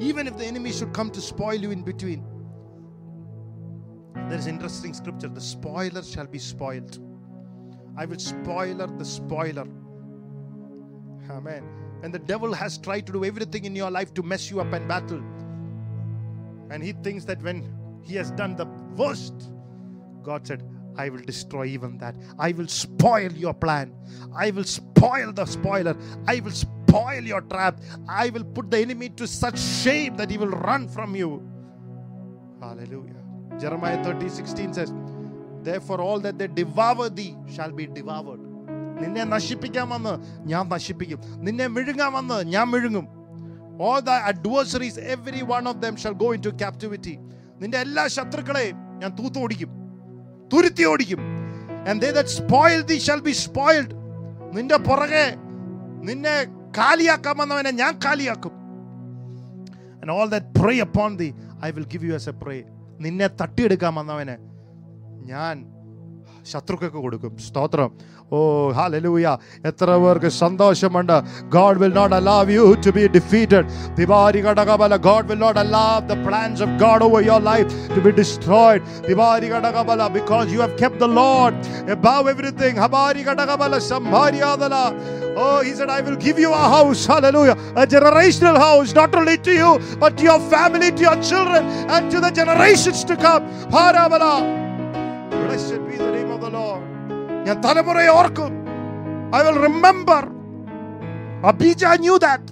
Even 0.00 0.26
if 0.26 0.36
the 0.36 0.44
enemy 0.44 0.72
should 0.72 0.92
come 0.92 1.10
to 1.10 1.20
spoil 1.20 1.54
you 1.54 1.70
in 1.70 1.82
between, 1.82 2.24
there 4.28 4.38
is 4.38 4.48
interesting 4.48 4.92
scripture 4.92 5.28
the 5.28 5.40
spoiler 5.40 6.02
shall 6.02 6.26
be 6.26 6.38
spoiled. 6.38 6.98
I 7.98 8.04
will 8.04 8.18
spoiler 8.20 8.86
the 8.86 9.04
spoiler. 9.04 9.66
Amen. 11.28 11.64
And 12.04 12.14
the 12.14 12.20
devil 12.20 12.54
has 12.54 12.78
tried 12.78 13.06
to 13.08 13.12
do 13.12 13.24
everything 13.24 13.64
in 13.64 13.74
your 13.74 13.90
life 13.90 14.14
to 14.14 14.22
mess 14.22 14.52
you 14.52 14.60
up 14.60 14.72
and 14.72 14.86
battle. 14.86 15.20
And 16.70 16.80
he 16.80 16.92
thinks 16.92 17.24
that 17.24 17.42
when 17.42 17.68
he 18.04 18.14
has 18.14 18.30
done 18.30 18.54
the 18.54 18.66
worst, 18.96 19.34
God 20.22 20.46
said, 20.46 20.62
I 20.96 21.08
will 21.08 21.22
destroy 21.22 21.64
even 21.66 21.98
that. 21.98 22.14
I 22.38 22.52
will 22.52 22.68
spoil 22.68 23.32
your 23.32 23.54
plan. 23.54 23.92
I 24.32 24.52
will 24.52 24.64
spoil 24.64 25.32
the 25.32 25.46
spoiler. 25.46 25.96
I 26.28 26.38
will 26.38 26.52
spoil 26.52 27.22
your 27.22 27.40
trap. 27.40 27.80
I 28.08 28.30
will 28.30 28.44
put 28.44 28.70
the 28.70 28.78
enemy 28.78 29.08
to 29.10 29.26
such 29.26 29.58
shame 29.58 30.16
that 30.18 30.30
he 30.30 30.38
will 30.38 30.50
run 30.50 30.86
from 30.86 31.16
you. 31.16 31.42
Hallelujah. 32.60 33.16
Jeremiah 33.58 34.02
30 34.04 34.28
16 34.28 34.74
says, 34.74 34.92
therefore 35.64 36.00
all 36.00 36.20
that 36.22 36.36
they 36.40 36.50
devour 36.60 37.08
thee 37.18 37.32
shall 37.56 37.72
be 37.80 37.86
devoured. 37.98 38.42
നിന്നെ 39.02 39.24
നശിപ്പിക്കാമെന്ന് 39.24 40.14
ഞാൻ 40.48 40.68
നശിപ്പിക്കും. 40.68 41.20
നിന്നെ 41.36 41.66
മിഴുങ്ങാമെന്ന് 41.66 42.44
ഞാൻ 42.44 42.70
മിഴുങ്ങും 42.70 43.06
all 43.80 44.00
the 44.00 44.10
adversaries 44.10 44.98
every 44.98 45.42
one 45.42 45.68
of 45.68 45.76
them 45.76 45.96
shall 45.96 46.12
go 46.12 46.34
in 46.46 46.48
captivity 46.48 47.18
നിന്റെ 47.60 47.78
എല്ലാ 47.78 48.06
ശത്രുക്കളെയും 48.06 48.76
ഞാൻ 48.98 49.14
തൂത്തു 49.14 49.38
ഓടിക്കും. 49.38 49.70
തുരുത്തി 50.52 50.84
ഓടിക്കും. 50.84 51.20
And 51.88 52.02
they 52.02 52.10
that 52.10 52.28
spoil 52.28 52.80
thee 52.80 52.98
shall 52.98 53.20
be 53.20 53.30
spoiled 53.30 53.94
നിന്റെ 54.56 54.76
പുറകെ 54.76 55.34
നിന്നെ 56.02 56.44
കാലിയാക്കാമെന്നവനെ 56.78 57.70
ഞാൻ 57.70 57.98
കാലിയാക്കും. 58.04 58.52
And 60.02 60.10
all 60.10 60.28
that 60.28 60.60
prey 60.60 60.78
upon 60.78 61.16
thee 61.16 61.34
I 61.64 61.70
will 61.70 61.86
give 61.86 62.04
you 62.04 62.14
as 62.14 62.28
a 62.28 62.32
prey 62.32 62.64
നിന്നെ 63.00 63.26
തട്ടിയെടുക്കാമെന്നവനെ 63.26 64.36
ഞാൻ 65.31 65.55
ശത്രുക്കൾക്ക് 66.51 66.99
കൊടുക്കും 67.03 67.33
സ്തോത്രം 67.45 67.91
ഓ 68.35 68.37
ഹാലലൂയ 68.77 69.27
എത്ര 69.69 69.89
പേർക്ക് 70.03 70.29
സന്തോഷമുണ്ട് 70.39 71.13
God 71.55 71.79
will 71.81 71.93
not 71.97 72.15
allow 72.19 72.37
U 72.55 72.65
to 72.85 72.91
be 72.97 73.03
defeated 73.17 73.65
ദിവാരി 73.99 74.39
ഘടകബല 74.47 74.95
God 75.07 75.27
will 75.31 75.39
not 75.45 75.59
allow 75.63 75.85
the 76.11 76.17
plans 76.27 76.61
of 76.65 76.75
God 76.83 77.05
over 77.07 77.21
your 77.29 77.43
life 77.51 77.67
to 77.95 78.01
be 78.07 78.13
destroyed 78.21 78.83
ദിവാരി 79.09 79.49
ഘടകബല 79.55 80.07
because 80.17 80.47
you 80.55 80.61
have 80.65 80.77
kept 80.83 81.01
the 81.05 81.09
Lord 81.21 81.59
above 81.97 82.27
everything 82.33 82.75
ഹബാരി 82.85 83.23
ഘടകബല 83.29 83.79
സംഭാരിയാദല 83.91 84.75
Oh, 85.35 85.61
he 85.63 85.71
said, 85.71 85.89
I 85.89 86.01
will 86.01 86.15
give 86.17 86.37
you 86.37 86.51
a 86.53 86.65
house, 86.69 87.07
hallelujah, 87.07 87.55
a 87.75 87.87
generational 87.87 88.57
house, 88.57 88.93
not 88.93 89.15
only 89.15 89.37
to 89.39 89.53
you, 89.53 89.71
but 89.97 90.15
to 90.17 90.23
your 90.23 90.39
family, 90.47 90.91
to 90.91 91.01
your 91.01 91.15
children, 91.23 91.63
and 91.89 92.11
to 92.11 92.19
the 92.19 92.29
generations 92.31 93.03
to 93.03 93.17
come. 93.17 93.43
Harabala. 93.71 94.66
Blessed 95.43 95.81
be 95.87 95.95
the 96.05 96.11
name 96.17 96.31
of 96.35 96.41
the 96.45 96.51
Lord. 96.57 96.83
ഞാൻ 97.47 97.57
തലമുറയെ 97.65 98.11
ഓർക്കും 98.19 98.51
I 99.37 99.41
will 99.47 99.59
remember 99.67 100.23
അബീജ 101.51 101.83
knew 102.03 102.17
that. 102.27 102.43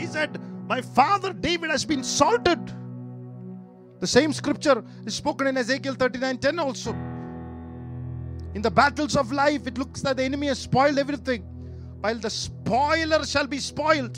He 0.00 0.06
said, 0.14 0.32
My 0.72 0.80
father 0.98 1.30
David 1.46 1.70
has 1.74 1.84
been 1.92 2.04
salted. 2.18 2.62
The 4.02 4.06
same 4.06 4.32
scripture 4.32 4.78
is 5.08 5.14
spoken 5.22 5.46
in 5.50 5.56
Ezekiel 5.62 5.94
39 5.94 6.38
10 6.38 6.58
also. 6.58 6.92
In 8.54 8.62
the 8.62 8.70
battles 8.70 9.14
of 9.16 9.32
life, 9.32 9.66
it 9.70 9.78
looks 9.78 10.00
that 10.02 10.16
the 10.16 10.24
enemy 10.24 10.48
has 10.48 10.58
spoiled 10.58 10.98
everything, 10.98 11.42
while 12.00 12.18
the 12.18 12.30
spoiler 12.30 13.24
shall 13.24 13.46
be 13.46 13.58
spoiled. 13.58 14.16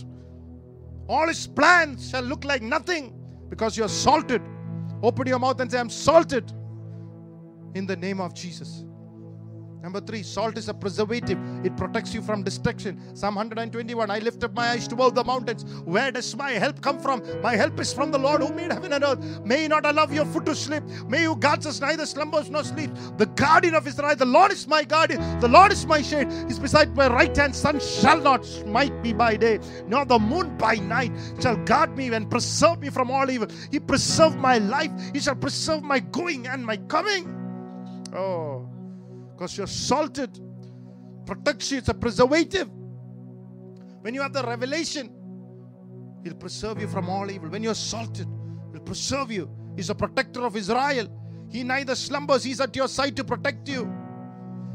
All 1.07 1.29
his 1.29 1.47
plans 1.47 2.09
shall 2.11 2.23
look 2.23 2.45
like 2.45 2.63
nothing 2.63 3.13
because 3.51 3.77
you 3.77 3.85
are 3.85 3.95
salted. 4.07 4.43
Open 5.02 5.28
your 5.28 5.40
mouth 5.40 5.60
and 5.62 5.72
say, 5.72 5.80
I'm 5.80 5.90
salted 5.90 6.52
in 7.76 7.86
the 7.86 7.96
name 7.96 8.20
of 8.20 8.34
Jesus. 8.34 8.86
Number 9.82 10.02
three, 10.02 10.24
salt 10.24 10.58
is 10.58 10.68
a 10.68 10.74
preservative. 10.74 11.40
It 11.66 11.78
protects 11.78 12.14
you 12.14 12.22
from 12.22 12.44
destruction. 12.44 13.16
Psalm 13.16 13.36
121 13.36 14.12
I 14.12 14.20
lift 14.20 14.44
up 14.44 14.54
my 14.54 14.70
eyes 14.72 14.88
toward 14.90 15.16
the 15.16 15.24
mountains. 15.24 15.64
Where 15.86 16.12
does 16.12 16.36
my 16.36 16.52
help 16.52 16.82
come 16.82 17.00
from? 17.00 17.22
My 17.42 17.56
help 17.56 17.80
is 17.80 17.94
from 17.94 18.12
the 18.12 18.20
Lord 18.20 18.42
who 18.42 18.54
made 18.54 18.74
heaven 18.74 18.92
and 18.92 19.04
earth. 19.04 19.20
May 19.46 19.62
He 19.64 19.68
not 19.70 19.86
allow 19.86 20.08
your 20.08 20.26
foot 20.26 20.46
to 20.48 20.56
slip. 20.56 20.84
May 21.08 21.22
you 21.22 21.36
guard 21.36 21.66
us 21.66 21.80
neither 21.80 22.06
slumbers 22.06 22.50
nor 22.50 22.64
sleep. 22.66 22.92
The 23.18 23.28
guardian 23.28 23.74
of 23.74 23.88
Israel, 23.88 24.16
the 24.18 24.26
Lord 24.26 24.52
is 24.52 24.68
my 24.68 24.84
guardian. 24.84 25.40
The 25.40 25.48
Lord 25.48 25.72
is 25.72 25.86
my 25.86 26.02
shade. 26.02 26.30
He's 26.48 26.60
beside 26.60 26.94
my 26.96 27.08
right 27.08 27.36
hand. 27.36 27.56
Sun 27.56 27.80
shall 27.80 28.20
not 28.20 28.46
smite 28.46 28.94
me 29.02 29.14
by 29.14 29.38
day, 29.38 29.60
nor 29.88 30.04
the 30.04 30.20
moon 30.20 30.58
by 30.58 30.76
night 30.76 31.14
shall 31.42 31.56
guard 31.56 31.96
me 31.96 32.14
and 32.14 32.30
preserve 32.30 32.82
me 32.82 32.90
from 32.90 33.10
all 33.10 33.30
evil. 33.30 33.48
He 33.72 33.80
preserved 33.80 34.38
my 34.38 34.58
life. 34.58 34.92
He 35.14 35.22
shall 35.22 35.36
preserve 35.36 35.84
my 35.84 36.00
going 36.00 36.48
and 36.48 36.66
my 36.66 36.76
coming. 36.76 37.36
Oh 38.14 38.59
because 39.40 39.58
you're 39.58 39.68
salted. 39.68 40.38
Protects 41.26 41.72
you, 41.72 41.78
it's 41.78 41.88
a 41.88 41.94
preservative. 41.94 42.70
When 44.02 44.14
you 44.14 44.22
have 44.22 44.34
the 44.34 44.44
revelation, 44.44 45.16
He'll 46.26 46.34
preserve 46.34 46.82
you 46.82 46.88
from 46.90 47.10
all 47.10 47.32
evil. 47.32 47.48
When 47.50 47.64
you're 47.64 47.74
salted, 47.74 48.28
He'll 48.74 48.82
preserve 48.82 49.32
you. 49.32 49.50
He's 49.78 49.90
a 49.90 49.96
protector 49.96 50.42
of 50.46 50.58
Israel. 50.58 51.08
He 51.50 51.64
neither 51.64 51.96
slumbers, 51.96 52.44
He's 52.44 52.60
at 52.60 52.76
your 52.76 52.90
side 52.90 53.16
to 53.16 53.24
protect 53.24 53.70
you. 53.70 53.90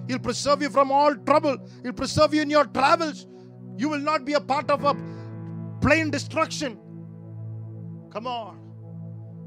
He'll 0.09 0.19
preserve 0.19 0.63
you 0.63 0.71
from 0.71 0.91
all 0.91 1.15
trouble. 1.15 1.59
He'll 1.83 1.93
preserve 1.93 2.33
you 2.33 2.41
in 2.41 2.49
your 2.49 2.65
travels. 2.65 3.27
You 3.77 3.91
will 3.91 3.99
not 3.99 4.25
be 4.25 4.33
a 4.33 4.41
part 4.41 4.71
of 4.71 4.85
a 4.85 4.95
plane 5.83 6.11
destruction. 6.11 6.79
Come 8.11 8.27
on. 8.27 8.64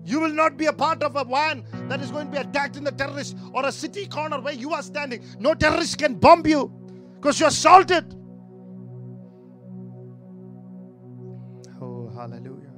You 0.07 0.21
will 0.21 0.31
not 0.31 0.55
be 0.55 0.67
a 0.67 0.73
part 0.73 1.03
of 1.03 1.17
a 1.17 1.25
van 1.25 1.65
that 1.89 1.99
is 1.99 2.11
going 2.11 2.27
to 2.27 2.31
be 2.31 2.37
attacked 2.37 2.77
in 2.77 2.85
the 2.85 2.91
terrorist 2.91 3.35
or 3.51 3.65
a 3.65 3.71
city 3.73 4.05
corner 4.05 4.39
where 4.39 4.53
you 4.53 4.73
are 4.73 4.81
standing. 4.81 5.21
No 5.37 5.53
terrorist 5.53 5.97
can 5.97 6.15
bomb 6.15 6.47
you 6.47 6.71
because 7.15 7.41
you're 7.41 7.51
salted. 7.51 8.15
Oh, 11.81 12.09
hallelujah. 12.15 12.71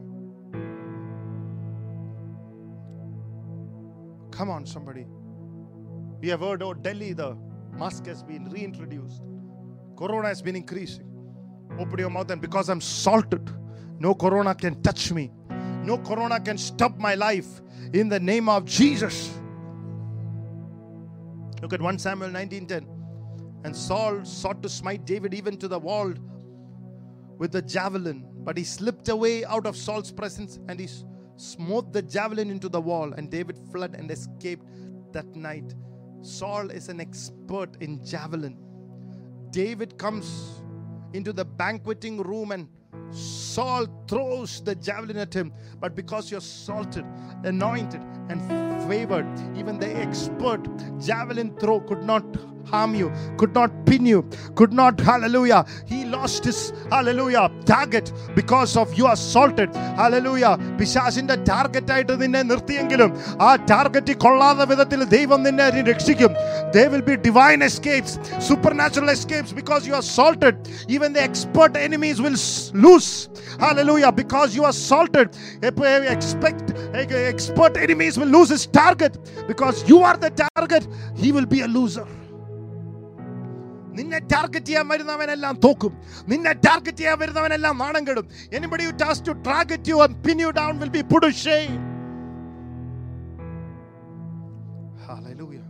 Come 4.32 4.50
on, 4.50 4.66
somebody. 4.66 5.06
We 6.22 6.30
have 6.30 6.40
heard, 6.40 6.64
oh, 6.64 6.74
Delhi, 6.74 7.14
the 7.14 7.38
mask 7.78 8.08
has 8.08 8.24
been 8.24 8.50
reintroduced. 8.50 9.22
Corona 9.96 10.30
has 10.30 10.42
been 10.42 10.56
increasing. 10.56 11.06
Open 11.78 12.00
your 12.00 12.10
mouth, 12.10 12.32
and 12.32 12.42
because 12.42 12.70
I'm 12.70 12.82
salted, 12.82 13.52
no 14.00 14.16
corona 14.16 14.56
can 14.56 14.82
touch 14.82 15.12
me. 15.12 15.32
No 15.84 15.98
corona 15.98 16.40
can 16.40 16.58
stop 16.58 16.98
my 16.98 17.16
life 17.16 17.62
in 17.94 18.10
the 18.10 18.20
name 18.20 18.50
of 18.50 18.66
Jesus. 18.66 19.40
Look 21.62 21.74
at 21.74 21.82
1 21.82 22.00
Samuel 22.00 22.32
19:10. 22.32 22.86
And 23.66 23.76
Saul 23.76 24.24
sought 24.24 24.64
to 24.64 24.70
smite 24.70 25.06
David 25.06 25.34
even 25.34 25.58
to 25.58 25.68
the 25.68 25.80
wall 25.80 26.14
with 27.38 27.52
the 27.52 27.62
javelin, 27.62 28.26
but 28.44 28.58
he 28.58 28.64
slipped 28.64 29.10
away 29.10 29.44
out 29.46 29.66
of 29.66 29.76
Saul's 29.76 30.12
presence 30.12 30.60
and 30.68 30.80
he 30.80 30.88
smote 31.36 31.92
the 31.92 32.02
javelin 32.02 32.50
into 32.52 32.70
the 32.70 32.80
wall, 32.80 33.14
and 33.14 33.30
David 33.30 33.58
fled 33.72 33.96
and 33.96 34.12
escaped 34.12 34.66
that 35.14 35.36
night. 35.36 35.74
Saul 36.22 36.70
is 36.70 36.90
an 36.90 37.00
expert 37.00 37.78
in 37.82 38.04
javelin. 38.04 38.58
David 39.52 39.98
comes 39.98 40.62
into 41.14 41.34
the 41.34 41.46
banqueting 41.46 42.22
room 42.22 42.52
and 42.52 42.68
Saul 43.12 43.88
throws 44.08 44.62
the 44.62 44.76
javelin 44.76 45.18
at 45.18 45.34
him, 45.34 45.54
but 45.80 45.96
because 45.96 46.32
you're 46.32 46.42
salted, 46.42 47.06
anointed, 47.44 48.02
and 48.30 48.42
favored, 48.88 49.28
even 49.58 49.80
the 49.80 49.96
expert 49.96 50.62
javelin 51.00 51.56
throw 51.58 51.80
could 51.82 52.04
not 52.04 52.26
harm 52.71 52.95
you, 52.95 53.09
could 53.37 53.55
not 53.55 53.71
pin 53.87 54.05
you, 54.07 54.21
could 54.59 54.73
not, 54.73 54.99
hallelujah. 55.09 55.65
He 55.87 56.05
lost 56.05 56.45
his, 56.45 56.73
hallelujah, 56.91 57.51
target 57.65 58.07
because 58.35 58.77
of 58.77 58.95
you 58.99 59.07
are 59.07 59.17
salted, 59.17 59.71
hallelujah. 60.01 60.55
പിശാസിന്റെ 60.79 61.37
target 61.51 61.93
ആയിട്ട് 61.97 62.15
നിന്നെ 62.23 62.43
നിർത്തിയെങ്കിലും 62.51 63.11
ആ 63.49 63.51
target 63.73 64.15
കൊള്ളാത്ത 64.25 64.67
വിധത്തിൽ 64.73 65.03
ദൈവം 65.17 65.43
നിന്നെ 65.49 65.67
രക്ഷിക്കും 65.91 66.33
There 66.77 66.89
will 66.93 67.05
be 67.11 67.15
divine 67.29 67.63
escapes, 67.69 68.13
supernatural 68.49 69.11
escapes 69.17 69.53
because 69.61 69.83
you 69.89 69.95
are 69.99 70.07
salted. 70.17 70.55
Even 70.97 71.13
the 71.17 71.23
expert 71.29 71.77
enemies 71.77 72.19
will 72.25 72.39
s- 72.41 72.73
lose. 72.87 73.11
Hallelujah. 73.65 74.11
Because 74.23 74.57
you 74.57 74.65
are 74.71 74.75
salted. 74.91 75.29
Expect 76.17 76.65
expert 77.33 77.77
enemies 77.77 78.19
will 78.19 78.33
lose 78.39 78.49
his 78.49 78.67
target 78.81 79.19
because 79.47 79.89
you 79.93 80.01
are 80.09 80.17
the 80.17 80.33
target. 80.45 80.89
He 81.15 81.31
will 81.37 81.47
be 81.47 81.61
a 81.61 81.71
loser. 81.79 82.07
നിന്നെ 83.99 84.19
target 84.33 84.69
ചെയ്യാൻ 84.69 84.87
വരുന്നവനെല്ലാം 84.93 85.57
തോക്കും 85.65 85.93
നിന്നെ 86.31 86.53
target 86.67 87.01
ചെയ്യാൻ 87.01 87.19
വരുന്നവനെല്ലാം 87.23 87.75
നാണം 87.83 88.05
കെടും 88.09 88.27
anybody 88.59 88.85
you 88.89 88.95
dares 89.05 89.23
to 89.29 89.35
target 89.51 89.91
you 89.93 89.99
and 90.05 90.17
pin 90.27 90.41
you 90.45 90.51
down 90.61 90.79
will 90.85 90.95
be 90.99 91.03
put 91.13 91.25
to 91.27 91.33
shame 91.47 91.75
Hallelujah. 95.07 95.65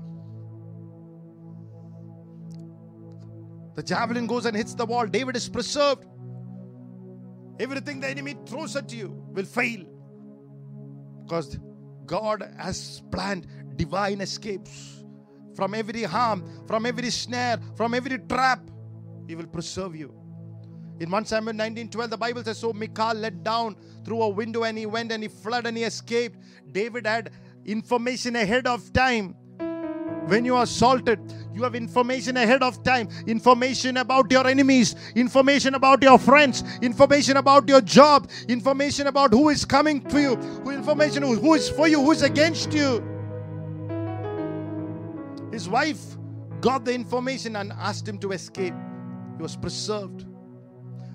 The 3.75 3.83
javelin 3.83 4.27
goes 4.27 4.47
and 4.47 4.57
hits 4.57 4.75
the 4.75 4.87
wall. 4.87 5.07
David 5.07 5.37
is 5.37 5.49
preserved. 5.49 6.05
Everything 7.59 8.01
the 8.01 8.09
enemy 8.09 8.37
throws 8.47 8.77
at 8.77 8.93
you 8.93 9.09
will 9.33 9.45
fail. 9.47 9.83
Because 11.23 11.59
God 12.07 12.49
has 12.59 13.03
planned 13.11 13.47
divine 13.77 14.21
escapes 14.21 14.98
from 15.60 15.76
every 15.76 16.04
harm, 16.04 16.42
from 16.68 16.86
every 16.86 17.10
snare, 17.10 17.60
from 17.76 17.94
every 17.94 18.18
trap. 18.18 18.62
He 19.28 19.36
will 19.36 19.48
preserve 19.48 19.94
you. 19.94 20.14
In 21.02 21.12
1 21.12 21.26
Samuel 21.26 21.54
19 21.54 21.90
12, 21.90 22.10
the 22.12 22.18
Bible 22.18 22.44
says, 22.46 22.58
So 22.58 22.72
Michal 22.72 23.14
let 23.16 23.44
down 23.44 23.76
through 24.06 24.22
a 24.22 24.30
window 24.30 24.64
and 24.64 24.78
he 24.78 24.86
went 24.86 25.12
and 25.12 25.22
he 25.22 25.28
fled 25.28 25.68
and 25.68 25.76
he 25.76 25.84
escaped. 25.84 26.40
David 26.72 27.06
had 27.06 27.32
information 27.66 28.38
ahead 28.38 28.68
of 28.68 28.94
time. 28.94 29.36
When 30.28 30.46
you 30.46 30.56
are 30.56 30.64
assaulted, 30.64 31.20
you 31.54 31.64
have 31.64 31.76
information 31.76 32.38
ahead 32.38 32.64
of 32.64 32.82
time. 32.84 33.10
Information 33.28 33.98
about 33.98 34.32
your 34.32 34.48
enemies, 34.48 34.96
information 35.16 35.76
about 35.76 36.02
your 36.02 36.18
friends, 36.18 36.64
information 36.82 37.36
about 37.36 37.68
your 37.68 37.82
job, 37.82 38.30
information 38.48 39.08
about 39.08 39.32
who 39.32 39.50
is 39.50 39.66
coming 39.66 40.02
to 40.08 40.22
you, 40.22 40.34
information 40.72 41.24
who 41.24 41.54
is 41.56 41.68
for 41.68 41.90
you, 41.90 42.00
who 42.00 42.12
is 42.12 42.22
against 42.22 42.72
you. 42.72 43.09
His 45.60 45.68
wife 45.68 46.16
got 46.62 46.86
the 46.86 46.94
information 46.94 47.58
and 47.58 47.74
asked 47.74 48.08
him 48.08 48.18
to 48.20 48.32
escape. 48.32 48.74
He 49.36 49.44
was 49.44 49.58
preserved. 49.58 50.26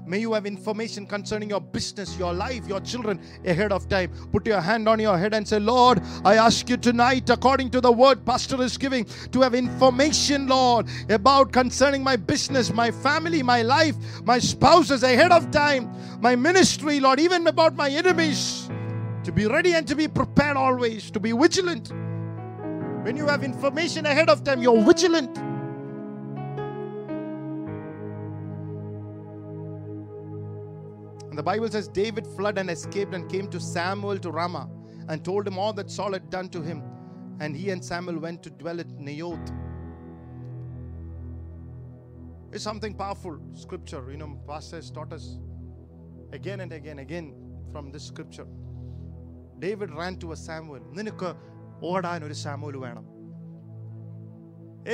May 0.06 0.18
you 0.18 0.34
have 0.34 0.44
information 0.44 1.06
concerning 1.06 1.48
your 1.48 1.62
business, 1.62 2.18
your 2.18 2.34
life, 2.34 2.68
your 2.68 2.80
children 2.80 3.22
ahead 3.46 3.72
of 3.72 3.88
time. 3.88 4.12
Put 4.32 4.46
your 4.46 4.60
hand 4.60 4.86
on 4.86 5.00
your 5.00 5.16
head 5.16 5.32
and 5.32 5.48
say, 5.48 5.58
Lord, 5.58 6.02
I 6.26 6.34
ask 6.34 6.68
you 6.68 6.76
tonight, 6.76 7.30
according 7.30 7.70
to 7.70 7.80
the 7.80 7.90
word 7.90 8.26
Pastor 8.26 8.60
is 8.60 8.76
giving, 8.76 9.06
to 9.32 9.40
have 9.40 9.54
information, 9.54 10.46
Lord, 10.46 10.88
about 11.08 11.50
concerning 11.50 12.04
my 12.04 12.16
business, 12.16 12.70
my 12.70 12.90
family, 12.90 13.42
my 13.42 13.62
life, 13.62 13.96
my 14.24 14.38
spouses 14.38 15.04
ahead 15.04 15.32
of 15.32 15.50
time, 15.52 15.90
my 16.20 16.36
ministry, 16.36 17.00
Lord, 17.00 17.18
even 17.18 17.46
about 17.46 17.76
my 17.76 17.88
enemies. 17.88 18.68
To 19.22 19.32
be 19.32 19.46
ready 19.46 19.72
and 19.72 19.88
to 19.88 19.96
be 19.96 20.06
prepared 20.06 20.58
always, 20.58 21.10
to 21.12 21.18
be 21.18 21.32
vigilant. 21.32 21.94
When 23.04 23.18
you 23.18 23.26
have 23.26 23.44
information 23.44 24.06
ahead 24.06 24.30
of 24.30 24.42
time, 24.44 24.62
you're 24.62 24.82
vigilant. 24.82 25.36
And 31.28 31.38
the 31.38 31.42
Bible 31.42 31.68
says 31.68 31.86
David 31.86 32.26
fled 32.26 32.56
and 32.56 32.70
escaped 32.70 33.12
and 33.12 33.30
came 33.30 33.48
to 33.48 33.60
Samuel 33.60 34.18
to 34.20 34.30
Ramah 34.30 34.70
and 35.10 35.22
told 35.22 35.46
him 35.46 35.58
all 35.58 35.74
that 35.74 35.90
Saul 35.90 36.14
had 36.14 36.30
done 36.30 36.48
to 36.48 36.62
him. 36.62 36.82
And 37.40 37.54
he 37.54 37.68
and 37.68 37.84
Samuel 37.84 38.18
went 38.20 38.42
to 38.44 38.48
dwell 38.48 38.80
at 38.80 38.88
Naioth. 38.88 39.54
It's 42.52 42.64
something 42.64 42.94
powerful, 42.94 43.38
scripture. 43.52 44.10
You 44.10 44.16
know, 44.16 44.40
Pastor 44.48 44.76
has 44.76 44.90
taught 44.90 45.12
us 45.12 45.36
again 46.32 46.60
and 46.60 46.72
again, 46.72 47.00
again 47.00 47.34
from 47.70 47.92
this 47.92 48.04
scripture. 48.04 48.46
David 49.58 49.90
ran 49.90 50.16
to 50.20 50.32
a 50.32 50.36
Samuel. 50.36 50.80
ഓടാൻ 51.91 52.23
ഒരു 52.29 52.37
Samuel 52.45 52.77
വേണം 52.87 53.05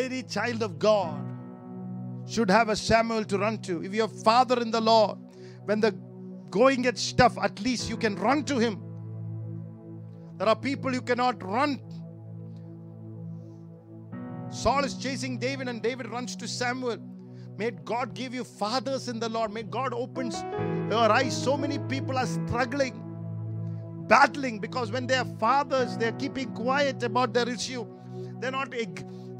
Any 0.03 0.21
child 0.35 0.61
of 0.67 0.71
God 0.85 1.19
should 2.33 2.49
have 2.49 2.69
a 2.73 2.75
Samuel 2.75 3.23
to 3.31 3.37
run 3.43 3.57
to. 3.67 3.73
If 3.87 3.93
you're 3.97 4.07
father 4.07 4.59
in 4.63 4.71
the 4.71 4.81
Lord, 4.81 5.17
when 5.67 5.79
the 5.79 5.91
going 6.49 6.81
gets 6.81 7.03
tough, 7.13 7.37
at 7.47 7.59
least 7.65 7.89
you 7.91 7.97
can 7.97 8.15
run 8.15 8.43
to 8.51 8.57
him. 8.57 8.75
There 10.37 10.49
are 10.53 10.55
people 10.55 10.93
you 10.93 11.01
cannot 11.01 11.43
run. 11.43 11.79
Saul 14.49 14.83
is 14.83 14.95
chasing 14.95 15.37
David, 15.37 15.67
and 15.67 15.81
David 15.81 16.07
runs 16.07 16.35
to 16.37 16.47
Samuel. 16.47 16.97
May 17.57 17.71
God 17.71 18.13
give 18.13 18.33
you 18.33 18.43
fathers 18.43 19.07
in 19.07 19.19
the 19.19 19.29
Lord. 19.29 19.53
May 19.53 19.63
God 19.63 19.93
opens 19.93 20.43
your 20.89 21.11
eyes. 21.11 21.35
So 21.35 21.55
many 21.55 21.79
people 21.93 22.17
are 22.17 22.25
struggling, 22.25 22.95
battling 24.10 24.58
because 24.58 24.90
when 24.90 25.06
they 25.06 25.14
are 25.14 25.24
fathers, 25.38 25.96
they're 25.96 26.18
keeping 26.24 26.52
quiet 26.52 27.02
about 27.04 27.32
their 27.32 27.48
issue. 27.48 27.86
They're 28.40 28.50
not 28.50 28.74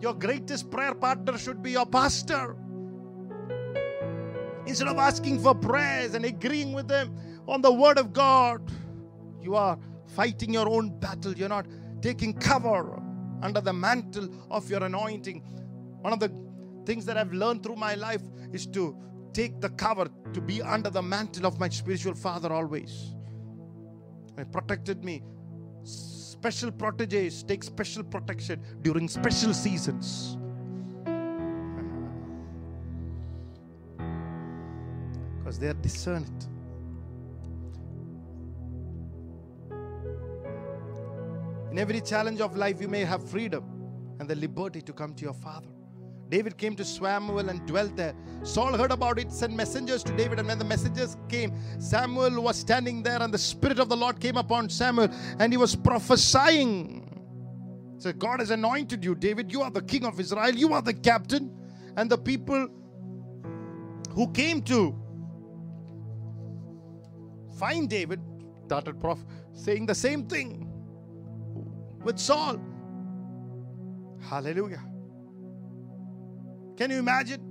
your 0.01 0.15
greatest 0.15 0.71
prayer 0.71 0.95
partner 0.95 1.37
should 1.37 1.61
be 1.61 1.73
your 1.73 1.85
pastor. 1.85 2.57
Instead 4.67 4.87
of 4.87 4.97
asking 4.99 5.41
for 5.41 5.55
prayers 5.57 6.15
and 6.15 6.25
agreeing 6.25 6.73
with 6.73 6.87
them 6.87 7.15
on 7.49 7.61
the 7.61 7.73
word 7.73 7.99
of 7.99 8.13
God, 8.13 8.71
you 9.43 9.57
are 9.57 9.77
fighting 10.15 10.55
your 10.55 10.69
own 10.69 10.99
battle. 11.01 11.35
You're 11.35 11.49
not 11.49 11.67
taking 12.01 12.33
cover 12.33 13.03
under 13.43 13.61
the 13.61 13.73
mantle 13.73 14.29
of 14.51 14.71
your 14.71 14.85
anointing. 14.85 15.41
One 16.01 16.13
of 16.13 16.21
the 16.21 16.31
things 16.87 17.05
that 17.07 17.17
I've 17.17 17.33
learned 17.33 17.65
through 17.65 17.77
my 17.77 17.97
life 17.97 18.23
is 18.53 18.67
to 18.69 18.97
take 19.33 19.61
the 19.61 19.71
cover, 19.71 20.09
to 20.33 20.41
be 20.41 20.63
under 20.63 20.91
the 20.91 21.03
mantle 21.03 21.45
of 21.47 21.59
my 21.59 21.69
spiritual 21.69 22.15
father 22.15 22.53
always. 22.53 23.17
It 24.41 24.51
protected 24.51 25.05
me. 25.05 25.23
Special 25.85 26.71
proteges 26.71 27.43
take 27.43 27.63
special 27.63 28.03
protection 28.03 28.63
during 28.83 29.09
special 29.09 29.53
seasons. 29.53 30.37
because 35.39 35.59
they 35.59 35.69
are 35.69 35.75
discerned. 35.75 36.47
In 41.71 41.79
every 41.79 42.01
challenge 42.01 42.41
of 42.41 42.57
life, 42.57 42.81
you 42.81 42.89
may 42.89 43.05
have 43.05 43.29
freedom 43.29 43.65
and 44.19 44.29
the 44.29 44.35
liberty 44.35 44.81
to 44.83 44.93
come 44.93 45.15
to 45.15 45.25
your 45.25 45.35
Father. 45.35 45.69
David 46.31 46.57
came 46.57 46.77
to 46.77 46.85
Samuel 46.85 47.49
and 47.49 47.67
dwelt 47.67 47.97
there. 47.97 48.15
Saul 48.45 48.79
heard 48.79 48.93
about 48.93 49.19
it, 49.19 49.33
sent 49.33 49.53
messengers 49.53 50.05
to 50.05 50.17
David, 50.17 50.39
and 50.39 50.47
when 50.47 50.61
the 50.61 50.65
messengers 50.65 51.17
came, 51.29 51.53
Samuel 51.81 52.41
was 52.41 52.57
standing 52.57 53.03
there, 53.03 53.21
and 53.21 53.35
the 53.35 53.39
Spirit 53.39 53.81
of 53.81 53.89
the 53.89 53.97
Lord 53.97 54.21
came 54.21 54.37
upon 54.37 54.71
Samuel, 54.71 55.09
and 55.41 55.53
he 55.53 55.57
was 55.57 55.75
prophesying. 55.75 57.11
So 57.99 58.13
God 58.13 58.39
has 58.39 58.51
anointed 58.51 59.05
you, 59.05 59.15
David. 59.15 59.53
You 59.53 59.61
are 59.63 59.71
the 59.71 59.83
king 59.83 60.07
of 60.07 60.19
Israel. 60.19 60.55
You 60.55 60.73
are 60.73 60.81
the 60.81 60.95
captain. 60.95 61.55
And 61.97 62.09
the 62.09 62.17
people 62.17 62.69
who 64.15 64.33
came 64.33 64.63
to 64.63 64.95
find 67.59 67.91
David 67.91 68.21
started 68.65 68.99
prof- 69.01 69.27
saying 69.53 69.85
the 69.85 69.95
same 69.95 70.27
thing 70.27 70.67
with 72.03 72.19
Saul. 72.19 72.59
Hallelujah. 74.23 74.90
Can 76.80 76.92
you 76.92 77.00
imagine? 77.00 77.42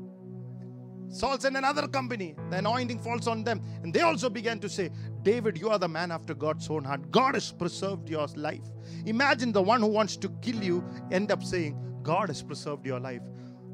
Saul's 1.11 1.45
in 1.45 1.57
another 1.57 1.87
company. 1.87 2.35
The 2.51 2.59
anointing 2.59 2.99
falls 2.99 3.27
on 3.29 3.45
them. 3.45 3.61
And 3.83 3.93
they 3.95 4.01
also 4.01 4.29
began 4.29 4.59
to 4.61 4.69
say, 4.69 4.91
David, 5.23 5.59
you 5.59 5.69
are 5.69 5.79
the 5.79 5.89
man 5.89 6.11
after 6.11 6.35
God's 6.35 6.69
own 6.69 6.85
heart. 6.85 7.11
God 7.11 7.35
has 7.35 7.53
preserved 7.53 8.09
your 8.09 8.27
life. 8.37 8.67
Imagine 9.07 9.53
the 9.53 9.63
one 9.63 9.81
who 9.81 9.87
wants 9.87 10.17
to 10.17 10.29
kill 10.43 10.61
you 10.71 10.85
end 11.13 11.31
up 11.31 11.43
saying, 11.45 11.77
God 12.03 12.29
has 12.29 12.43
preserved 12.43 12.87
your 12.87 13.01
life. 13.01 13.23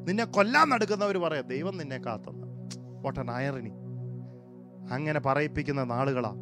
നിന്നെ 0.09 0.25
കൊല്ലാൻ 0.25 0.67
നടക്കുന്നവർ 0.73 1.17
പറയാം 1.25 1.47
ദൈവം 1.47 1.75
നിന്നെ 1.81 1.99
കാത്തെന്ന് 1.99 2.47
what 3.05 3.21
an 3.23 3.31
irony 3.43 3.73
അങ്ങനെ 4.95 5.21
പറയിപ്പിക്കുന്ന 5.21 5.83
നാളുകളാ 5.95 6.33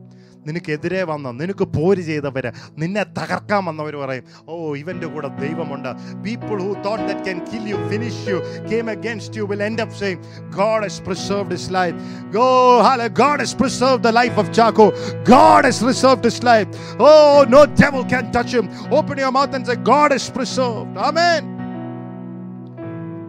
നിനക്കെതിരെ 0.47 1.01
വന്ന 1.11 1.33
നിനക്ക് 1.39 1.65
പോര് 1.77 2.03
ചെയ്തവര് 2.09 2.51
നിന്നെ 2.81 3.03
തകർക്കാൻ 3.19 3.63
വന്നവർ 3.69 3.95
പറയും 4.03 4.25
ഓ 4.51 4.55
ഇവന്റെ 4.81 5.09
കൂടെ 5.15 5.29
ദൈവമുണ്ട് 5.43 5.91
people 6.25 6.57
who 6.65 6.71
thought 6.87 7.03
that 7.09 7.25
can 7.27 7.41
kill 7.51 7.65
you 7.73 7.79
finish 7.93 8.23
U 8.33 8.39
came 8.71 8.89
against 8.97 9.37
you 9.39 9.45
will 9.51 9.63
end 9.69 9.81
up 9.85 9.93
saying 10.01 10.19
God 10.61 10.81
has 10.87 10.97
preserved 11.09 11.53
his 11.57 11.67
life 11.79 11.97
go 12.39 12.47
hallelujah 12.87 13.15
God 13.25 13.39
has 13.45 13.53
preserved 13.63 14.03
the 14.09 14.15
life 14.21 14.37
of 14.43 14.47
Chaco 14.59 14.87
God 15.35 15.63
has 15.69 15.79
preserved 15.87 16.25
his 16.31 16.39
life 16.51 16.69
oh 17.11 17.39
no 17.57 17.63
devil 17.83 18.05
can 18.15 18.27
touch 18.37 18.53
him 18.59 18.69
open 18.99 19.19
your 19.25 19.33
mouth 19.39 19.55
and 19.59 19.67
say 19.71 19.77
God 19.95 20.13
has 20.17 20.27
preserved 20.39 20.97
amen 21.09 21.43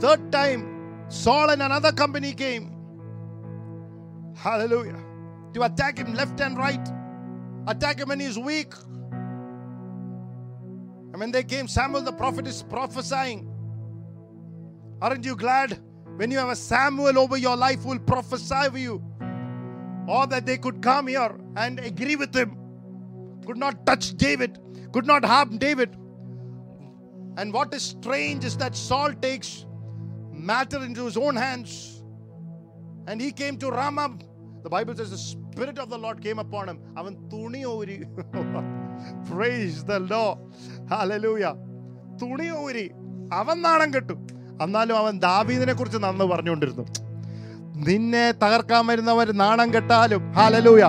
third 0.03 0.23
time 0.31 0.61
Saul 1.21 1.49
and 1.49 1.63
another 1.69 1.91
company 2.03 2.31
came 2.43 2.65
hallelujah 4.37 4.99
to 5.53 5.63
attack 5.63 5.97
him 5.97 6.13
left 6.13 6.39
and 6.39 6.57
right 6.57 6.87
attack 7.66 7.98
him 8.00 8.08
when 8.08 8.20
he's 8.20 8.38
weak 8.38 8.74
and 11.12 11.18
when 11.20 11.32
they 11.32 11.42
came 11.44 11.68
Samuel 11.68 12.02
the 12.02 12.12
prophet 12.12 12.46
is 12.46 12.62
prophesying 12.62 13.48
Aren't 15.00 15.26
you 15.26 15.36
glad 15.36 15.78
when 16.16 16.30
you 16.30 16.38
have 16.38 16.48
a 16.48 16.56
Samuel 16.56 17.18
over 17.18 17.36
your 17.36 17.56
life 17.56 17.82
who 17.82 17.90
will 17.90 17.98
prophesy 17.98 18.70
for 18.70 18.78
you? 18.78 19.02
Or 20.08 20.26
that 20.26 20.46
they 20.46 20.56
could 20.58 20.82
come 20.82 21.08
here 21.08 21.38
and 21.56 21.78
agree 21.78 22.16
with 22.16 22.34
him, 22.34 22.56
could 23.46 23.58
not 23.58 23.84
touch 23.86 24.16
David, 24.16 24.58
could 24.92 25.06
not 25.06 25.24
harm 25.24 25.58
David. 25.58 25.96
And 27.36 27.52
what 27.52 27.74
is 27.74 27.82
strange 27.82 28.46
is 28.46 28.56
that 28.58 28.74
Saul 28.74 29.12
takes 29.12 29.66
matter 30.32 30.82
into 30.82 31.04
his 31.04 31.18
own 31.18 31.36
hands. 31.36 32.02
And 33.06 33.20
he 33.20 33.32
came 33.32 33.58
to 33.58 33.70
Ramah. 33.70 34.18
The 34.62 34.70
Bible 34.70 34.96
says 34.96 35.10
the 35.10 35.18
spirit 35.54 35.82
of 35.82 35.90
the 35.94 35.96
Lord 36.04 36.22
came 36.26 36.38
upon 36.44 36.68
അവൻ 37.00 37.12
തുണി 37.32 37.62
ഊരി 37.76 37.98
praise 39.30 39.80
the 39.90 39.98
law 40.12 40.24
hallelujah 40.92 41.46
തുണി 42.22 42.48
ഊരി 42.64 42.86
അവൻ 43.40 43.56
നാണം 43.66 43.88
കെട്ടു. 43.94 44.14
എന്നാലും 44.64 44.96
അവൻ 45.02 45.14
ദാവീദിനെ 45.24 45.74
കുറിച്ച് 45.78 45.98
നന്ന് 46.04 46.24
പറഞ്ഞുകൊണ്ടിരുന്നു. 46.32 46.84
നിന്നെ 47.86 48.24
തകർക്കാൻ 48.42 48.82
വരുന്നവർ 48.90 49.28
നാണം 49.40 49.68
കെട്ടാലും 49.74 50.22
ഹാലലൂയ 50.36 50.82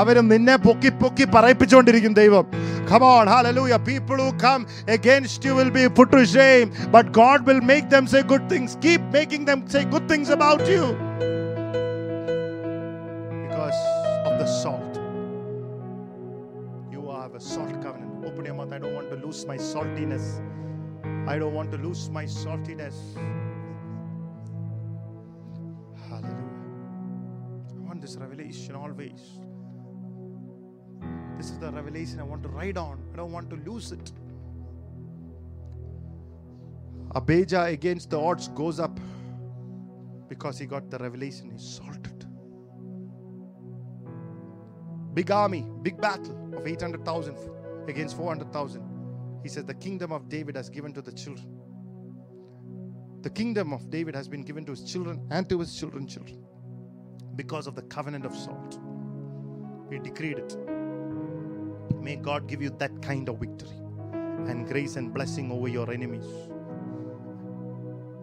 അവരും 0.00 0.26
നിന്നെ 0.32 0.56
പൊക്കി 0.66 0.90
പൊക്കി 1.02 1.24
പറയിപ്പിച്ചുകൊണ്ടിരിക്കും 1.34 2.14
ദൈവം. 2.20 2.44
Come on 2.90 3.26
hallelujah 3.32 3.76
people 3.88 4.18
who 4.26 4.30
come 4.44 4.60
against 4.96 5.48
you 5.48 5.54
will 5.60 5.72
be 5.78 5.84
put 5.98 6.12
to 6.16 6.22
shame 6.36 6.64
but 6.96 7.10
God 7.20 7.44
will 7.50 7.62
make 7.70 7.88
them 7.96 8.06
say 8.14 8.22
good 8.32 8.48
things 8.54 8.76
keep 8.86 9.06
making 9.16 9.46
them 9.50 9.62
say 9.74 9.82
good 9.94 10.08
things 10.12 10.32
about 10.38 10.68
you 10.76 10.84
the 14.40 14.46
salt. 14.46 14.94
You 16.90 17.10
have 17.10 17.34
a 17.34 17.40
salt 17.40 17.82
covenant. 17.82 18.24
Open 18.24 18.46
your 18.46 18.54
mouth. 18.54 18.72
I 18.72 18.78
don't 18.78 18.94
want 18.94 19.10
to 19.10 19.16
lose 19.16 19.44
my 19.44 19.58
saltiness. 19.58 20.40
I 21.28 21.38
don't 21.38 21.52
want 21.52 21.70
to 21.72 21.76
lose 21.76 22.08
my 22.08 22.24
saltiness. 22.24 22.96
Hallelujah. 26.08 26.54
I 27.76 27.80
want 27.80 28.00
this 28.00 28.16
revelation 28.16 28.74
always. 28.74 29.20
This 31.36 31.50
is 31.50 31.58
the 31.58 31.70
revelation 31.70 32.18
I 32.18 32.22
want 32.22 32.42
to 32.44 32.48
ride 32.48 32.78
on. 32.78 32.98
I 33.12 33.16
don't 33.16 33.32
want 33.32 33.50
to 33.50 33.56
lose 33.56 33.92
it. 33.92 34.10
Abijah 37.14 37.64
against 37.64 38.08
the 38.08 38.18
odds 38.18 38.48
goes 38.48 38.80
up 38.80 38.98
because 40.30 40.58
he 40.58 40.64
got 40.64 40.90
the 40.90 40.96
revelation. 40.96 41.50
He's 41.50 41.62
salted. 41.62 42.19
Big 45.14 45.30
army, 45.30 45.66
big 45.82 46.00
battle 46.00 46.54
of 46.56 46.66
800,000 46.66 47.36
against 47.88 48.16
400,000. 48.16 48.82
He 49.42 49.48
says, 49.48 49.64
The 49.64 49.74
kingdom 49.74 50.12
of 50.12 50.28
David 50.28 50.56
has 50.56 50.68
given 50.70 50.92
to 50.94 51.02
the 51.02 51.12
children. 51.12 51.60
The 53.22 53.30
kingdom 53.30 53.72
of 53.72 53.90
David 53.90 54.14
has 54.14 54.28
been 54.28 54.42
given 54.42 54.64
to 54.66 54.72
his 54.72 54.84
children 54.84 55.26
and 55.30 55.48
to 55.48 55.58
his 55.60 55.78
children's 55.78 56.14
children 56.14 56.44
because 57.36 57.66
of 57.66 57.74
the 57.74 57.82
covenant 57.82 58.24
of 58.24 58.34
salt. 58.34 58.78
We 59.88 59.98
decreed 59.98 60.38
it. 60.38 60.56
May 62.00 62.16
God 62.16 62.46
give 62.46 62.62
you 62.62 62.70
that 62.78 63.02
kind 63.02 63.28
of 63.28 63.38
victory 63.40 63.76
and 64.48 64.66
grace 64.66 64.96
and 64.96 65.12
blessing 65.12 65.50
over 65.50 65.68
your 65.68 65.90
enemies. 65.90 66.24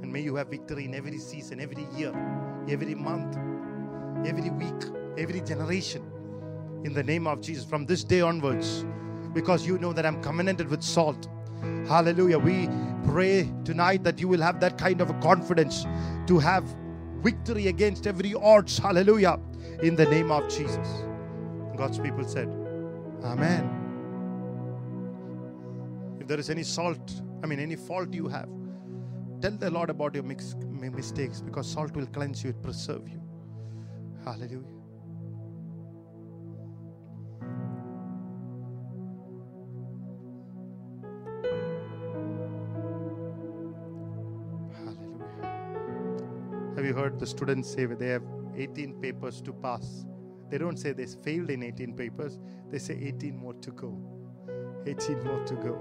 And 0.02 0.12
may 0.12 0.22
you 0.22 0.36
have 0.36 0.48
victory 0.48 0.86
in 0.86 0.96
every 0.96 1.18
season, 1.20 1.60
every 1.60 1.86
year, 1.96 2.14
every 2.70 2.96
month, 2.96 3.38
every 4.26 4.50
week, 4.50 4.92
every 5.18 5.42
generation. 5.42 6.12
In 6.84 6.94
the 6.94 7.04
name 7.04 7.28
of 7.28 7.42
Jesus, 7.42 7.66
from 7.66 7.86
this 7.86 8.04
day 8.04 8.22
onwards, 8.22 8.86
because 9.34 9.66
you 9.66 9.78
know 9.78 9.94
that 9.94 10.06
I'm 10.06 10.22
covenanted 10.22 10.70
with 10.70 10.84
salt. 10.84 11.28
Hallelujah. 11.88 12.40
We 12.40 12.70
pray 13.06 13.52
tonight 13.66 14.04
that 14.04 14.20
you 14.20 14.28
will 14.28 14.42
have 14.42 14.60
that 14.60 14.78
kind 14.78 15.02
of 15.02 15.10
a 15.10 15.14
confidence 15.16 15.86
to 16.28 16.40
have 16.40 16.64
victory 17.22 17.68
against 17.68 18.08
every 18.08 18.34
odds. 18.36 18.78
Hallelujah. 18.78 19.40
In 19.82 19.96
the 19.96 20.06
name 20.06 20.32
of 20.32 20.48
Jesus. 20.50 20.88
God's 21.76 22.00
people 22.00 22.28
said, 22.28 22.48
Amen. 23.24 23.74
If 26.20 26.28
there 26.28 26.40
is 26.40 26.50
any 26.50 26.64
salt, 26.64 27.22
I 27.44 27.48
mean, 27.48 27.60
any 27.60 27.76
fault 27.76 28.14
you 28.14 28.28
have, 28.28 28.50
tell 29.42 29.52
the 29.52 29.70
Lord 29.70 29.90
about 29.90 30.16
your 30.16 30.24
mistakes 30.24 31.42
because 31.42 31.70
salt 31.72 31.96
will 31.96 32.08
cleanse 32.08 32.44
you, 32.44 32.50
it 32.52 32.62
preserve 32.62 33.08
you. 33.08 33.22
Hallelujah. 34.24 34.77
Heard 47.08 47.20
the 47.20 47.28
students 47.28 47.72
say 47.72 47.86
they 47.86 48.08
have 48.08 48.24
18 48.58 49.00
papers 49.02 49.42
to 49.42 49.54
pass? 49.54 50.06
They 50.50 50.58
don't 50.58 50.78
say 50.78 50.92
they 50.92 51.06
failed 51.06 51.50
in 51.50 51.64
18 51.64 51.96
papers, 51.96 52.38
they 52.70 52.80
say 52.80 53.00
18 53.02 53.38
more 53.38 53.54
to 53.54 53.72
go. 53.72 53.98
18 54.86 55.24
more 55.24 55.42
to 55.46 55.56
go. 55.56 55.80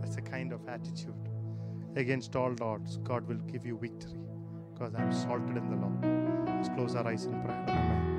That's 0.00 0.16
a 0.16 0.22
kind 0.22 0.54
of 0.54 0.66
attitude. 0.68 1.28
Against 1.96 2.34
all 2.34 2.54
odds, 2.62 2.96
God 2.98 3.28
will 3.28 3.42
give 3.52 3.66
you 3.66 3.76
victory 3.78 4.24
because 4.72 4.94
I'm 4.94 5.12
salted 5.12 5.58
in 5.58 5.68
the 5.68 5.76
Lord. 5.76 6.46
Let's 6.48 6.70
close 6.70 6.94
our 6.94 7.06
eyes 7.06 7.26
in 7.26 7.42
prayer. 7.42 7.64
Amen. 7.68 8.11